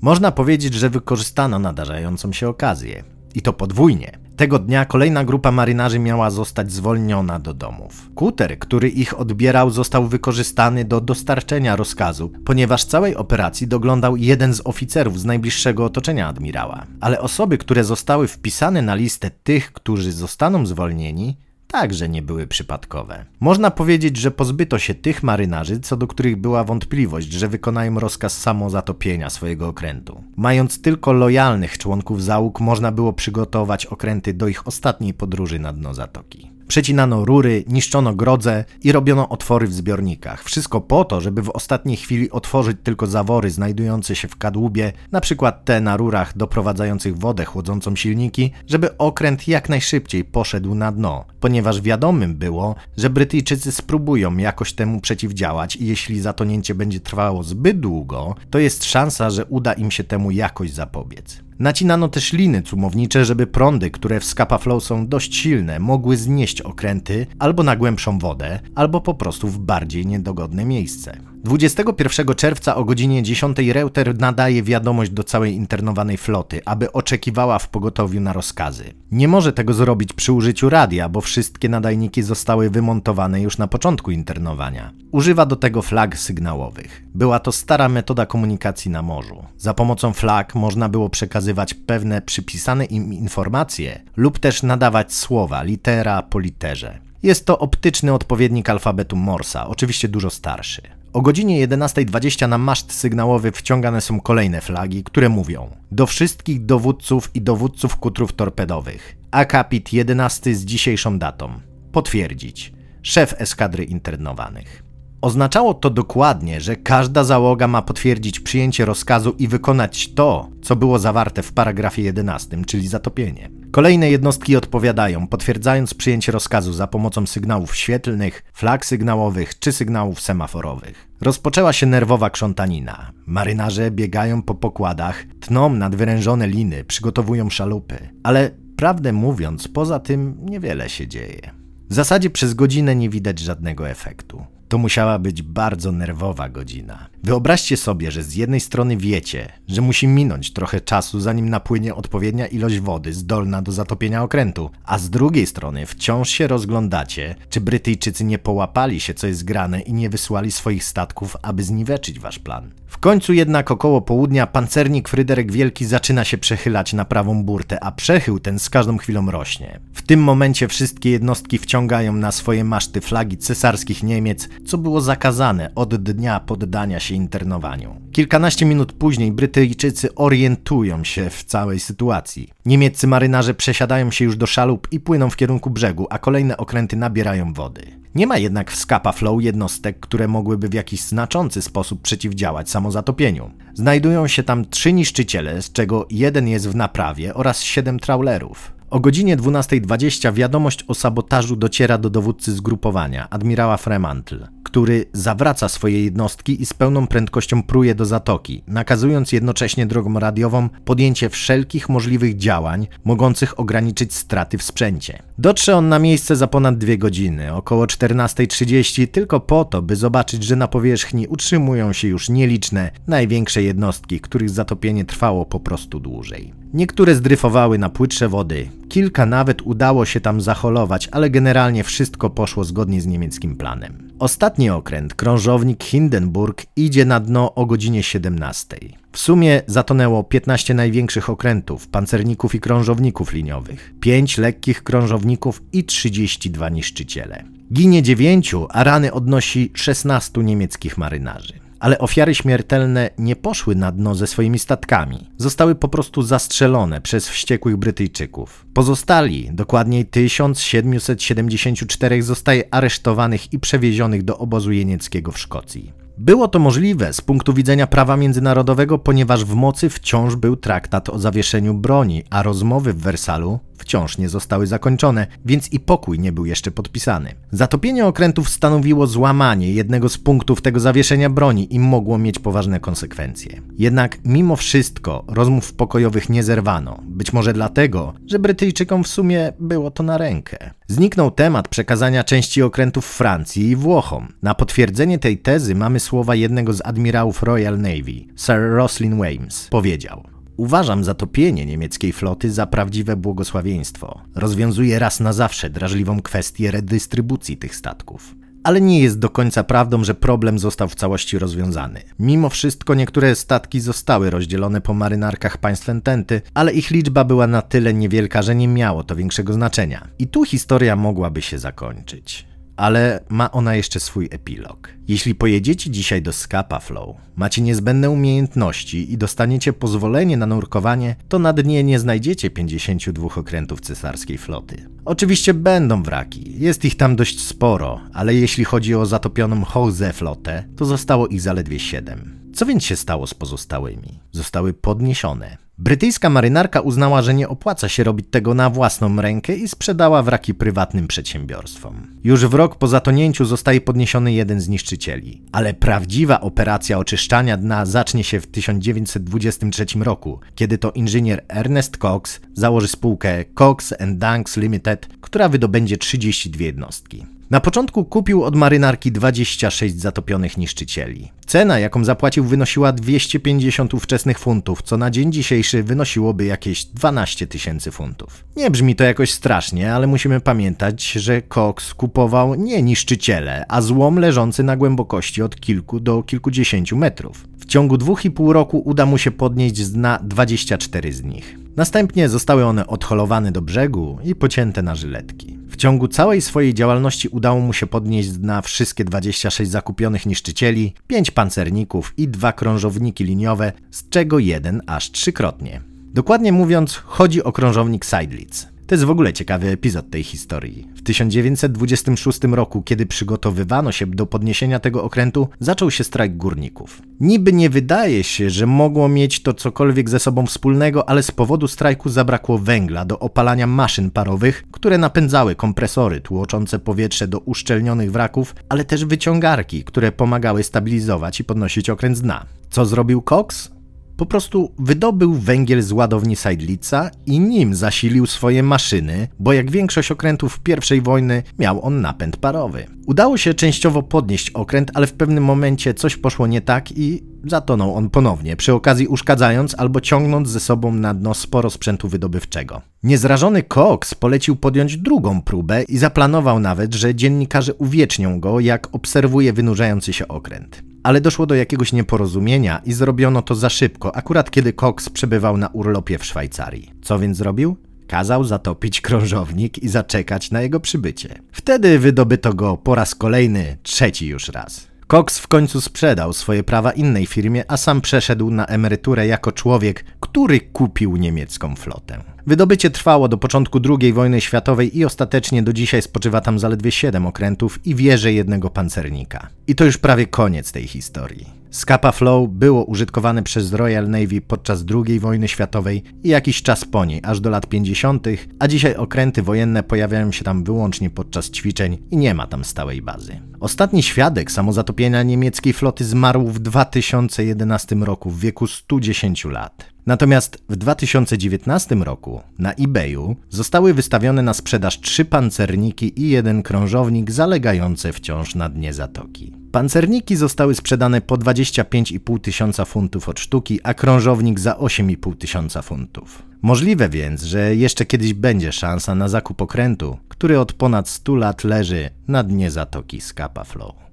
Można 0.02 0.32
powiedzieć, 0.32 0.74
że 0.74 0.90
wykorzystano 0.90 1.60
nadarzającą 1.60 2.34
się 2.34 2.50
okazję. 2.50 3.04
I 3.36 3.42
to 3.42 3.54
podwójnie. 3.54 4.26
Tego 4.36 4.60
dnia 4.60 4.86
kolejna 4.86 5.24
grupa 5.24 5.52
marynarzy 5.52 6.00
miała 6.00 6.30
zostać 6.30 6.72
zwolniona 6.72 7.40
do 7.40 7.54
domów. 7.54 8.10
Kuter, 8.16 8.60
który 8.60 8.90
ich 8.90 9.20
odbierał, 9.20 9.70
został 9.70 10.08
wykorzystany 10.08 10.86
do 10.86 11.02
dostarczenia 11.02 11.76
rozkazu, 11.76 12.32
ponieważ 12.46 12.86
całej 12.86 13.16
operacji 13.16 13.68
doglądał 13.68 14.16
jeden 14.16 14.54
z 14.54 14.62
oficerów 14.66 15.20
z 15.20 15.26
najbliższego 15.26 15.86
otoczenia 15.86 16.28
admirała. 16.28 16.86
Ale 17.02 17.22
osoby, 17.22 17.58
które 17.58 17.84
zostały 17.84 18.28
wpisane 18.28 18.82
na 18.82 18.96
listę 18.96 19.32
tych, 19.44 19.72
którzy 19.72 20.12
zostaną 20.12 20.66
zwolnieni, 20.66 21.38
także 21.76 22.10
nie 22.10 22.22
były 22.22 22.48
przypadkowe. 22.48 23.26
Można 23.40 23.72
powiedzieć, 23.72 24.18
że 24.18 24.32
pozbyto 24.32 24.80
się 24.80 24.96
tych 24.96 25.24
marynarzy, 25.24 25.80
co 25.80 25.98
do 25.98 26.08
których 26.08 26.36
była 26.36 26.64
wątpliwość, 26.64 27.32
że 27.32 27.48
wykonają 27.48 28.00
rozkaz 28.00 28.38
samozatopienia 28.38 29.30
swojego 29.30 29.68
okrętu. 29.68 30.24
Mając 30.38 30.82
tylko 30.82 31.14
lojalnych 31.14 31.78
członków 31.78 32.24
załóg, 32.24 32.60
można 32.60 32.92
było 32.92 33.14
przygotować 33.14 33.86
okręty 33.86 34.34
do 34.34 34.48
ich 34.48 34.68
ostatniej 34.68 35.14
podróży 35.14 35.60
na 35.60 35.74
dno 35.74 35.94
zatoki. 35.94 36.55
Przecinano 36.68 37.26
rury, 37.26 37.64
niszczono 37.68 38.16
grodze 38.16 38.66
i 38.84 38.92
robiono 38.92 39.30
otwory 39.30 39.68
w 39.68 39.74
zbiornikach. 39.74 40.44
Wszystko 40.44 40.82
po 40.82 41.06
to, 41.06 41.22
żeby 41.22 41.42
w 41.42 41.50
ostatniej 41.50 41.98
chwili 41.98 42.32
otworzyć 42.32 42.78
tylko 42.84 43.08
zawory 43.08 43.52
znajdujące 43.52 44.16
się 44.16 44.28
w 44.28 44.38
kadłubie, 44.38 44.94
na 45.12 45.22
przykład 45.22 45.66
te 45.66 45.82
na 45.82 45.98
rurach 45.98 46.38
doprowadzających 46.38 47.18
wodę 47.18 47.46
chłodzącą 47.46 47.96
silniki, 47.96 48.52
żeby 48.68 48.98
okręt 48.98 49.48
jak 49.48 49.70
najszybciej 49.70 50.24
poszedł 50.24 50.76
na 50.76 50.92
dno, 50.92 51.26
ponieważ 51.40 51.82
wiadomym 51.82 52.36
było, 52.36 52.76
że 52.98 53.10
Brytyjczycy 53.10 53.72
spróbują 53.72 54.38
jakoś 54.38 54.74
temu 54.74 55.02
przeciwdziałać 55.02 55.76
i 55.76 55.86
jeśli 55.86 56.22
zatonięcie 56.22 56.76
będzie 56.76 57.00
trwało 57.00 57.44
zbyt 57.44 57.80
długo, 57.80 58.36
to 58.50 58.60
jest 58.60 58.84
szansa, 58.84 59.30
że 59.30 59.46
uda 59.46 59.74
im 59.74 59.92
się 59.92 60.04
temu 60.04 60.32
jakoś 60.32 60.72
zapobiec. 60.72 61.45
Nacinano 61.60 62.08
też 62.08 62.34
liny 62.34 62.62
cumownicze, 62.62 63.26
żeby 63.26 63.48
prądy, 63.48 63.92
które 63.92 64.20
w 64.20 64.26
Scapa 64.26 64.58
Flow 64.58 64.84
są 64.84 65.08
dość 65.08 65.36
silne, 65.36 65.80
mogły 65.80 66.18
znieść 66.18 66.62
okręty 66.62 67.28
albo 67.40 67.64
na 67.64 67.76
głębszą 67.76 68.20
wodę, 68.20 68.60
albo 68.76 69.02
po 69.02 69.14
prostu 69.14 69.48
w 69.48 69.60
bardziej 69.60 70.06
niedogodne 70.06 70.66
miejsce. 70.66 71.18
21 71.46 72.36
czerwca 72.36 72.76
o 72.76 72.86
godzinie 72.86 73.24
10 73.24 73.58
Reuter 73.58 74.20
nadaje 74.20 74.64
wiadomość 74.64 75.12
do 75.12 75.24
całej 75.24 75.54
internowanej 75.54 76.18
floty, 76.18 76.62
aby 76.66 76.92
oczekiwała 76.92 77.60
w 77.60 77.70
pogotowiu 77.70 78.22
na 78.22 78.34
rozkazy. 78.34 78.84
Nie 79.12 79.28
może 79.28 79.54
tego 79.54 79.74
zrobić 79.74 80.14
przy 80.14 80.32
użyciu 80.34 80.70
radia, 80.70 81.10
bo 81.10 81.22
wszystkie 81.22 81.70
nadajniki 81.70 82.24
zostały 82.24 82.70
wymontowane 82.70 83.42
już 83.42 83.58
na 83.58 83.68
początku 83.68 84.12
internowania. 84.12 84.92
Używa 85.12 85.46
do 85.46 85.56
tego 85.56 85.82
flag 85.82 86.18
sygnałowych. 86.18 87.04
Była 87.16 87.40
to 87.40 87.52
stara 87.52 87.90
metoda 87.90 88.26
komunikacji 88.26 88.92
na 88.92 89.02
morzu. 89.02 89.44
Za 89.58 89.74
pomocą 89.74 90.14
flag 90.14 90.56
można 90.56 90.90
było 90.90 91.10
przekazywać 91.46 91.74
pewne 91.74 92.22
przypisane 92.22 92.86
im 92.86 93.14
informacje 93.14 94.02
lub 94.18 94.40
też 94.40 94.64
nadawać 94.64 95.14
słowa 95.14 95.64
litera 95.64 96.22
po 96.22 96.40
literze. 96.40 97.00
Jest 97.24 97.46
to 97.46 97.60
optyczny 97.60 98.14
odpowiednik 98.14 98.70
alfabetu 98.70 99.16
Morsa, 99.16 99.68
oczywiście 99.68 100.08
dużo 100.08 100.30
starszy. 100.30 100.82
O 101.14 101.22
godzinie 101.22 101.68
11.20 101.68 102.50
na 102.50 102.58
maszt 102.58 102.94
sygnałowy 102.94 103.52
wciągane 103.52 104.02
są 104.02 104.20
kolejne 104.20 104.62
flagi, 104.62 105.04
które 105.04 105.30
mówią 105.30 105.70
do 105.92 106.06
wszystkich 106.06 106.66
dowódców 106.66 107.30
i 107.34 107.42
dowódców 107.42 107.96
kutrów 107.96 108.34
torpedowych. 108.34 109.16
Akapit 109.32 109.94
11 109.94 110.56
z 110.56 110.66
dzisiejszą 110.66 111.20
datą. 111.20 111.50
Potwierdzić. 111.92 112.74
Szef 113.02 113.36
eskadry 113.38 113.84
internowanych. 113.84 114.85
Oznaczało 115.26 115.74
to 115.74 115.90
dokładnie, 115.90 116.62
że 116.62 116.76
każda 116.76 117.24
załoga 117.24 117.68
ma 117.68 117.82
potwierdzić 117.82 118.40
przyjęcie 118.40 118.86
rozkazu 118.86 119.36
i 119.40 119.48
wykonać 119.48 120.14
to, 120.14 120.50
co 120.62 120.76
było 120.76 121.00
zawarte 121.00 121.44
w 121.44 121.54
paragrafie 121.54 122.02
11, 122.02 122.58
czyli 122.66 122.88
zatopienie. 122.88 123.50
Kolejne 123.72 124.10
jednostki 124.10 124.56
odpowiadają, 124.56 125.28
potwierdzając 125.28 125.94
przyjęcie 125.94 126.32
rozkazu 126.32 126.74
za 126.74 126.88
pomocą 126.88 127.26
sygnałów 127.26 127.76
świetlnych, 127.76 128.44
flag 128.54 128.86
sygnałowych 128.86 129.60
czy 129.60 129.72
sygnałów 129.72 130.22
semaforowych. 130.22 131.08
Rozpoczęła 131.22 131.74
się 131.74 131.86
nerwowa 131.86 132.30
krzątanina. 132.30 133.12
Marynarze 133.26 133.92
biegają 133.92 134.42
po 134.42 134.56
pokładach, 134.56 135.24
tną 135.40 135.70
nadwyrężone 135.70 136.48
liny, 136.48 136.84
przygotowują 136.84 137.50
szalupy. 137.50 138.10
Ale 138.24 138.52
prawdę 138.78 139.14
mówiąc, 139.14 139.68
poza 139.68 140.00
tym 140.00 140.38
niewiele 140.42 140.90
się 140.90 141.08
dzieje. 141.08 141.52
W 141.90 141.94
zasadzie 141.94 142.30
przez 142.30 142.54
godzinę 142.54 142.96
nie 142.96 143.10
widać 143.10 143.40
żadnego 143.40 143.90
efektu. 143.90 144.55
To 144.68 144.78
musiała 144.78 145.20
być 145.20 145.42
bardzo 145.42 145.92
nerwowa 145.92 146.50
godzina. 146.50 147.08
Wyobraźcie 147.26 147.78
sobie, 147.78 148.12
że 148.12 148.24
z 148.24 148.36
jednej 148.36 148.60
strony 148.60 148.98
wiecie, 148.98 149.52
że 149.68 149.82
musi 149.82 150.08
minąć 150.08 150.54
trochę 150.54 150.82
czasu, 150.82 151.20
zanim 151.20 151.50
napłynie 151.50 151.96
odpowiednia 151.96 152.48
ilość 152.48 152.80
wody 152.80 153.14
zdolna 153.14 153.62
do 153.62 153.72
zatopienia 153.72 154.24
okrętu, 154.24 154.70
a 154.84 154.98
z 154.98 155.10
drugiej 155.10 155.46
strony 155.46 155.86
wciąż 155.86 156.30
się 156.30 156.48
rozglądacie, 156.48 157.36
czy 157.50 157.62
Brytyjczycy 157.62 158.24
nie 158.24 158.40
połapali 158.40 159.00
się, 159.00 159.14
co 159.14 159.28
jest 159.28 159.46
grane 159.46 159.82
i 159.82 159.94
nie 159.94 160.10
wysłali 160.10 160.52
swoich 160.52 160.84
statków, 160.84 161.38
aby 161.42 161.64
zniweczyć 161.64 162.20
wasz 162.20 162.40
plan. 162.40 162.72
W 162.88 162.98
końcu 162.98 163.34
jednak 163.34 163.72
około 163.72 164.02
południa 164.02 164.48
pancernik 164.48 165.10
Fryderyk 165.10 165.52
Wielki 165.52 165.86
zaczyna 165.86 166.24
się 166.24 166.38
przechylać 166.38 166.94
na 166.94 167.06
prawą 167.06 167.44
burtę, 167.44 167.84
a 167.84 167.92
przechył 167.92 168.40
ten 168.40 168.60
z 168.60 168.70
każdą 168.70 168.98
chwilą 168.98 169.32
rośnie. 169.32 169.80
W 169.94 170.02
tym 170.02 170.24
momencie 170.24 170.68
wszystkie 170.68 171.10
jednostki 171.10 171.58
wciągają 171.58 172.14
na 172.14 172.32
swoje 172.32 172.64
maszty 172.64 173.02
flagi 173.02 173.38
cesarskich 173.38 174.04
Niemiec, 174.04 174.50
co 174.66 174.78
było 174.78 175.02
zakazane 175.02 175.72
od 175.76 175.96
dnia 175.96 176.40
poddania 176.40 177.00
się 177.00 177.15
internowaniu. 177.16 178.02
Kilkanaście 178.12 178.66
minut 178.66 178.94
później 178.94 179.32
Brytyjczycy 179.32 180.16
orientują 180.16 181.04
się 181.04 181.30
w 181.30 181.44
całej 181.44 181.80
sytuacji. 181.80 182.50
Niemieccy 182.66 183.08
marynarze 183.08 183.54
przesiadają 183.54 184.12
się 184.12 184.26
już 184.26 184.38
do 184.38 184.46
szalup 184.46 184.88
i 184.92 185.00
płyną 185.00 185.30
w 185.30 185.36
kierunku 185.36 185.70
brzegu, 185.70 186.08
a 186.10 186.20
kolejne 186.20 186.58
okręty 186.58 186.96
nabierają 186.96 187.54
wody. 187.54 187.82
Nie 188.16 188.28
ma 188.28 188.38
jednak 188.38 188.72
w 188.72 188.76
Scapa 188.76 189.12
Flow 189.12 189.42
jednostek, 189.42 190.00
które 190.00 190.28
mogłyby 190.28 190.70
w 190.70 190.74
jakiś 190.74 191.02
znaczący 191.02 191.62
sposób 191.62 192.02
przeciwdziałać 192.02 192.70
samozatopieniu. 192.70 193.52
Znajdują 193.74 194.28
się 194.28 194.44
tam 194.44 194.66
trzy 194.66 194.94
niszczyciele, 194.94 195.62
z 195.62 195.72
czego 195.72 196.08
jeden 196.10 196.48
jest 196.48 196.70
w 196.70 196.76
naprawie 196.76 197.34
oraz 197.34 197.62
siedem 197.62 198.00
trawlerów. 198.00 198.75
O 198.90 199.00
godzinie 199.00 199.38
12.20 199.38 200.34
wiadomość 200.34 200.86
o 200.88 200.94
sabotażu 200.94 201.56
dociera 201.56 201.98
do 201.98 202.10
dowódcy 202.10 202.54
zgrupowania, 202.54 203.30
admirała 203.30 203.78
Fremantle, 203.78 204.48
który 204.64 205.06
zawraca 205.14 205.70
swoje 205.70 206.04
jednostki 206.04 206.62
i 206.62 206.66
z 206.66 206.74
pełną 206.74 207.08
prędkością 207.08 207.64
pruje 207.64 207.96
do 207.96 208.06
zatoki, 208.06 208.64
nakazując 208.68 209.32
jednocześnie 209.32 209.86
drogą 209.86 210.20
radiową 210.20 210.70
podjęcie 210.86 211.30
wszelkich 211.30 211.90
możliwych 211.90 212.38
działań 212.38 212.88
mogących 213.04 213.60
ograniczyć 213.60 214.14
straty 214.14 214.58
w 214.58 214.64
sprzęcie. 214.64 215.24
Dotrze 215.38 215.76
on 215.76 215.90
na 215.90 216.00
miejsce 216.00 216.36
za 216.36 216.48
ponad 216.48 216.78
dwie 216.78 216.98
godziny, 216.98 217.54
około 217.54 217.86
14.30, 217.86 219.08
tylko 219.08 219.40
po 219.40 219.66
to, 219.66 219.82
by 219.82 219.96
zobaczyć, 219.96 220.44
że 220.44 220.56
na 220.56 220.68
powierzchni 220.68 221.28
utrzymują 221.28 221.94
się 221.94 222.08
już 222.08 222.30
nieliczne, 222.30 222.92
największe 223.08 223.64
jednostki, 223.64 224.20
których 224.20 224.50
zatopienie 224.50 225.06
trwało 225.06 225.46
po 225.46 225.60
prostu 225.60 226.00
dłużej. 226.00 226.54
Niektóre 226.74 227.16
zdryfowały 227.16 227.78
na 227.78 227.90
płytsze 227.90 228.30
wody, 228.30 228.68
kilka 228.90 229.26
nawet 229.26 229.62
udało 229.62 230.06
się 230.06 230.22
tam 230.22 230.42
zaholować, 230.42 231.10
ale 231.12 231.30
generalnie 231.30 231.84
wszystko 231.84 232.30
poszło 232.30 232.64
zgodnie 232.64 233.02
z 233.02 233.06
niemieckim 233.06 233.56
planem. 233.56 234.12
Ostatni 234.20 234.70
okręt, 234.70 235.14
krążownik 235.14 235.84
Hindenburg, 235.84 236.64
idzie 236.76 237.06
na 237.06 237.20
dno 237.20 237.56
o 237.56 237.66
godzinie 237.66 238.04
17. 238.04 238.78
W 239.12 239.18
sumie 239.18 239.62
zatonęło 239.68 240.24
15 240.24 240.74
największych 240.74 241.30
okrętów, 241.30 241.88
pancerników 241.88 242.56
i 242.56 242.60
krążowników 242.60 243.34
liniowych, 243.34 243.94
5 244.00 244.38
lekkich 244.38 244.84
krążowników 244.84 245.62
i 245.74 245.84
32 245.84 246.70
niszczyciele. 246.70 247.44
Ginie 247.74 248.04
9, 248.04 248.56
a 248.70 248.84
rany 248.84 249.14
odnosi 249.14 249.72
16 249.74 250.42
niemieckich 250.44 250.98
marynarzy 250.98 251.65
ale 251.80 252.00
ofiary 252.00 252.36
śmiertelne 252.36 253.10
nie 253.18 253.36
poszły 253.36 253.76
na 253.76 253.92
dno 253.92 254.16
ze 254.16 254.28
swoimi 254.28 254.60
statkami. 254.60 255.30
Zostały 255.38 255.76
po 255.76 255.88
prostu 255.88 256.22
zastrzelone 256.22 257.02
przez 257.02 257.30
wściekłych 257.30 257.78
Brytyjczyków. 257.78 258.66
Pozostali, 258.74 259.50
dokładniej 259.52 260.06
1774 260.06 262.24
zostaje 262.24 262.64
aresztowanych 262.72 263.54
i 263.54 263.60
przewiezionych 263.60 264.24
do 264.24 264.38
obozu 264.38 264.72
jenieckiego 264.72 265.32
w 265.32 265.40
Szkocji. 265.40 266.06
Było 266.18 266.48
to 266.48 266.60
możliwe 266.60 267.14
z 267.14 267.22
punktu 267.22 267.54
widzenia 267.54 267.88
prawa 267.88 268.18
międzynarodowego, 268.18 269.00
ponieważ 269.00 269.46
w 269.46 269.56
mocy 269.56 269.90
wciąż 269.90 270.36
był 270.36 270.56
traktat 270.56 271.10
o 271.10 271.20
zawieszeniu 271.20 271.74
broni, 271.74 272.24
a 272.30 272.44
rozmowy 272.44 272.94
w 272.94 273.02
Wersalu 273.02 273.60
wciąż 273.78 274.18
nie 274.18 274.30
zostały 274.30 274.68
zakończone, 274.68 275.28
więc 275.46 275.74
i 275.74 275.80
pokój 275.80 276.20
nie 276.20 276.32
był 276.32 276.46
jeszcze 276.46 276.72
podpisany. 276.72 277.34
Zatopienie 277.52 278.06
okrętów 278.06 278.50
stanowiło 278.50 279.08
złamanie 279.08 279.74
jednego 279.74 280.10
z 280.10 280.18
punktów 280.18 280.62
tego 280.62 280.80
zawieszenia 280.80 281.30
broni 281.30 281.74
i 281.76 281.80
mogło 281.80 282.18
mieć 282.18 282.40
poważne 282.40 282.80
konsekwencje. 282.80 283.62
Jednak 283.78 284.18
mimo 284.26 284.56
wszystko 284.56 285.24
rozmów 285.28 285.74
pokojowych 285.74 286.30
nie 286.30 286.44
zerwano, 286.44 287.00
być 287.04 287.34
może 287.34 287.54
dlatego, 287.54 288.14
że 288.28 288.40
Brytyjczykom 288.40 289.04
w 289.04 289.08
sumie 289.08 289.54
było 289.60 289.92
to 289.92 290.04
na 290.04 290.18
rękę. 290.18 290.58
Zniknął 290.88 291.32
temat 291.32 291.68
przekazania 291.68 292.24
części 292.24 292.62
okrętów 292.62 293.06
Francji 293.06 293.70
i 293.70 293.76
Włochom. 293.76 294.34
Na 294.42 294.56
potwierdzenie 294.56 295.20
tej 295.20 295.38
tezy 295.38 295.76
mamy 295.76 296.00
słowa 296.00 296.36
jednego 296.36 296.74
z 296.74 296.82
admirałów 296.86 297.44
Royal 297.44 297.78
Navy, 297.80 298.26
Sir 298.36 298.70
Roslin 298.70 299.18
Wames. 299.18 299.68
Powiedział: 299.70 300.35
Uważam 300.58 301.04
zatopienie 301.04 301.66
niemieckiej 301.66 302.14
floty 302.14 302.52
za 302.52 302.66
prawdziwe 302.66 303.16
błogosławieństwo. 303.16 304.22
Rozwiązuje 304.36 305.00
raz 305.00 305.20
na 305.20 305.34
zawsze 305.34 305.70
drażliwą 305.70 306.22
kwestię 306.22 306.72
redystrybucji 306.72 307.58
tych 307.58 307.76
statków. 307.76 308.36
Ale 308.64 308.82
nie 308.82 309.00
jest 309.00 309.20
do 309.20 309.30
końca 309.30 309.64
prawdą, 309.64 310.04
że 310.04 310.16
problem 310.16 310.60
został 310.60 310.88
w 310.88 310.96
całości 310.96 311.40
rozwiązany. 311.40 312.02
Mimo 312.20 312.50
wszystko 312.50 312.94
niektóre 312.94 313.36
statki 313.36 313.80
zostały 313.80 314.30
rozdzielone 314.30 314.82
po 314.82 314.94
marynarkach 314.94 315.58
państw 315.58 315.90
ententy, 315.90 316.42
ale 316.54 316.74
ich 316.74 316.92
liczba 316.92 317.24
była 317.24 317.48
na 317.48 317.62
tyle 317.62 317.94
niewielka, 317.94 318.42
że 318.42 318.56
nie 318.56 318.68
miało 318.68 319.04
to 319.04 319.16
większego 319.16 319.54
znaczenia. 319.54 320.08
I 320.20 320.28
tu 320.28 320.46
historia 320.46 320.96
mogłaby 320.96 321.42
się 321.42 321.60
zakończyć 321.60 322.55
ale 322.76 323.24
ma 323.30 323.52
ona 323.52 323.76
jeszcze 323.76 324.00
swój 324.00 324.28
epilog. 324.32 324.90
Jeśli 325.08 325.36
pojedziecie 325.36 325.90
dzisiaj 325.90 326.22
do 326.22 326.34
Scapa 326.34 326.80
Flow, 326.80 327.16
macie 327.36 327.62
niezbędne 327.62 328.10
umiejętności 328.10 329.14
i 329.14 329.18
dostaniecie 329.18 329.74
pozwolenie 329.74 330.38
na 330.38 330.46
nurkowanie, 330.46 331.16
to 331.30 331.40
na 331.40 331.54
dnie 331.54 331.84
nie 331.84 332.00
znajdziecie 332.00 332.50
52 332.50 333.28
okrętów 333.36 333.82
cesarskiej 333.82 334.38
floty. 334.38 334.90
Oczywiście 335.06 335.54
będą 335.54 336.04
wraki, 336.04 336.60
jest 336.60 336.86
ich 336.86 336.98
tam 336.98 337.16
dość 337.16 337.40
sporo, 337.40 338.00
ale 338.14 338.34
jeśli 338.34 338.66
chodzi 338.66 338.96
o 338.96 339.06
zatopioną 339.06 339.64
Hose 339.64 340.14
flotę, 340.14 340.64
to 340.76 340.86
zostało 340.86 341.28
ich 341.28 341.42
zaledwie 341.42 341.80
7. 341.80 342.52
Co 342.54 342.66
więc 342.66 342.84
się 342.84 342.96
stało 342.96 343.28
z 343.28 343.34
pozostałymi? 343.34 344.20
Zostały 344.32 344.74
podniesione. 344.74 345.65
Brytyjska 345.78 346.30
marynarka 346.30 346.82
uznała, 346.82 347.22
że 347.22 347.34
nie 347.34 347.50
opłaca 347.50 347.90
się 347.90 348.04
robić 348.04 348.28
tego 348.32 348.54
na 348.54 348.70
własną 348.70 349.22
rękę 349.22 349.56
i 349.56 349.68
sprzedała 349.68 350.24
wraki 350.24 350.54
prywatnym 350.54 351.08
przedsiębiorstwom. 351.08 352.08
Już 352.24 352.46
w 352.46 352.54
rok 352.54 352.76
po 352.76 352.88
zatonięciu 352.88 353.46
zostaje 353.46 353.82
podniesiony 353.82 354.34
jeden 354.34 354.62
z 354.62 354.68
niszczycieli. 354.68 355.42
Ale 355.52 355.74
prawdziwa 355.74 356.42
operacja 356.42 356.98
oczyszczania 356.98 357.58
dna 357.58 357.86
zacznie 357.86 358.24
się 358.24 358.40
w 358.40 358.48
1923 358.48 359.86
roku, 360.00 360.40
kiedy 360.56 360.78
to 360.78 360.92
inżynier 360.92 361.46
Ernest 361.48 361.98
Cox 361.98 362.40
założy 362.54 362.88
spółkę 362.88 363.46
Cox 363.56 363.94
Dunks 364.08 364.58
Limited, 364.58 365.08
która 365.22 365.50
wydobędzie 365.50 365.98
32 365.98 366.64
jednostki. 366.64 367.35
Na 367.50 367.60
początku 367.60 368.06
kupił 368.06 368.44
od 368.44 368.56
marynarki 368.56 369.12
26 369.12 370.00
zatopionych 370.00 370.58
niszczycieli. 370.58 371.32
Cena, 371.46 371.80
jaką 371.80 372.06
zapłacił, 372.06 372.46
wynosiła 372.46 372.92
250 372.92 373.94
ówczesnych 373.94 374.40
funtów, 374.40 374.82
co 374.82 374.98
na 374.98 375.12
dzień 375.12 375.32
dzisiejszy 375.32 375.84
wynosiłoby 375.84 376.46
jakieś 376.46 376.86
12 376.86 377.48
tysięcy 377.48 377.92
funtów. 377.92 378.44
Nie 378.56 378.72
brzmi 378.72 378.96
to 378.96 379.04
jakoś 379.04 379.32
strasznie, 379.32 379.94
ale 379.94 380.08
musimy 380.08 380.40
pamiętać, 380.40 381.12
że 381.12 381.42
Cox 381.42 381.94
kupował 381.94 382.56
nie 382.56 382.82
niszczyciele, 382.82 383.66
a 383.68 383.82
złom 383.82 384.20
leżący 384.20 384.64
na 384.64 384.78
głębokości 384.78 385.42
od 385.42 385.60
kilku 385.60 386.00
do 386.00 386.24
kilkudziesięciu 386.24 386.98
metrów. 386.98 387.48
W 387.60 387.66
ciągu 387.66 387.98
dwóch 387.98 388.26
i 388.26 388.32
pół 388.32 388.54
roku 388.54 388.82
uda 388.86 389.06
mu 389.06 389.18
się 389.18 389.32
podnieść 389.32 389.78
z 389.78 389.92
dna 389.92 390.20
24 390.24 391.14
z 391.14 391.24
nich. 391.24 391.58
Następnie 391.76 392.30
zostały 392.30 392.66
one 392.66 392.88
odholowane 392.88 393.52
do 393.52 393.62
brzegu 393.62 394.18
i 394.24 394.36
pocięte 394.36 394.82
na 394.82 394.96
żyletki. 394.96 395.55
W 395.76 395.78
ciągu 395.78 396.08
całej 396.08 396.42
swojej 396.42 396.74
działalności 396.74 397.28
udało 397.28 397.60
mu 397.60 397.74
się 397.74 397.88
podnieść 397.88 398.30
z 398.30 398.40
dna 398.40 398.62
wszystkie 398.62 399.06
26 399.06 399.72
zakupionych 399.72 400.26
niszczycieli, 400.26 400.94
5 401.08 401.32
pancerników 401.32 402.14
i 402.18 402.28
dwa 402.28 402.54
krążowniki 402.54 403.24
liniowe, 403.24 403.72
z 403.92 404.10
czego 404.10 404.40
jeden 404.40 404.82
aż 404.88 405.12
trzykrotnie. 405.12 405.82
Dokładnie 406.14 406.52
mówiąc, 406.52 407.02
chodzi 407.06 407.44
o 407.44 407.52
krążownik 407.52 408.06
Seidlitz. 408.06 408.75
To 408.88 408.96
jest 408.96 409.04
w 409.04 409.10
ogóle 409.10 409.34
ciekawy 409.34 409.68
epizod 409.68 410.10
tej 410.10 410.24
historii. 410.24 410.88
W 410.96 411.04
1926 411.04 412.40
roku, 412.44 412.82
kiedy 412.82 413.06
przygotowywano 413.06 413.92
się 413.92 414.08
do 414.08 414.26
podniesienia 414.26 414.80
tego 414.80 415.04
okrętu, 415.04 415.48
zaczął 415.60 415.92
się 415.92 416.04
strajk 416.04 416.38
górników. 416.38 417.02
Niby 417.20 417.54
nie 417.54 417.70
wydaje 417.70 418.24
się, 418.24 418.50
że 418.50 418.68
mogło 418.68 419.10
mieć 419.10 419.42
to 419.42 419.54
cokolwiek 419.54 420.10
ze 420.10 420.20
sobą 420.20 420.46
wspólnego, 420.46 421.10
ale 421.10 421.24
z 421.24 421.32
powodu 421.32 421.68
strajku 421.68 422.10
zabrakło 422.10 422.58
węgla 422.58 423.06
do 423.06 423.20
opalania 423.20 423.68
maszyn 423.68 424.12
parowych, 424.12 424.64
które 424.72 424.98
napędzały 424.98 425.56
kompresory 425.56 426.22
tłoczące 426.22 426.80
powietrze 426.80 427.28
do 427.28 427.40
uszczelnionych 427.40 428.12
wraków, 428.12 428.56
ale 428.70 428.84
też 428.84 429.06
wyciągarki, 429.06 429.84
które 429.84 430.12
pomagały 430.12 430.64
stabilizować 430.64 431.40
i 431.40 431.44
podnosić 431.44 431.90
okręt 431.90 432.18
z 432.18 432.22
dna. 432.22 432.46
Co 432.70 432.86
zrobił 432.86 433.22
Cox? 433.22 433.75
Po 434.18 434.26
prostu 434.26 434.72
wydobył 434.80 435.34
węgiel 435.34 435.82
z 435.82 435.92
ładowni 435.92 436.36
Seidlitza 436.36 437.12
i 437.26 437.40
nim 437.40 437.76
zasilił 437.76 438.26
swoje 438.26 438.64
maszyny, 438.64 439.28
bo 439.40 439.54
jak 439.54 439.72
większość 439.72 440.12
okrętów 440.12 440.60
I 440.98 441.02
wojny 441.02 441.44
miał 441.60 441.86
on 441.86 442.02
napęd 442.02 442.38
parowy. 442.38 442.86
Udało 443.08 443.38
się 443.38 443.54
częściowo 443.54 444.04
podnieść 444.04 444.50
okręt, 444.50 444.92
ale 444.94 445.08
w 445.08 445.14
pewnym 445.14 445.44
momencie 445.44 445.94
coś 445.94 446.18
poszło 446.18 446.48
nie 446.48 446.62
tak 446.62 446.92
i 446.98 447.24
zatonął 447.46 447.96
on 447.96 448.10
ponownie, 448.10 448.56
przy 448.56 448.74
okazji 448.74 449.08
uszkadzając 449.08 449.76
albo 449.80 450.02
ciągnąc 450.02 450.50
ze 450.50 450.60
sobą 450.60 450.92
na 450.92 451.14
dno 451.14 451.34
sporo 451.34 451.70
sprzętu 451.70 452.10
wydobywczego. 452.10 452.82
Niezrażony 453.04 453.64
Cox 453.64 454.16
polecił 454.16 454.56
podjąć 454.56 454.98
drugą 454.98 455.42
próbę 455.42 455.84
i 455.84 455.98
zaplanował 455.98 456.60
nawet, 456.60 456.94
że 456.94 457.16
dziennikarze 457.16 457.74
uwiecznią 457.74 458.40
go, 458.40 458.60
jak 458.60 458.96
obserwuje 458.96 459.54
wynurzający 459.54 460.14
się 460.14 460.28
okręt. 460.28 460.95
Ale 461.06 461.22
doszło 461.22 461.46
do 461.46 461.56
jakiegoś 461.56 461.94
nieporozumienia 461.94 462.82
i 462.86 462.94
zrobiono 462.94 463.42
to 463.42 463.56
za 463.56 463.70
szybko, 463.70 464.16
akurat 464.16 464.52
kiedy 464.52 464.74
Cox 464.74 465.10
przebywał 465.10 465.58
na 465.58 465.68
urlopie 465.68 466.18
w 466.18 466.26
Szwajcarii. 466.26 466.92
Co 467.02 467.20
więc 467.20 467.38
zrobił? 467.38 467.78
Kazał 468.08 468.44
zatopić 468.44 469.02
krążownik 469.02 469.78
i 469.78 469.90
zaczekać 469.90 470.52
na 470.52 470.62
jego 470.62 470.80
przybycie. 470.80 471.40
Wtedy 471.52 472.00
wydobyto 472.00 472.54
go 472.54 472.78
po 472.78 472.96
raz 472.96 473.16
kolejny, 473.16 473.78
trzeci 473.84 474.28
już 474.28 474.50
raz. 474.50 474.88
Cox 475.08 475.40
w 475.40 475.48
końcu 475.48 475.82
sprzedał 475.82 476.34
swoje 476.34 476.64
prawa 476.64 476.92
innej 476.92 477.26
firmie, 477.26 477.64
a 477.68 477.78
sam 477.78 478.02
przeszedł 478.02 478.52
na 478.52 478.66
emeryturę 478.66 479.28
jako 479.28 479.52
człowiek, 479.52 480.06
który 480.20 480.60
kupił 480.60 481.18
niemiecką 481.18 481.76
flotę. 481.76 482.24
Wydobycie 482.48 482.90
trwało 482.90 483.28
do 483.28 483.38
początku 483.38 483.80
II 484.00 484.14
wojny 484.14 484.42
światowej 484.42 484.98
i 484.98 485.06
ostatecznie 485.06 485.64
do 485.64 485.74
dzisiaj 485.74 486.02
spoczywa 486.02 486.42
tam 486.42 486.60
zaledwie 486.60 486.92
7 486.92 487.26
okrętów 487.26 487.80
i 487.86 487.96
wieże 487.96 488.34
jednego 488.34 488.70
pancernika. 488.70 489.48
I 489.68 489.76
to 489.76 489.86
już 489.86 489.98
prawie 489.98 490.28
koniec 490.28 490.72
tej 490.72 490.88
historii. 490.88 491.65
Scapa 491.76 492.12
Flow 492.12 492.50
było 492.50 492.84
użytkowane 492.84 493.44
przez 493.44 493.74
Royal 493.74 494.10
Navy 494.10 494.42
podczas 494.42 494.86
II 495.08 495.20
wojny 495.20 495.48
światowej 495.48 496.04
i 496.24 496.30
jakiś 496.30 496.62
czas 496.62 496.86
po 496.86 497.06
niej, 497.06 497.22
aż 497.24 497.40
do 497.40 497.50
lat 497.50 497.68
50., 497.68 498.28
a 498.60 498.68
dzisiaj 498.68 498.96
okręty 498.96 499.42
wojenne 499.42 499.84
pojawiają 499.84 500.32
się 500.32 500.44
tam 500.44 500.64
wyłącznie 500.64 501.10
podczas 501.10 501.52
ćwiczeń 501.52 501.98
i 502.12 502.18
nie 502.18 502.34
ma 502.34 502.48
tam 502.48 502.66
stałej 502.66 503.02
bazy. 503.02 503.40
Ostatni 503.60 504.04
świadek 504.04 504.52
samozatopienia 504.52 505.24
niemieckiej 505.24 505.74
floty 505.74 506.06
zmarł 506.06 506.48
w 506.48 506.60
2011 506.60 507.96
roku 507.96 508.30
w 508.30 508.40
wieku 508.40 508.68
110 508.68 509.46
lat. 509.46 509.86
Natomiast 510.06 510.64
w 510.70 510.76
2019 510.76 511.96
roku 511.96 512.42
na 512.60 512.74
eBayu 512.74 513.36
zostały 513.50 513.94
wystawione 513.94 514.42
na 514.42 514.54
sprzedaż 514.54 515.00
trzy 515.02 515.26
pancerniki 515.26 516.22
i 516.22 516.30
jeden 516.30 516.64
krążownik 516.64 517.32
zalegające 517.32 518.14
wciąż 518.14 518.56
na 518.56 518.70
dnie 518.70 518.94
zatoki. 518.94 519.65
Pancerniki 519.76 520.36
zostały 520.36 520.76
sprzedane 520.76 521.22
po 521.22 521.38
25,5 521.38 522.40
tysiąca 522.40 522.86
funtów 522.86 523.30
od 523.30 523.40
sztuki, 523.40 523.80
a 523.84 523.94
krążownik 523.94 524.60
za 524.60 524.74
8,5 524.74 525.38
tysiąca 525.38 525.82
funtów. 525.82 526.44
Możliwe 526.62 527.10
więc, 527.10 527.44
że 527.44 527.76
jeszcze 527.76 528.06
kiedyś 528.06 528.34
będzie 528.34 528.72
szansa 528.72 529.16
na 529.16 529.28
zakup 529.30 529.62
okrętu, 529.62 530.18
który 530.30 530.60
od 530.60 530.74
ponad 530.74 531.10
100 531.10 531.36
lat 531.36 531.64
leży 531.64 532.10
na 532.28 532.44
dnie 532.44 532.72
zatoki 532.72 533.22
Scapa 533.22 533.64
Flow. 533.64 534.05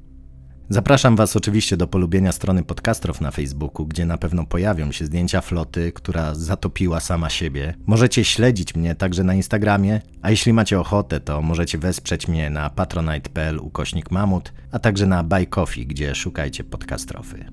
Zapraszam 0.69 1.17
Was 1.17 1.37
oczywiście 1.37 1.77
do 1.77 1.87
polubienia 1.87 2.33
strony 2.33 2.63
Podcastrow 2.63 3.21
na 3.21 3.31
Facebooku, 3.31 3.87
gdzie 3.87 4.07
na 4.07 4.19
pewno 4.19 4.47
pojawią 4.47 4.93
się 4.93 5.05
zdjęcia 5.05 5.41
floty, 5.41 5.93
która 5.93 6.35
zatopiła 6.35 7.01
sama 7.01 7.31
siebie. 7.31 7.75
Możecie 7.87 8.25
śledzić 8.25 8.75
mnie 8.75 8.95
także 8.95 9.25
na 9.25 9.35
Instagramie, 9.35 10.01
a 10.23 10.31
jeśli 10.31 10.53
macie 10.53 10.81
ochotę, 10.81 11.21
to 11.21 11.43
możecie 11.43 11.79
wesprzeć 11.79 12.29
mnie 12.29 12.51
na 12.51 12.71
patronite.pl 12.71 13.59
ukośnik 13.59 14.11
mamut, 14.11 14.53
a 14.71 14.79
także 14.79 15.07
na 15.07 15.25
Buy 15.25 15.47
Coffee, 15.47 15.87
gdzie 15.87 16.15
szukajcie 16.15 16.65
podcastrofy. 16.65 17.45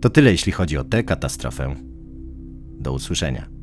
To 0.00 0.10
tyle 0.10 0.30
jeśli 0.30 0.52
chodzi 0.52 0.78
o 0.78 0.84
tę 0.84 1.02
katastrofę. 1.02 1.74
Do 2.80 2.92
usłyszenia. 2.92 3.61